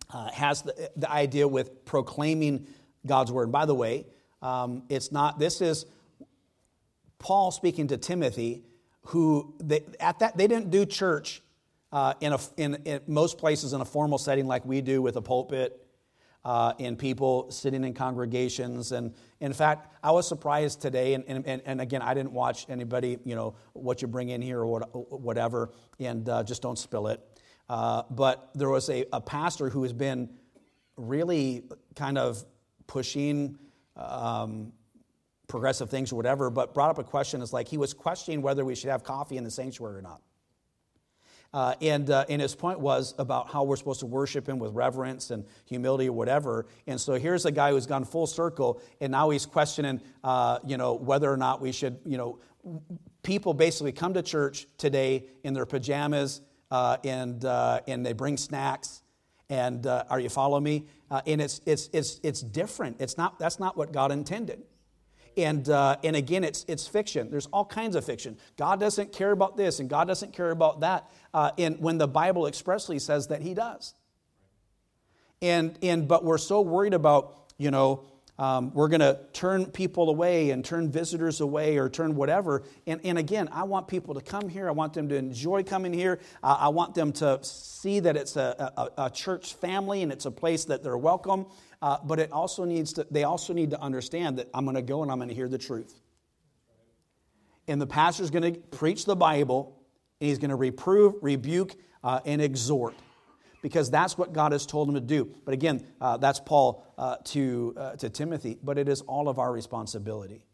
uh, 0.10 0.30
has 0.32 0.62
the, 0.62 0.92
the, 0.96 1.12
idea 1.12 1.48
with 1.48 1.86
proclaiming 1.86 2.68
God's 3.06 3.32
word. 3.32 3.52
By 3.52 3.66
the 3.66 3.76
way, 3.76 4.06
um, 4.42 4.84
it's 4.90 5.12
not, 5.12 5.40
this 5.40 5.62
is 5.62 5.86
Paul 7.20 7.52
speaking 7.52 7.88
to 7.88 7.98
Timothy, 7.98 8.64
who 9.08 9.54
they, 9.60 9.84
at 10.00 10.20
that, 10.20 10.38
they 10.38 10.48
didn't 10.48 10.70
do 10.70 10.86
church 10.86 11.42
uh, 11.92 12.14
in, 12.22 12.34
a, 12.34 12.40
in, 12.58 12.76
in, 12.86 13.02
most 13.08 13.38
places 13.38 13.74
in 13.74 13.82
a 13.82 13.86
formal 13.86 14.18
setting 14.18 14.46
like 14.46 14.66
we 14.66 14.82
do 14.82 15.02
with 15.02 15.16
a 15.16 15.22
pulpit 15.22 15.88
uh, 16.46 16.74
and 16.80 16.98
people 16.98 17.50
sitting 17.52 17.84
in 17.84 17.94
congregations. 17.94 18.92
And 18.92 19.14
in 19.42 19.54
fact, 19.54 19.94
I 20.04 20.12
was 20.12 20.28
surprised 20.28 20.82
today, 20.82 21.14
and, 21.14 21.24
and, 21.28 21.62
and 21.66 21.82
again, 21.82 22.02
I 22.02 22.14
didn't 22.14 22.32
watch 22.32 22.66
anybody, 22.70 23.20
you 23.26 23.36
know, 23.36 23.56
what 23.74 24.02
you 24.02 24.08
bring 24.08 24.30
in 24.30 24.42
here 24.42 24.62
or 24.62 24.68
what, 24.68 25.22
whatever, 25.22 25.72
and 26.00 26.28
uh, 26.30 26.44
just 26.44 26.62
don't 26.62 26.80
spill 26.80 27.08
it. 27.08 27.22
Uh, 27.70 28.04
but 28.10 28.50
there 28.56 28.70
was 28.70 28.90
a, 28.90 29.06
a 29.12 29.22
pastor 29.22 29.70
who 29.70 29.84
has 29.84 29.94
been 29.94 30.30
really 30.96 31.64
kind 31.96 32.18
of 32.18 32.44
pushing 32.88 33.58
um, 33.96 34.72
progressive 35.48 35.90
things 35.90 36.12
or 36.12 36.16
whatever, 36.16 36.50
but 36.50 36.74
brought 36.74 36.90
up 36.90 36.98
a 36.98 37.04
question. 37.04 37.42
It's 37.42 37.54
like 37.54 37.68
he 37.68 37.78
was 37.78 37.94
questioning 37.94 38.42
whether 38.42 38.64
we 38.64 38.76
should 38.76 38.90
have 38.90 39.04
coffee 39.04 39.38
in 39.38 39.44
the 39.44 39.52
sanctuary 39.52 39.98
or 39.98 40.02
not. 40.02 40.22
Uh, 41.54 41.74
and, 41.82 42.10
uh, 42.10 42.26
and 42.30 42.42
his 42.42 42.54
point 42.56 42.80
was 42.80 43.16
about 43.18 43.50
how 43.50 43.64
we're 43.64 43.78
supposed 43.78 44.02
to 44.02 44.06
worship 44.06 44.48
him 44.48 44.60
with 44.60 44.74
reverence 44.74 45.32
and 45.32 45.46
humility 45.66 46.10
or 46.10 46.12
whatever. 46.12 46.66
And 46.88 47.00
so 47.00 47.14
here's 47.14 47.46
a 47.46 47.52
guy 47.52 47.72
who's 47.72 47.86
gone 47.86 48.04
full 48.04 48.28
circle, 48.28 48.82
and 49.00 49.12
now 49.12 49.30
he's 49.30 49.46
questioning, 49.46 50.02
uh, 50.24 50.60
you 50.66 50.78
know, 50.78 50.94
whether 50.94 51.32
or 51.32 51.38
not 51.38 51.62
we 51.62 51.72
should, 51.72 52.00
you 52.06 52.18
know, 52.18 52.40
people 53.24 53.54
basically 53.54 53.94
come 53.94 54.14
to 54.14 54.22
church 54.22 54.68
today 54.78 55.26
in 55.44 55.54
their 55.54 55.66
pajamas 55.66 56.42
uh, 56.72 56.98
and, 57.04 57.44
uh, 57.46 57.82
and 57.88 58.06
they 58.06 58.14
bring 58.14 58.38
snacks. 58.38 59.02
And 59.50 59.88
uh, 59.88 60.04
are 60.10 60.20
you 60.20 60.30
following 60.30 60.64
me? 60.64 60.86
and 61.26 61.40
it's, 61.40 61.62
it's, 61.66 61.90
it's, 61.94 62.20
it's 62.22 62.42
different. 62.42 62.98
It's 63.00 63.18
not, 63.18 63.40
that's 63.40 63.60
not 63.60 63.78
what 63.78 63.94
God 63.94 64.12
intended. 64.12 64.64
And, 65.38 65.70
uh, 65.70 65.98
and 66.04 66.16
again, 66.16 66.44
it's, 66.44 66.66
it's 66.68 66.88
fiction. 66.88 67.30
There's 67.30 67.46
all 67.48 67.64
kinds 67.64 67.96
of 67.96 68.04
fiction. 68.04 68.38
God 68.58 68.80
doesn't 68.80 69.14
care 69.14 69.32
about 69.32 69.56
this 69.56 69.80
and 69.80 69.88
God 69.88 70.08
doesn't 70.08 70.34
care 70.34 70.50
about 70.50 70.80
that. 70.80 71.10
Uh, 71.34 71.52
and 71.60 71.80
when 71.80 72.00
the 72.00 72.08
Bible 72.08 72.48
expressly 72.48 72.98
says 72.98 73.28
that 73.28 73.42
He 73.42 73.54
does. 73.54 73.94
And, 75.42 75.78
and, 75.84 76.08
but 76.08 76.26
we're 76.26 76.40
so 76.40 76.62
worried 76.62 76.96
about, 76.96 77.54
you 77.60 77.70
know, 77.70 78.04
um, 78.40 78.72
we're 78.74 78.88
going 78.88 79.02
to 79.02 79.20
turn 79.34 79.66
people 79.66 80.10
away 80.10 80.52
and 80.52 80.64
turn 80.64 80.92
visitors 80.92 81.42
away 81.42 81.78
or 81.78 81.90
turn 81.90 82.16
whatever. 82.16 82.64
And, 82.86 83.02
and 83.04 83.18
again, 83.18 83.50
I 83.52 83.64
want 83.64 83.88
people 83.88 84.14
to 84.14 84.22
come 84.22 84.48
here. 84.48 84.68
I 84.68 84.72
want 84.72 84.94
them 84.94 85.10
to 85.10 85.16
enjoy 85.16 85.64
coming 85.64 85.92
here. 85.92 86.20
Uh, 86.44 86.58
I 86.60 86.70
want 86.70 86.94
them 86.94 87.12
to 87.14 87.40
see 87.42 88.00
that 88.02 88.16
it's 88.16 88.36
a, 88.36 88.72
a, 88.78 89.06
a, 89.06 89.10
church 89.10 89.56
family 89.56 90.04
and 90.04 90.12
it's 90.12 90.26
a 90.26 90.32
place 90.32 90.66
that 90.66 90.84
they're 90.84 90.98
welcome. 90.98 91.48
Uh, 91.82 91.98
but 92.04 92.20
it 92.20 92.32
also 92.32 92.64
needs 92.64 92.94
to, 92.94 93.08
they 93.10 93.24
also 93.24 93.54
need 93.54 93.72
to 93.72 93.82
understand 93.82 94.38
that 94.38 94.50
I'm 94.54 94.66
going 94.66 94.76
to 94.76 94.82
go 94.84 95.02
and 95.02 95.12
I'm 95.12 95.18
going 95.18 95.30
to 95.30 95.36
hear 95.36 95.50
the 95.50 95.58
truth. 95.58 96.00
And 97.68 97.82
the 97.82 97.88
pastor's 97.88 98.30
going 98.30 98.54
to 98.54 98.60
preach 98.60 99.06
the 99.06 99.16
Bible, 99.16 99.78
and 100.22 100.30
he's 100.30 100.38
going 100.38 100.52
to 100.52 100.56
reprove, 100.56 101.16
rebuke, 101.22 101.76
uh, 102.04 102.22
and 102.24 102.42
exhort 102.42 102.96
because 103.68 103.92
that's 103.92 104.18
what 104.18 104.32
God 104.32 104.54
has 104.54 104.66
told 104.66 104.88
him 104.88 104.96
to 104.96 105.02
do. 105.02 105.30
But 105.44 105.54
again, 105.54 105.86
uh, 106.00 106.16
that's 106.16 106.40
Paul 106.40 106.86
uh, 106.98 107.18
to, 107.26 107.74
uh, 107.76 107.96
to 107.98 108.10
Timothy, 108.10 108.58
but 108.64 108.78
it 108.78 108.88
is 108.88 109.02
all 109.02 109.28
of 109.28 109.40
our 109.40 109.52
responsibility. 109.52 110.46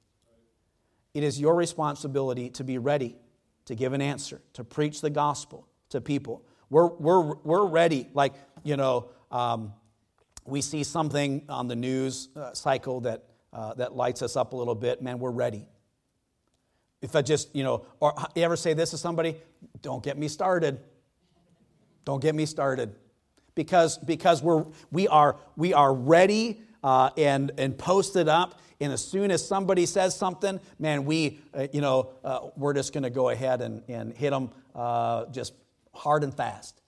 It 1.14 1.22
is 1.22 1.40
your 1.40 1.54
responsibility 1.54 2.50
to 2.50 2.64
be 2.64 2.80
ready 2.80 3.16
to 3.66 3.76
give 3.76 3.94
an 3.94 4.02
answer, 4.02 4.42
to 4.54 4.64
preach 4.64 5.02
the 5.02 5.12
gospel 5.12 5.68
to 5.90 6.02
people. 6.02 6.44
We're, 6.72 6.88
we're, 6.88 7.36
we're 7.36 7.68
ready, 7.68 8.10
like, 8.16 8.34
you 8.64 8.78
know, 8.78 9.10
um, 9.30 9.74
we 10.44 10.62
see 10.62 10.84
something 10.84 11.44
on 11.50 11.68
the 11.68 11.76
news 11.76 12.30
uh, 12.36 12.54
cycle 12.54 13.02
that, 13.02 13.26
uh, 13.54 13.76
that 13.76 13.96
lights 13.96 14.24
us 14.24 14.36
up 14.36 14.54
a 14.54 14.56
little 14.56 14.74
bit, 14.74 15.04
man, 15.04 15.20
we're 15.20 15.30
ready. 15.30 15.68
If 17.04 17.16
I 17.16 17.22
just, 17.22 17.56
you 17.56 17.64
know, 17.64 17.86
or 18.00 18.16
you 18.34 18.42
ever 18.42 18.56
say 18.56 18.74
this 18.74 18.90
to 18.90 18.98
somebody, 18.98 19.36
don't 19.84 20.04
get 20.04 20.18
me 20.18 20.28
started. 20.28 20.80
Don't 22.06 22.22
get 22.22 22.36
me 22.36 22.46
started. 22.46 22.96
Because, 23.56 23.98
because 23.98 24.42
we're, 24.42 24.66
we, 24.92 25.08
are, 25.08 25.38
we 25.56 25.74
are 25.74 25.94
ready 25.94 26.62
uh, 26.84 27.12
and, 27.18 27.52
and 27.58 27.78
posted 27.78 28.28
up. 28.28 28.60
And 28.82 28.92
as 28.92 29.06
soon 29.06 29.32
as 29.32 29.46
somebody 29.48 29.86
says 29.86 30.16
something, 30.16 30.60
man, 30.80 31.06
we, 31.06 31.40
uh, 31.54 31.68
you 31.72 31.80
know, 31.80 32.10
uh, 32.24 32.50
we're 32.58 32.74
just 32.74 32.92
going 32.92 33.04
to 33.04 33.10
go 33.10 33.30
ahead 33.30 33.62
and, 33.62 33.82
and 33.88 34.14
hit 34.14 34.32
them 34.32 34.50
uh, 34.76 35.26
just 35.28 35.54
hard 35.94 36.24
and 36.24 36.34
fast. 36.34 36.82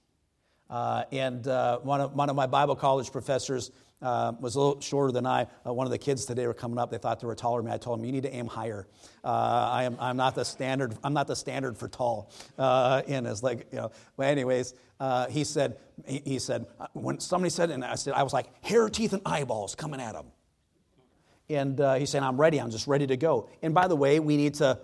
Uh, 0.70 1.04
and 1.12 1.48
uh, 1.48 1.80
one, 1.80 2.02
of, 2.02 2.14
one 2.14 2.30
of 2.30 2.36
my 2.36 2.48
Bible 2.48 2.76
college 2.76 3.12
professors 3.12 3.72
was 4.02 4.56
a 4.56 4.60
little 4.60 4.82
shorter 4.82 5.12
than 5.12 5.26
I. 5.26 5.48
One 5.64 5.88
of 5.88 5.92
the 5.92 5.98
kids 5.98 6.26
today 6.26 6.46
were 6.48 6.54
coming 6.54 6.78
up. 6.78 6.92
They 6.92 6.98
thought 6.98 7.22
they 7.22 7.28
were 7.28 7.36
taller 7.36 7.62
than 7.62 7.70
me. 7.70 7.74
I 7.74 7.78
told 7.78 8.00
them, 8.00 8.06
"You 8.06 8.12
need 8.12 8.24
to 8.24 8.36
aim 8.36 8.46
higher. 8.46 8.88
I 9.24 9.84
am, 9.84 9.98
I'm 10.00 10.18
not 10.18 10.36
the 10.36 10.44
standard. 10.44 10.96
I'm 11.04 11.14
not 11.14 11.26
the 11.26 11.36
standard 11.36 11.78
for 11.78 11.88
tall." 11.88 12.30
And 12.58 13.26
it's 13.26 13.42
like, 13.42 13.68
you 13.72 13.78
know. 13.78 13.92
But 14.18 14.28
anyways, 14.28 14.76
uh, 15.00 15.28
he 15.28 15.44
said, 15.44 15.78
he, 16.06 16.22
he, 16.26 16.40
said 16.40 16.66
uh, 16.80 16.88
when 16.94 17.20
somebody 17.20 17.50
said, 17.50 17.70
and 17.70 17.84
I 17.84 17.96
said, 17.96 18.14
I 18.14 18.24
was 18.24 18.34
like, 18.34 18.48
hair, 18.64 18.90
teeth, 18.90 19.14
and 19.14 19.22
eyeballs 19.26 19.76
coming 19.76 20.00
at 20.00 20.16
him. 20.16 20.26
And 21.48 21.78
he 22.00 22.08
said, 22.08 22.24
"I'm 22.24 22.42
ready. 22.42 22.60
I'm 22.60 22.72
just 22.72 22.88
ready 22.88 23.06
to 23.06 23.18
go." 23.18 23.50
And 23.62 23.72
by 23.72 23.88
the 23.88 23.96
way, 23.96 24.20
we 24.20 24.36
need 24.36 24.56
to. 24.56 24.80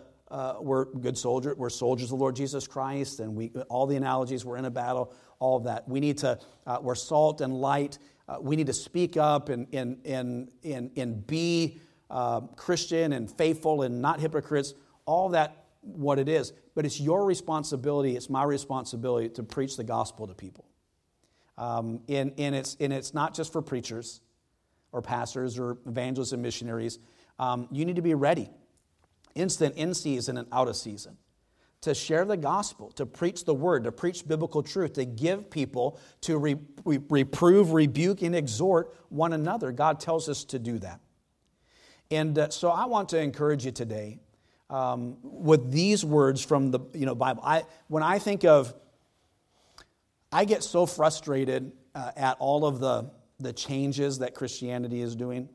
we're 0.62 0.86
good 0.86 1.18
soldiers. 1.18 1.58
We're 1.58 1.72
soldiers 1.72 2.12
of 2.12 2.20
the 2.20 2.22
Lord 2.22 2.36
Jesus 2.36 2.68
Christ, 2.68 3.20
and 3.20 3.36
we 3.36 3.48
all 3.68 3.88
the 3.88 3.96
analogies. 3.96 4.46
We're 4.46 4.58
in 4.58 4.66
a 4.66 4.70
battle. 4.70 5.12
All 5.40 5.58
of 5.58 5.64
that. 5.64 5.90
We 5.90 6.00
need 6.00 6.20
to. 6.20 6.38
we're 6.84 6.94
salt 6.94 7.42
and 7.42 7.52
light 7.60 7.98
uh, 8.32 8.38
we 8.40 8.56
need 8.56 8.68
to 8.68 8.74
speak 8.74 9.18
up 9.18 9.50
and, 9.50 9.68
and, 9.74 9.98
and, 10.06 10.50
and, 10.64 10.92
and 10.96 11.28
be 11.28 11.80
uh, 12.10 12.42
Christian 12.56 13.14
and 13.14 13.30
faithful 13.30 13.82
and 13.82 14.02
not 14.02 14.20
hypocrites, 14.22 14.74
all 15.06 15.30
that 15.30 15.61
what 15.82 16.20
it 16.20 16.30
is. 16.30 16.54
But 16.76 16.86
it's 16.86 17.00
your 17.00 17.26
responsibility, 17.26 18.16
it's 18.16 18.30
my 18.30 18.44
responsibility 18.44 19.30
to 19.30 19.44
preach 19.44 19.78
the 19.78 19.84
gospel 19.84 20.28
to 20.28 20.34
people. 20.34 20.66
Um, 21.58 22.02
and, 22.08 22.34
and, 22.38 22.56
it's, 22.56 22.78
and 22.80 22.94
it's 22.94 23.14
not 23.14 23.34
just 23.34 23.52
for 23.52 23.62
preachers 23.62 24.22
or 24.92 25.02
pastors 25.02 25.60
or 25.60 25.78
evangelists 25.86 26.32
and 26.32 26.42
missionaries. 26.42 27.00
Um, 27.40 27.68
you 27.72 27.86
need 27.86 27.98
to 27.98 28.02
be 28.02 28.14
ready, 28.14 28.50
instant, 29.36 29.76
in 29.76 29.94
season, 29.94 30.38
and 30.38 30.48
out 30.52 30.68
of 30.68 30.76
season 30.76 31.18
to 31.82 31.96
share 31.96 32.26
the 32.26 32.38
gospel, 32.38 32.92
to 32.92 33.06
preach 33.06 33.44
the 33.44 33.54
word, 33.54 33.84
to 33.84 33.92
preach 33.92 34.28
biblical 34.28 34.62
truth, 34.62 34.94
to 34.94 35.06
give 35.06 35.50
people, 35.50 36.00
to 36.22 36.38
re- 36.38 36.58
re- 36.86 37.00
reprove, 37.10 37.74
rebuke, 37.74 38.22
and 38.22 38.36
exhort 38.36 38.96
one 39.10 39.34
another. 39.34 39.72
God 39.72 40.00
tells 40.00 40.30
us 40.30 40.44
to 40.46 40.60
do 40.60 40.78
that. 40.80 41.02
And 42.12 42.38
uh, 42.38 42.50
so 42.50 42.70
I 42.70 42.86
want 42.86 43.10
to 43.10 43.20
encourage 43.20 43.66
you 43.66 43.72
today 43.72 44.20
um, 44.72 45.18
with 45.22 45.70
these 45.70 46.04
words 46.04 46.44
from 46.44 46.72
the 46.72 46.80
you 46.94 47.06
know, 47.06 47.14
Bible. 47.14 47.44
I, 47.46 47.64
when 47.88 48.04
I 48.04 48.20
think 48.20 48.46
of, 48.46 48.74
I 50.32 50.46
get 50.46 50.64
so 50.64 50.86
frustrated 50.86 51.74
uh, 51.94 52.12
at 52.16 52.38
all 52.40 52.66
of 52.66 52.80
the, 52.80 53.12
the 53.40 53.52
changes 53.52 54.20
that 54.20 54.34
Christianity 54.34 55.02
is 55.02 55.16
doing. 55.16 55.50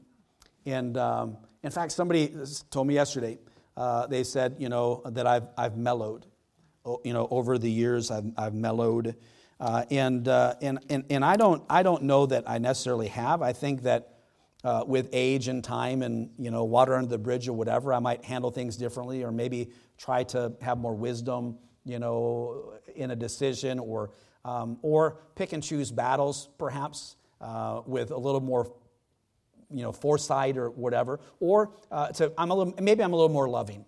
And 0.66 0.98
um, 0.98 1.38
in 1.62 1.70
fact, 1.70 1.92
somebody 1.92 2.32
told 2.70 2.86
me 2.86 2.94
yesterday, 2.94 3.38
uh, 3.76 4.06
they 4.06 4.22
said, 4.22 4.56
you 4.58 4.68
know, 4.68 5.02
that 5.06 5.26
I've, 5.26 5.48
I've 5.56 5.76
mellowed. 5.76 6.26
you 7.04 7.14
know, 7.14 7.26
over 7.30 7.56
the 7.56 7.70
years, 7.70 8.10
I've, 8.10 8.30
I've 8.36 8.54
mellowed. 8.54 9.16
Uh, 9.58 9.84
and, 9.90 10.28
uh, 10.28 10.54
and, 10.60 10.78
and, 10.90 11.04
and 11.08 11.24
I, 11.24 11.36
don't, 11.36 11.62
I 11.70 11.82
don't 11.82 12.02
know 12.02 12.26
that 12.26 12.44
I 12.46 12.58
necessarily 12.58 13.08
have. 13.08 13.40
I 13.40 13.54
think 13.54 13.82
that 13.82 14.15
uh, 14.66 14.82
with 14.84 15.08
age 15.12 15.46
and 15.46 15.62
time 15.62 16.02
and, 16.02 16.28
you 16.36 16.50
know, 16.50 16.64
water 16.64 16.96
under 16.96 17.08
the 17.08 17.18
bridge 17.18 17.46
or 17.46 17.52
whatever, 17.52 17.92
I 17.92 18.00
might 18.00 18.24
handle 18.24 18.50
things 18.50 18.76
differently 18.76 19.22
or 19.22 19.30
maybe 19.30 19.70
try 19.96 20.24
to 20.24 20.54
have 20.60 20.76
more 20.76 20.92
wisdom, 20.92 21.58
you 21.84 22.00
know, 22.00 22.72
in 22.96 23.12
a 23.12 23.16
decision 23.16 23.78
or, 23.78 24.10
um, 24.44 24.78
or 24.82 25.20
pick 25.36 25.52
and 25.52 25.62
choose 25.62 25.92
battles, 25.92 26.48
perhaps, 26.58 27.14
uh, 27.40 27.82
with 27.86 28.10
a 28.10 28.16
little 28.16 28.40
more 28.40 28.72
you 29.70 29.82
know, 29.82 29.92
foresight 29.92 30.56
or 30.56 30.70
whatever, 30.70 31.20
or 31.38 31.70
uh, 31.92 32.08
to, 32.08 32.32
I'm 32.36 32.50
a 32.50 32.54
little, 32.56 32.74
maybe 32.82 33.04
I'm 33.04 33.12
a 33.12 33.16
little 33.16 33.32
more 33.32 33.48
loving 33.48 33.84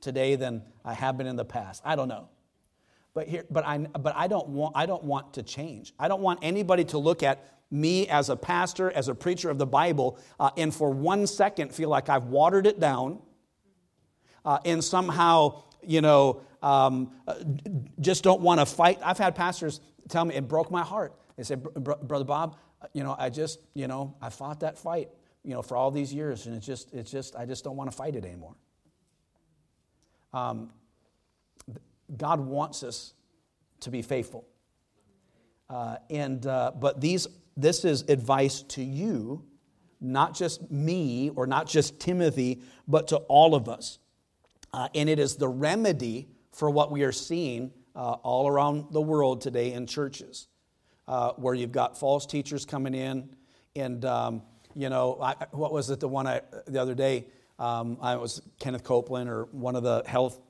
today 0.00 0.36
than 0.36 0.62
I 0.86 0.94
have 0.94 1.18
been 1.18 1.26
in 1.26 1.36
the 1.36 1.44
past. 1.44 1.82
I 1.84 1.96
don't 1.96 2.08
know. 2.08 2.30
But, 3.12 3.28
here, 3.28 3.44
but, 3.50 3.66
I, 3.66 3.78
but 3.78 4.14
I, 4.16 4.26
don't 4.26 4.48
want, 4.48 4.74
I 4.74 4.86
don't 4.86 5.04
want 5.04 5.34
to 5.34 5.42
change. 5.42 5.92
I 5.98 6.08
don't 6.08 6.22
want 6.22 6.38
anybody 6.42 6.84
to 6.86 6.98
look 6.98 7.22
at 7.22 7.55
me 7.70 8.08
as 8.08 8.28
a 8.28 8.36
pastor, 8.36 8.90
as 8.92 9.08
a 9.08 9.14
preacher 9.14 9.50
of 9.50 9.58
the 9.58 9.66
Bible, 9.66 10.18
uh, 10.38 10.50
and 10.56 10.74
for 10.74 10.90
one 10.90 11.26
second 11.26 11.72
feel 11.72 11.88
like 11.88 12.08
I've 12.08 12.26
watered 12.26 12.66
it 12.66 12.78
down 12.78 13.20
uh, 14.44 14.58
and 14.64 14.82
somehow, 14.82 15.62
you 15.82 16.00
know, 16.00 16.40
um, 16.62 17.12
uh, 17.26 17.34
just 18.00 18.22
don't 18.22 18.40
want 18.40 18.60
to 18.60 18.66
fight. 18.66 18.98
I've 19.02 19.18
had 19.18 19.34
pastors 19.34 19.80
tell 20.08 20.24
me, 20.24 20.36
it 20.36 20.48
broke 20.48 20.70
my 20.70 20.82
heart. 20.82 21.14
They 21.36 21.42
said, 21.42 21.62
Brother 21.62 22.24
Bob, 22.24 22.56
you 22.92 23.02
know, 23.02 23.16
I 23.18 23.28
just, 23.28 23.58
you 23.74 23.88
know, 23.88 24.14
I 24.22 24.30
fought 24.30 24.60
that 24.60 24.78
fight, 24.78 25.10
you 25.42 25.52
know, 25.52 25.62
for 25.62 25.76
all 25.76 25.90
these 25.90 26.14
years, 26.14 26.46
and 26.46 26.54
it's 26.54 26.64
just, 26.64 26.94
it's 26.94 27.10
just, 27.10 27.34
I 27.36 27.44
just 27.44 27.64
don't 27.64 27.76
want 27.76 27.90
to 27.90 27.96
fight 27.96 28.14
it 28.14 28.24
anymore. 28.24 28.54
Um, 30.32 30.70
God 32.16 32.40
wants 32.40 32.82
us 32.82 33.14
to 33.80 33.90
be 33.90 34.02
faithful. 34.02 34.46
Uh, 35.68 35.96
and, 36.08 36.46
uh, 36.46 36.70
but 36.78 37.00
these, 37.00 37.26
this 37.56 37.84
is 37.84 38.02
advice 38.08 38.62
to 38.62 38.82
you, 38.82 39.44
not 40.00 40.34
just 40.34 40.70
me 40.70 41.30
or 41.30 41.46
not 41.46 41.66
just 41.66 41.98
Timothy, 41.98 42.62
but 42.86 43.08
to 43.08 43.16
all 43.16 43.54
of 43.54 43.68
us. 43.68 43.98
Uh, 44.72 44.88
and 44.94 45.08
it 45.08 45.18
is 45.18 45.36
the 45.36 45.48
remedy 45.48 46.28
for 46.52 46.68
what 46.70 46.90
we 46.90 47.02
are 47.02 47.12
seeing 47.12 47.72
uh, 47.94 48.12
all 48.22 48.46
around 48.46 48.86
the 48.92 49.00
world 49.00 49.40
today 49.40 49.72
in 49.72 49.86
churches 49.86 50.48
uh, 51.08 51.32
where 51.32 51.54
you've 51.54 51.72
got 51.72 51.98
false 51.98 52.26
teachers 52.26 52.66
coming 52.66 52.94
in. 52.94 53.30
And, 53.74 54.04
um, 54.04 54.42
you 54.74 54.88
know, 54.88 55.18
I, 55.20 55.34
what 55.52 55.72
was 55.72 55.88
it, 55.90 56.00
the 56.00 56.08
one 56.08 56.26
I, 56.26 56.42
the 56.66 56.80
other 56.80 56.94
day? 56.94 57.26
Um, 57.58 57.96
I 58.02 58.16
was 58.16 58.42
Kenneth 58.58 58.84
Copeland 58.84 59.30
or 59.30 59.44
one 59.52 59.76
of 59.76 59.82
the 59.82 60.02
health 60.06 60.40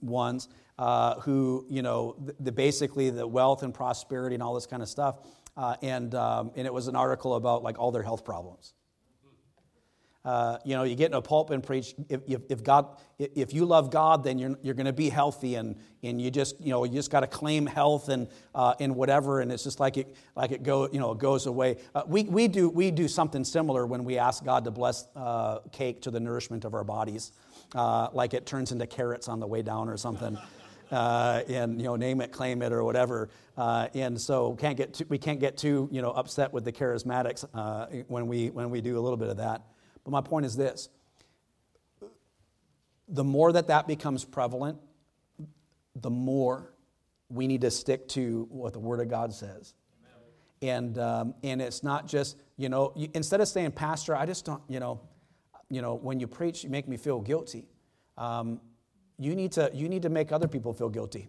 ones 0.00 0.48
uh, 0.78 1.20
who, 1.20 1.66
you 1.68 1.82
know, 1.82 2.16
the, 2.24 2.34
the, 2.40 2.52
basically 2.52 3.10
the 3.10 3.26
wealth 3.26 3.62
and 3.62 3.74
prosperity 3.74 4.34
and 4.34 4.42
all 4.42 4.54
this 4.54 4.66
kind 4.66 4.82
of 4.82 4.88
stuff. 4.88 5.18
Uh, 5.56 5.76
and, 5.82 6.14
um, 6.14 6.50
and 6.56 6.66
it 6.66 6.74
was 6.74 6.88
an 6.88 6.96
article 6.96 7.34
about 7.34 7.62
like 7.62 7.78
all 7.78 7.92
their 7.92 8.02
health 8.02 8.24
problems. 8.24 8.74
Uh, 10.24 10.56
you 10.64 10.74
know, 10.74 10.84
you 10.84 10.94
get 10.94 11.10
in 11.10 11.14
a 11.14 11.20
pulpit 11.20 11.54
and 11.54 11.62
preach. 11.62 11.94
If, 12.08 12.22
if, 12.26 12.40
if, 12.48 12.62
God, 12.62 12.96
if 13.18 13.52
you 13.52 13.66
love 13.66 13.90
God, 13.90 14.24
then 14.24 14.38
you're, 14.38 14.58
you're 14.62 14.74
going 14.74 14.86
to 14.86 14.92
be 14.92 15.10
healthy, 15.10 15.56
and, 15.56 15.76
and 16.02 16.18
you 16.18 16.30
just, 16.30 16.58
you 16.62 16.70
know, 16.70 16.82
you 16.84 16.94
just 16.94 17.10
got 17.10 17.20
to 17.20 17.26
claim 17.26 17.66
health 17.66 18.08
and, 18.08 18.28
uh, 18.54 18.72
and 18.80 18.96
whatever. 18.96 19.40
And 19.40 19.52
it's 19.52 19.64
just 19.64 19.80
like 19.80 19.98
it, 19.98 20.16
like 20.34 20.50
it 20.50 20.62
go, 20.62 20.88
you 20.90 20.98
know, 20.98 21.12
it 21.12 21.18
goes 21.18 21.44
away. 21.44 21.76
Uh, 21.94 22.04
we, 22.06 22.22
we 22.22 22.48
do, 22.48 22.70
we 22.70 22.90
do 22.90 23.06
something 23.06 23.44
similar 23.44 23.86
when 23.86 24.04
we 24.04 24.16
ask 24.16 24.42
God 24.42 24.64
to 24.64 24.70
bless 24.70 25.06
uh, 25.14 25.58
cake 25.72 26.00
to 26.02 26.10
the 26.10 26.20
nourishment 26.20 26.64
of 26.64 26.72
our 26.72 26.84
bodies, 26.84 27.32
uh, 27.74 28.08
like 28.14 28.32
it 28.32 28.46
turns 28.46 28.72
into 28.72 28.86
carrots 28.86 29.28
on 29.28 29.40
the 29.40 29.46
way 29.46 29.60
down 29.60 29.90
or 29.90 29.98
something. 29.98 30.38
Uh, 30.94 31.42
and 31.48 31.80
you 31.80 31.86
know 31.88 31.96
name 31.96 32.20
it 32.20 32.30
claim 32.30 32.62
it 32.62 32.72
or 32.72 32.84
whatever 32.84 33.28
uh, 33.56 33.88
and 33.94 34.20
so 34.20 34.54
can't 34.54 34.76
get 34.76 34.94
too, 34.94 35.06
we 35.08 35.18
can't 35.18 35.40
get 35.40 35.56
too 35.56 35.88
you 35.90 36.00
know 36.00 36.12
upset 36.12 36.52
with 36.52 36.64
the 36.64 36.72
charismatics 36.72 37.44
uh, 37.52 37.86
when 38.06 38.28
we 38.28 38.50
when 38.50 38.70
we 38.70 38.80
do 38.80 38.96
a 38.96 39.02
little 39.02 39.16
bit 39.16 39.28
of 39.28 39.38
that 39.38 39.62
but 40.04 40.12
my 40.12 40.20
point 40.20 40.46
is 40.46 40.56
this 40.56 40.88
the 43.08 43.24
more 43.24 43.52
that 43.52 43.68
that 43.68 43.86
becomes 43.86 44.24
prevalent, 44.24 44.78
the 45.96 46.10
more 46.10 46.72
we 47.28 47.46
need 47.46 47.60
to 47.62 47.70
stick 47.70 48.08
to 48.08 48.46
what 48.50 48.72
the 48.72 48.78
Word 48.78 49.00
of 49.00 49.08
God 49.08 49.32
says. 49.32 49.74
And, 50.62 50.98
um, 50.98 51.34
and 51.42 51.60
it's 51.60 51.82
not 51.82 52.08
just, 52.08 52.36
you 52.56 52.68
know, 52.68 52.92
you, 52.96 53.08
instead 53.14 53.40
of 53.40 53.48
saying, 53.48 53.72
Pastor, 53.72 54.16
I 54.16 54.24
just 54.24 54.46
don't, 54.46 54.62
you 54.68 54.80
know, 54.80 55.00
you 55.68 55.82
know, 55.82 55.94
when 55.94 56.20
you 56.20 56.26
preach, 56.26 56.64
you 56.64 56.70
make 56.70 56.88
me 56.88 56.96
feel 56.96 57.20
guilty. 57.20 57.66
Um, 58.16 58.60
you, 59.18 59.34
need 59.34 59.52
to, 59.52 59.70
you 59.72 59.88
need 59.88 60.02
to 60.02 60.08
make 60.08 60.32
other 60.32 60.48
people 60.48 60.72
feel 60.72 60.88
guilty. 60.88 61.28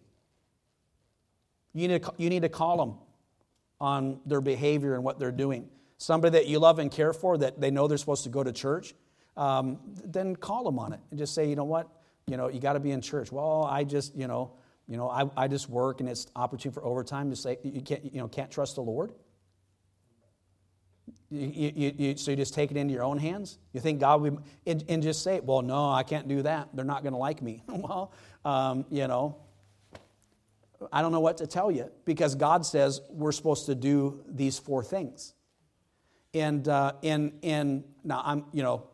You 1.74 1.88
need, 1.88 2.04
to, 2.04 2.14
you 2.18 2.30
need 2.30 2.44
to 2.44 2.50
call 2.50 2.78
them 2.78 2.96
on 3.80 4.20
their 4.26 4.42
behavior 4.42 4.96
and 4.96 5.04
what 5.04 5.20
they're 5.20 5.32
doing 5.32 5.70
somebody 5.98 6.32
that 6.38 6.48
you 6.48 6.60
love 6.60 6.80
and 6.80 6.92
care 6.92 7.14
for 7.14 7.38
that 7.38 7.60
they 7.60 7.72
know 7.72 7.88
they're 7.88 7.98
supposed 7.98 8.24
to 8.24 8.30
go 8.30 8.44
to 8.44 8.52
church, 8.52 8.94
um, 9.38 9.80
then 10.04 10.36
call 10.36 10.64
them 10.64 10.80
on 10.80 10.94
it 10.94 11.00
and 11.10 11.20
just 11.20 11.34
say, 11.34 11.48
you 11.48 11.56
know 11.56 11.64
what, 11.64 11.88
you 12.28 12.38
know, 12.38 12.48
you 12.48 12.60
got 12.60 12.74
to 12.74 12.80
be 12.80 12.92
in 12.92 13.02
church. 13.02 13.32
Well, 13.32 13.64
I 13.64 13.84
just, 13.84 14.16
you 14.16 14.28
know, 14.28 14.52
you 14.88 14.98
know, 14.98 15.10
I, 15.10 15.30
I 15.36 15.48
just 15.48 15.70
work 15.70 16.00
and 16.00 16.10
it's 16.10 16.28
opportunity 16.36 16.76
for 16.76 16.86
overtime 16.86 17.30
to 17.30 17.36
say 17.36 17.58
you 17.64 17.82
can't, 17.82 18.14
you 18.14 18.20
know, 18.20 18.28
can't 18.28 18.52
trust 18.52 18.76
the 18.76 18.82
Lord. 18.82 19.12
You, 21.30 21.72
you, 21.76 21.93
you, 21.97 22.18
so 22.18 22.32
you 22.32 22.38
just 22.38 22.53
take 22.53 22.72
it 22.72 22.78
into 22.78 22.93
your 22.93 23.03
own 23.03 23.18
hands? 23.18 23.57
You 23.74 23.82
think 23.82 23.99
God 23.99 24.22
would, 24.22 24.38
and, 24.66 24.84
and 24.88 25.03
just 25.03 25.24
say, 25.24 25.39
well, 25.39 25.61
no, 25.61 25.91
I 25.91 26.03
can't 26.03 26.28
do 26.28 26.41
that. 26.43 26.70
They're 26.74 26.86
not 26.86 27.03
going 27.03 27.13
to 27.13 27.20
like 27.20 27.41
me. 27.41 27.63
well, 27.68 28.13
um, 28.43 28.86
you 28.89 29.07
know, 29.07 29.38
I 30.91 31.01
don't 31.01 31.11
know 31.11 31.20
what 31.20 31.38
to 31.38 31.47
tell 31.47 31.72
you 31.72 31.89
because 32.05 32.36
God 32.36 32.66
says 32.66 33.01
we're 33.09 33.32
supposed 33.32 33.66
to 33.66 33.76
do 33.76 34.24
these 34.28 34.59
four 34.59 34.84
things 34.84 35.34
and, 36.36 36.68
uh, 36.68 36.91
and, 37.01 37.32
and 37.43 37.84
now 38.03 38.22
I'm, 38.24 38.45
you 38.51 38.61
know, 38.61 38.88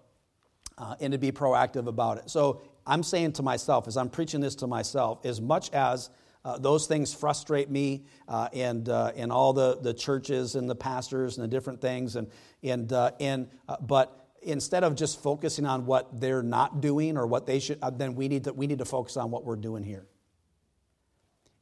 uh, 0.78 0.96
and 1.00 1.12
to 1.12 1.18
be 1.18 1.32
proactive 1.32 1.88
about 1.88 2.20
it. 2.20 2.30
So 2.30 2.62
I'm 2.86 3.04
saying 3.04 3.34
to 3.34 3.44
myself, 3.44 3.88
as 3.88 3.98
I'm 3.98 4.10
preaching 4.10 4.42
this 4.42 4.56
to 4.56 4.68
myself, 4.68 5.26
as 5.26 5.42
much 5.42 5.72
as 5.72 6.12
uh, 6.44 6.58
those 6.58 6.88
things 6.88 7.14
frustrate 7.14 7.70
me 7.70 8.04
uh, 8.28 8.50
and, 8.54 8.90
uh, 8.90 9.12
and 9.16 9.32
all 9.32 9.54
the, 9.54 9.78
the 9.82 9.94
churches 9.94 10.56
and 10.56 10.70
the 10.70 10.76
pastors 10.76 11.38
and 11.38 11.44
the 11.44 11.48
different 11.48 11.82
things, 11.82 12.16
and, 12.16 12.28
and, 12.64 12.92
uh, 12.92 13.12
and, 13.20 13.48
uh, 13.70 13.78
but 13.82 14.30
instead 14.42 14.84
of 14.84 14.96
just 14.96 15.22
focusing 15.22 15.66
on 15.66 15.86
what 15.86 16.20
they're 16.20 16.42
not 16.42 16.82
doing 16.82 17.16
or 17.16 17.28
what 17.28 17.46
they 17.46 17.60
should, 17.60 17.78
uh, 17.82 17.92
then 17.92 18.16
we 18.16 18.28
need, 18.28 18.44
to, 18.46 18.54
we 18.54 18.66
need 18.66 18.80
to 18.80 18.86
focus 18.86 19.18
on 19.18 19.30
what 19.30 19.46
we're 19.46 19.56
doing 19.56 19.84
here 19.84 20.08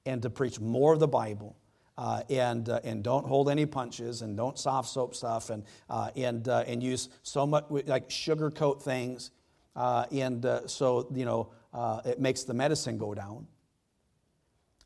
and 0.06 0.22
to 0.22 0.30
preach 0.30 0.62
more 0.62 0.94
of 0.94 1.00
the 1.00 1.08
Bible 1.08 1.58
uh, 1.98 2.24
and, 2.30 2.70
uh, 2.70 2.80
and 2.86 3.04
don't 3.04 3.26
hold 3.26 3.50
any 3.50 3.66
punches 3.66 4.22
and 4.22 4.38
don't 4.38 4.58
soft 4.58 4.88
soap 4.88 5.14
stuff 5.14 5.50
and, 5.50 5.66
uh, 5.90 6.10
and, 6.16 6.48
and 6.48 6.82
use 6.82 7.10
so 7.24 7.46
much, 7.46 7.66
like 7.70 8.08
sugarcoat 8.08 8.82
things. 8.82 9.32
And 9.76 10.46
so, 10.68 11.12
you 11.14 11.26
know, 11.26 11.52
it 12.06 12.22
makes 12.22 12.44
the 12.44 12.54
medicine 12.54 12.98
go 12.98 13.14
down. 13.14 13.46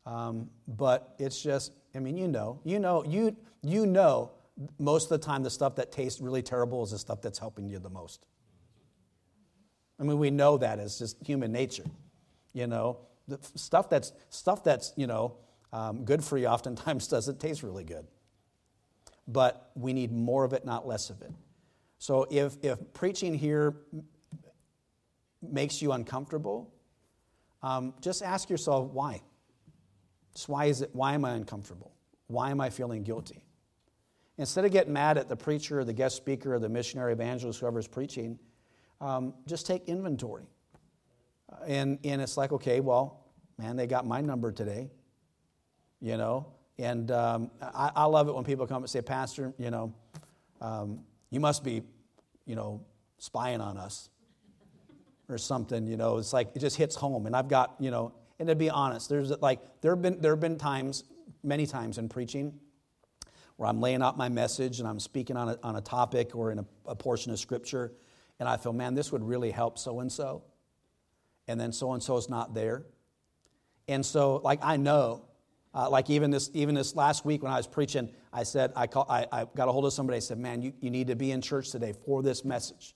Um, 0.06 0.50
but 0.68 1.14
it's 1.18 1.42
just, 1.42 1.72
I 1.94 1.98
mean, 1.98 2.16
you 2.16 2.28
know, 2.28 2.60
you 2.64 2.78
know, 2.78 3.04
you, 3.04 3.36
you 3.62 3.86
know, 3.86 4.32
most 4.78 5.10
of 5.10 5.20
the 5.20 5.24
time 5.24 5.42
the 5.42 5.50
stuff 5.50 5.76
that 5.76 5.90
tastes 5.90 6.20
really 6.20 6.42
terrible 6.42 6.82
is 6.82 6.90
the 6.90 6.98
stuff 6.98 7.20
that's 7.22 7.38
helping 7.38 7.68
you 7.68 7.78
the 7.78 7.90
most. 7.90 8.26
I 9.98 10.02
mean, 10.02 10.18
we 10.18 10.30
know 10.30 10.58
that 10.58 10.78
it's 10.78 10.98
just 10.98 11.16
human 11.24 11.52
nature, 11.52 11.84
you 12.52 12.66
know. 12.66 12.98
The 13.28 13.38
stuff 13.54 13.88
that's, 13.88 14.12
stuff 14.28 14.62
that's, 14.62 14.92
you 14.96 15.06
know, 15.06 15.36
um, 15.72 16.04
good 16.04 16.22
for 16.22 16.36
you 16.36 16.46
oftentimes 16.46 17.08
doesn't 17.08 17.40
taste 17.40 17.62
really 17.62 17.84
good. 17.84 18.06
But 19.26 19.70
we 19.74 19.92
need 19.92 20.12
more 20.12 20.44
of 20.44 20.52
it, 20.52 20.64
not 20.64 20.86
less 20.86 21.08
of 21.08 21.22
it. 21.22 21.32
So 21.98 22.26
if, 22.30 22.56
if 22.62 22.78
preaching 22.92 23.34
here 23.34 23.74
makes 25.40 25.80
you 25.80 25.92
uncomfortable, 25.92 26.70
um, 27.62 27.94
just 28.00 28.22
ask 28.22 28.50
yourself 28.50 28.90
why. 28.90 29.22
Just 30.34 30.48
why 30.48 30.66
is 30.66 30.82
it? 30.82 30.90
Why 30.92 31.14
am 31.14 31.24
I 31.24 31.32
uncomfortable? 31.32 31.92
Why 32.26 32.50
am 32.50 32.60
I 32.60 32.70
feeling 32.70 33.02
guilty? 33.02 33.44
Instead 34.36 34.64
of 34.64 34.72
getting 34.72 34.92
mad 34.92 35.16
at 35.16 35.28
the 35.28 35.36
preacher 35.36 35.80
or 35.80 35.84
the 35.84 35.92
guest 35.92 36.16
speaker 36.16 36.54
or 36.54 36.58
the 36.58 36.68
missionary 36.68 37.12
evangelist, 37.12 37.60
whoever's 37.60 37.86
preaching, 37.86 38.38
um, 39.00 39.34
just 39.46 39.66
take 39.66 39.88
inventory. 39.88 40.46
And, 41.66 41.98
and 42.02 42.20
it's 42.20 42.36
like, 42.36 42.50
okay, 42.50 42.80
well, 42.80 43.26
man, 43.58 43.76
they 43.76 43.86
got 43.86 44.06
my 44.06 44.20
number 44.20 44.50
today 44.50 44.90
you 46.04 46.18
know. 46.18 46.46
And 46.78 47.10
um, 47.10 47.50
I, 47.62 47.90
I, 47.96 48.04
love 48.04 48.28
it 48.28 48.34
when 48.34 48.44
people 48.44 48.66
come 48.66 48.82
and 48.82 48.90
say, 48.90 49.00
Pastor, 49.00 49.54
you 49.58 49.70
know, 49.70 49.94
um, 50.60 51.00
you 51.30 51.40
must 51.40 51.64
be, 51.64 51.82
you 52.46 52.56
know, 52.56 52.84
spying 53.18 53.60
on 53.60 53.78
us 53.78 54.10
or 55.28 55.38
something, 55.38 55.86
you 55.86 55.96
know. 55.96 56.18
It's 56.18 56.32
like 56.32 56.50
it 56.54 56.58
just 56.58 56.76
hits 56.76 56.94
home. 56.94 57.26
And 57.26 57.34
I've 57.34 57.48
got, 57.48 57.76
you 57.78 57.90
know, 57.90 58.12
and 58.38 58.48
to 58.48 58.54
be 58.54 58.70
honest, 58.70 59.08
there's 59.08 59.30
like, 59.40 59.60
there 59.80 59.92
have 59.92 60.02
been, 60.02 60.20
there 60.20 60.32
have 60.32 60.40
been 60.40 60.58
times, 60.58 61.04
many 61.42 61.66
times 61.66 61.98
in 61.98 62.08
preaching, 62.08 62.58
where 63.56 63.68
I'm 63.68 63.80
laying 63.80 64.02
out 64.02 64.16
my 64.16 64.28
message 64.28 64.80
and 64.80 64.88
I'm 64.88 65.00
speaking 65.00 65.36
on 65.36 65.50
a, 65.50 65.58
on 65.62 65.76
a 65.76 65.80
topic 65.80 66.34
or 66.34 66.50
in 66.50 66.58
a, 66.58 66.64
a 66.86 66.96
portion 66.96 67.32
of 67.32 67.38
scripture, 67.38 67.92
and 68.40 68.48
I 68.48 68.56
feel, 68.56 68.72
man, 68.72 68.94
this 68.94 69.12
would 69.12 69.22
really 69.22 69.50
help 69.52 69.78
so 69.78 70.00
and 70.00 70.10
so. 70.10 70.42
and 71.48 71.60
then 71.60 71.72
so 71.72 71.92
and 71.92 72.02
so 72.02 72.16
is 72.16 72.28
not 72.28 72.54
there. 72.54 72.84
And 73.88 74.04
so, 74.04 74.36
like, 74.36 74.60
I 74.62 74.76
know, 74.76 75.26
uh, 75.74 75.90
like 75.90 76.08
even 76.08 76.30
this, 76.30 76.50
even 76.54 76.74
this 76.74 76.94
last 76.96 77.24
week 77.24 77.42
when 77.42 77.52
I 77.52 77.56
was 77.56 77.66
preaching, 77.66 78.10
I 78.32 78.44
said, 78.44 78.72
I, 78.74 78.86
call, 78.86 79.06
I, 79.08 79.26
I 79.30 79.46
got 79.54 79.68
a 79.68 79.72
hold 79.72 79.84
of 79.84 79.92
somebody. 79.92 80.16
I 80.16 80.20
said, 80.20 80.38
man, 80.38 80.62
you, 80.62 80.72
you 80.80 80.90
need 80.90 81.08
to 81.08 81.16
be 81.16 81.32
in 81.32 81.40
church 81.40 81.70
today 81.70 81.92
for 82.04 82.22
this 82.22 82.44
message. 82.44 82.94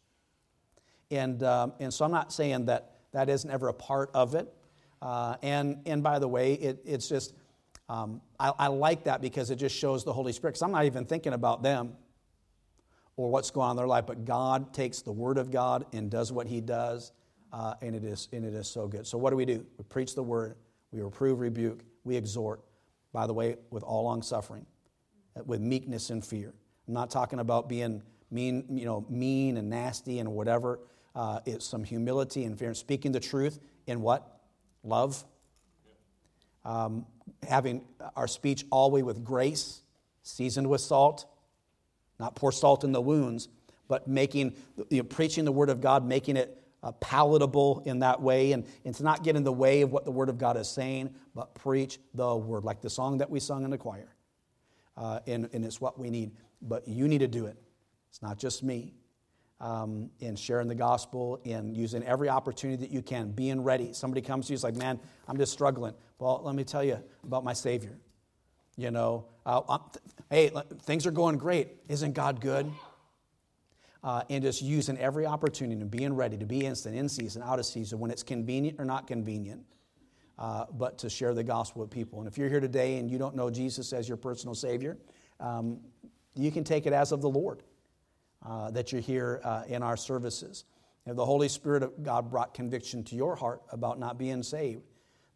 And, 1.11 1.43
um, 1.43 1.73
and 1.81 1.93
so 1.93 2.05
I'm 2.05 2.11
not 2.11 2.33
saying 2.33 2.67
that 2.67 2.93
that 3.13 3.29
isn't 3.29 3.51
ever 3.51 3.69
a 3.69 3.75
part 3.75 4.11
of 4.15 4.35
it. 4.35 4.53
Uh, 5.01 5.37
and, 5.43 5.83
and 5.87 6.03
by 6.03 6.19
the 6.19 6.29
way, 6.29 6.55
it, 6.55 6.81
it's 6.85 7.09
just, 7.09 7.35
um, 7.89 8.21
I, 8.39 8.53
I 8.59 8.67
like 8.69 9.05
that 9.05 9.21
because 9.21 9.51
it 9.51 9.57
just 9.57 9.77
shows 9.77 10.05
the 10.05 10.13
Holy 10.13 10.33
Spirit. 10.33 10.53
Because 10.53 10.63
I'm 10.63 10.73
not 10.73 10.85
even 10.85 11.05
thinking 11.05 11.33
about 11.33 11.63
them 11.63 11.95
or 13.17 13.31
what's 13.31 13.51
going 13.51 13.67
on 13.67 13.71
in 13.73 13.77
their 13.77 13.87
life, 13.87 14.07
but 14.07 14.25
God 14.25 14.73
takes 14.73 15.03
the 15.03 15.13
Word 15.13 15.39
of 15.39 15.51
God 15.51 15.87
and 15.93 16.11
does 16.11 16.33
what 16.33 16.47
He 16.47 16.61
does, 16.61 17.13
uh, 17.53 17.75
and, 17.83 17.95
it 17.95 18.05
is, 18.05 18.29
and 18.33 18.45
it 18.45 18.55
is 18.55 18.69
so 18.69 18.87
good. 18.87 19.07
So, 19.07 19.19
what 19.19 19.31
do 19.31 19.37
we 19.37 19.45
do? 19.45 19.67
We 19.77 19.85
preach 19.85 20.15
the 20.15 20.23
Word, 20.23 20.57
we 20.93 21.03
reprove, 21.03 21.41
rebuke, 21.41 21.83
we 22.05 22.17
exhort, 22.17 22.61
by 23.13 23.27
the 23.27 23.35
way, 23.35 23.57
with 23.71 23.83
all 23.83 24.05
long 24.05 24.23
suffering, 24.23 24.67
uh, 25.37 25.43
with 25.45 25.61
meekness 25.61 26.11
and 26.11 26.25
fear. 26.25 26.55
I'm 26.87 26.95
not 26.95 27.11
talking 27.11 27.41
about 27.41 27.69
being 27.69 28.03
mean, 28.31 28.65
you 28.71 28.85
know, 28.85 29.05
mean 29.09 29.57
and 29.57 29.69
nasty 29.69 30.19
and 30.21 30.33
whatever. 30.33 30.81
Uh, 31.15 31.41
it's 31.45 31.67
some 31.67 31.83
humility 31.83 32.45
and 32.45 32.57
fear, 32.59 32.69
and 32.69 32.77
speaking 32.77 33.11
the 33.11 33.21
truth 33.21 33.59
in 33.87 34.01
what? 34.01 34.38
Love. 34.83 35.25
Um, 36.65 37.07
having 37.47 37.83
our 38.17 38.29
speech 38.29 38.65
always 38.71 39.05
with 39.05 39.25
grace, 39.25 39.83
seasoned 40.23 40.69
with 40.69 40.81
salt 40.81 41.27
not 42.19 42.35
pour 42.35 42.53
salt 42.53 42.85
in 42.85 42.93
the 42.93 43.01
wounds, 43.01 43.49
but 43.87 44.09
making, 44.09 44.55
you 44.91 44.99
know, 44.99 45.03
preaching 45.05 45.45
the 45.45 45.53
Word 45.53 45.71
of 45.71 45.81
God, 45.81 46.05
making 46.05 46.37
it 46.37 46.63
uh, 46.83 46.93
palatable 46.93 47.83
in 47.87 48.01
that 48.01 48.21
way. 48.21 48.53
And, 48.53 48.65
and 48.85 48.95
to 48.97 49.03
not 49.03 49.23
get 49.23 49.37
in 49.37 49.45
the 49.45 49.53
way 49.53 49.83
of 49.83 49.93
what 49.93 50.05
the 50.05 50.11
Word 50.11 50.29
of 50.29 50.39
God 50.39 50.57
is 50.57 50.69
saying, 50.69 51.15
but 51.35 51.55
preach 51.55 51.99
the 52.15 52.37
Word, 52.37 52.65
like 52.65 52.81
the 52.81 52.91
song 52.91 53.19
that 53.19 53.31
we 53.31 53.41
sung 53.41 53.65
in 53.65 53.71
the 53.71 53.79
choir. 53.79 54.15
Uh, 54.97 55.21
and, 55.27 55.49
and 55.53 55.65
it's 55.65 55.81
what 55.81 55.99
we 55.99 56.11
need. 56.11 56.33
But 56.61 56.89
you 56.89 57.07
need 57.07 57.19
to 57.19 57.29
do 57.29 57.47
it. 57.47 57.57
It's 58.11 58.21
not 58.21 58.37
just 58.37 58.63
me. 58.63 58.95
Um, 59.61 60.11
in 60.21 60.37
sharing 60.37 60.69
the 60.69 60.77
gospel, 60.77 61.41
in 61.43 61.75
using 61.75 62.05
every 62.05 62.29
opportunity 62.29 62.81
that 62.87 62.93
you 62.93 63.03
can, 63.03 63.33
being 63.33 63.65
ready. 63.65 63.93
Somebody 63.93 64.21
comes 64.21 64.47
to 64.47 64.53
you, 64.53 64.55
it's 64.55 64.63
like, 64.63 64.77
man, 64.77 65.01
I'm 65.27 65.37
just 65.37 65.53
struggling. 65.53 65.95
Well, 66.21 66.43
let 66.45 66.55
me 66.55 66.63
tell 66.63 66.85
you 66.85 67.03
about 67.25 67.43
my 67.43 67.55
Savior. 67.55 67.99
You 68.77 68.93
know, 68.93 69.27
uh, 69.45 69.79
hey, 70.31 70.53
things 70.83 71.09
are 71.09 71.11
going 71.11 71.39
great. 71.39 71.71
Isn't 71.89 72.13
God 72.13 72.41
good? 72.41 72.71
Uh, 74.05 74.23
and 74.31 74.45
just 74.45 74.63
using 74.63 74.97
every 74.99 75.27
opportunity 75.27 75.81
and 75.81 75.91
being 75.91 76.15
ready 76.15 76.37
to 76.37 76.47
be 76.47 76.65
instant, 76.65 76.95
in 76.95 77.09
season, 77.09 77.43
out 77.43 77.59
of 77.59 77.67
season, 77.67 77.99
when 77.99 78.13
it's 78.13 78.23
convenient 78.23 78.79
or 78.79 78.85
not 78.85 79.09
convenient, 79.09 79.61
uh, 80.39 80.67
but 80.73 80.99
to 80.99 81.11
share 81.11 81.35
the 81.35 81.43
gospel 81.43 81.81
with 81.81 81.91
people. 81.91 82.21
And 82.21 82.29
if 82.29 82.39
you're 82.39 82.49
here 82.49 82.61
today 82.61 82.99
and 82.99 83.11
you 83.11 83.19
don't 83.19 83.35
know 83.35 83.51
Jesus 83.51 83.93
as 83.93 84.07
your 84.07 84.19
personal 84.19 84.55
Savior, 84.55 84.97
um, 85.41 85.81
you 86.37 86.53
can 86.53 86.63
take 86.63 86.87
it 86.87 86.93
as 86.93 87.11
of 87.11 87.21
the 87.21 87.29
Lord 87.29 87.65
uh, 88.47 88.71
that 88.71 88.93
you're 88.93 89.01
here 89.01 89.41
uh, 89.45 89.63
in 89.69 89.83
our 89.83 89.97
services. 89.97 90.65
If 91.07 91.17
the 91.17 91.25
Holy 91.25 91.49
Spirit 91.49 91.83
of 91.83 92.03
God 92.03 92.31
brought 92.31 92.55
conviction 92.55 93.03
to 93.05 93.17
your 93.17 93.35
heart 93.35 93.63
about 93.71 93.99
not 93.99 94.19
being 94.19 94.43
saved, 94.43 94.83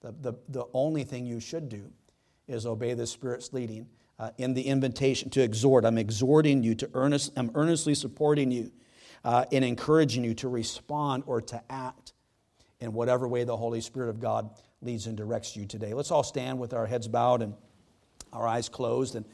the, 0.01 0.13
the, 0.21 0.35
the 0.49 0.65
only 0.75 1.05
thing 1.05 1.25
you 1.25 1.41
should 1.41 1.69
do 1.69 1.91
is 2.49 2.67
obey 2.67 2.95
the 2.95 3.07
Spirit's 3.07 3.53
leading. 3.53 3.87
Uh, 4.19 4.31
in 4.39 4.55
the 4.55 4.63
invitation 4.63 5.31
to 5.31 5.43
exhort, 5.43 5.85
I'm 5.85 5.99
exhorting 5.99 6.63
you 6.63 6.75
to 6.77 6.91
earnest, 6.95 7.33
I'm 7.37 7.51
earnestly 7.55 7.95
supporting 7.95 8.51
you 8.51 8.71
uh, 9.25 9.47
and 9.51 9.65
encouraging 9.65 10.25
you 10.25 10.35
to 10.35 10.49
respond 10.49 11.25
or 11.27 11.41
to 11.41 11.63
act 11.71 12.13
in 12.81 12.93
whatever 12.93 13.27
way 13.27 13.45
the 13.45 13.57
Holy 13.57 13.81
Spirit 13.81 14.11
of 14.11 14.21
God 14.21 14.51
leads 14.83 15.07
and 15.07 15.17
directs 15.17 15.57
you 15.57 15.65
today. 15.65 15.95
Let's 15.95 16.11
all 16.11 16.25
stand 16.25 16.59
with 16.59 16.75
our 16.75 16.87
heads 16.87 17.09
bowed 17.09 17.43
and 17.43 17.55
our 18.33 18.47
eyes 18.47 18.69
closed. 18.69 19.15
And 19.15 19.25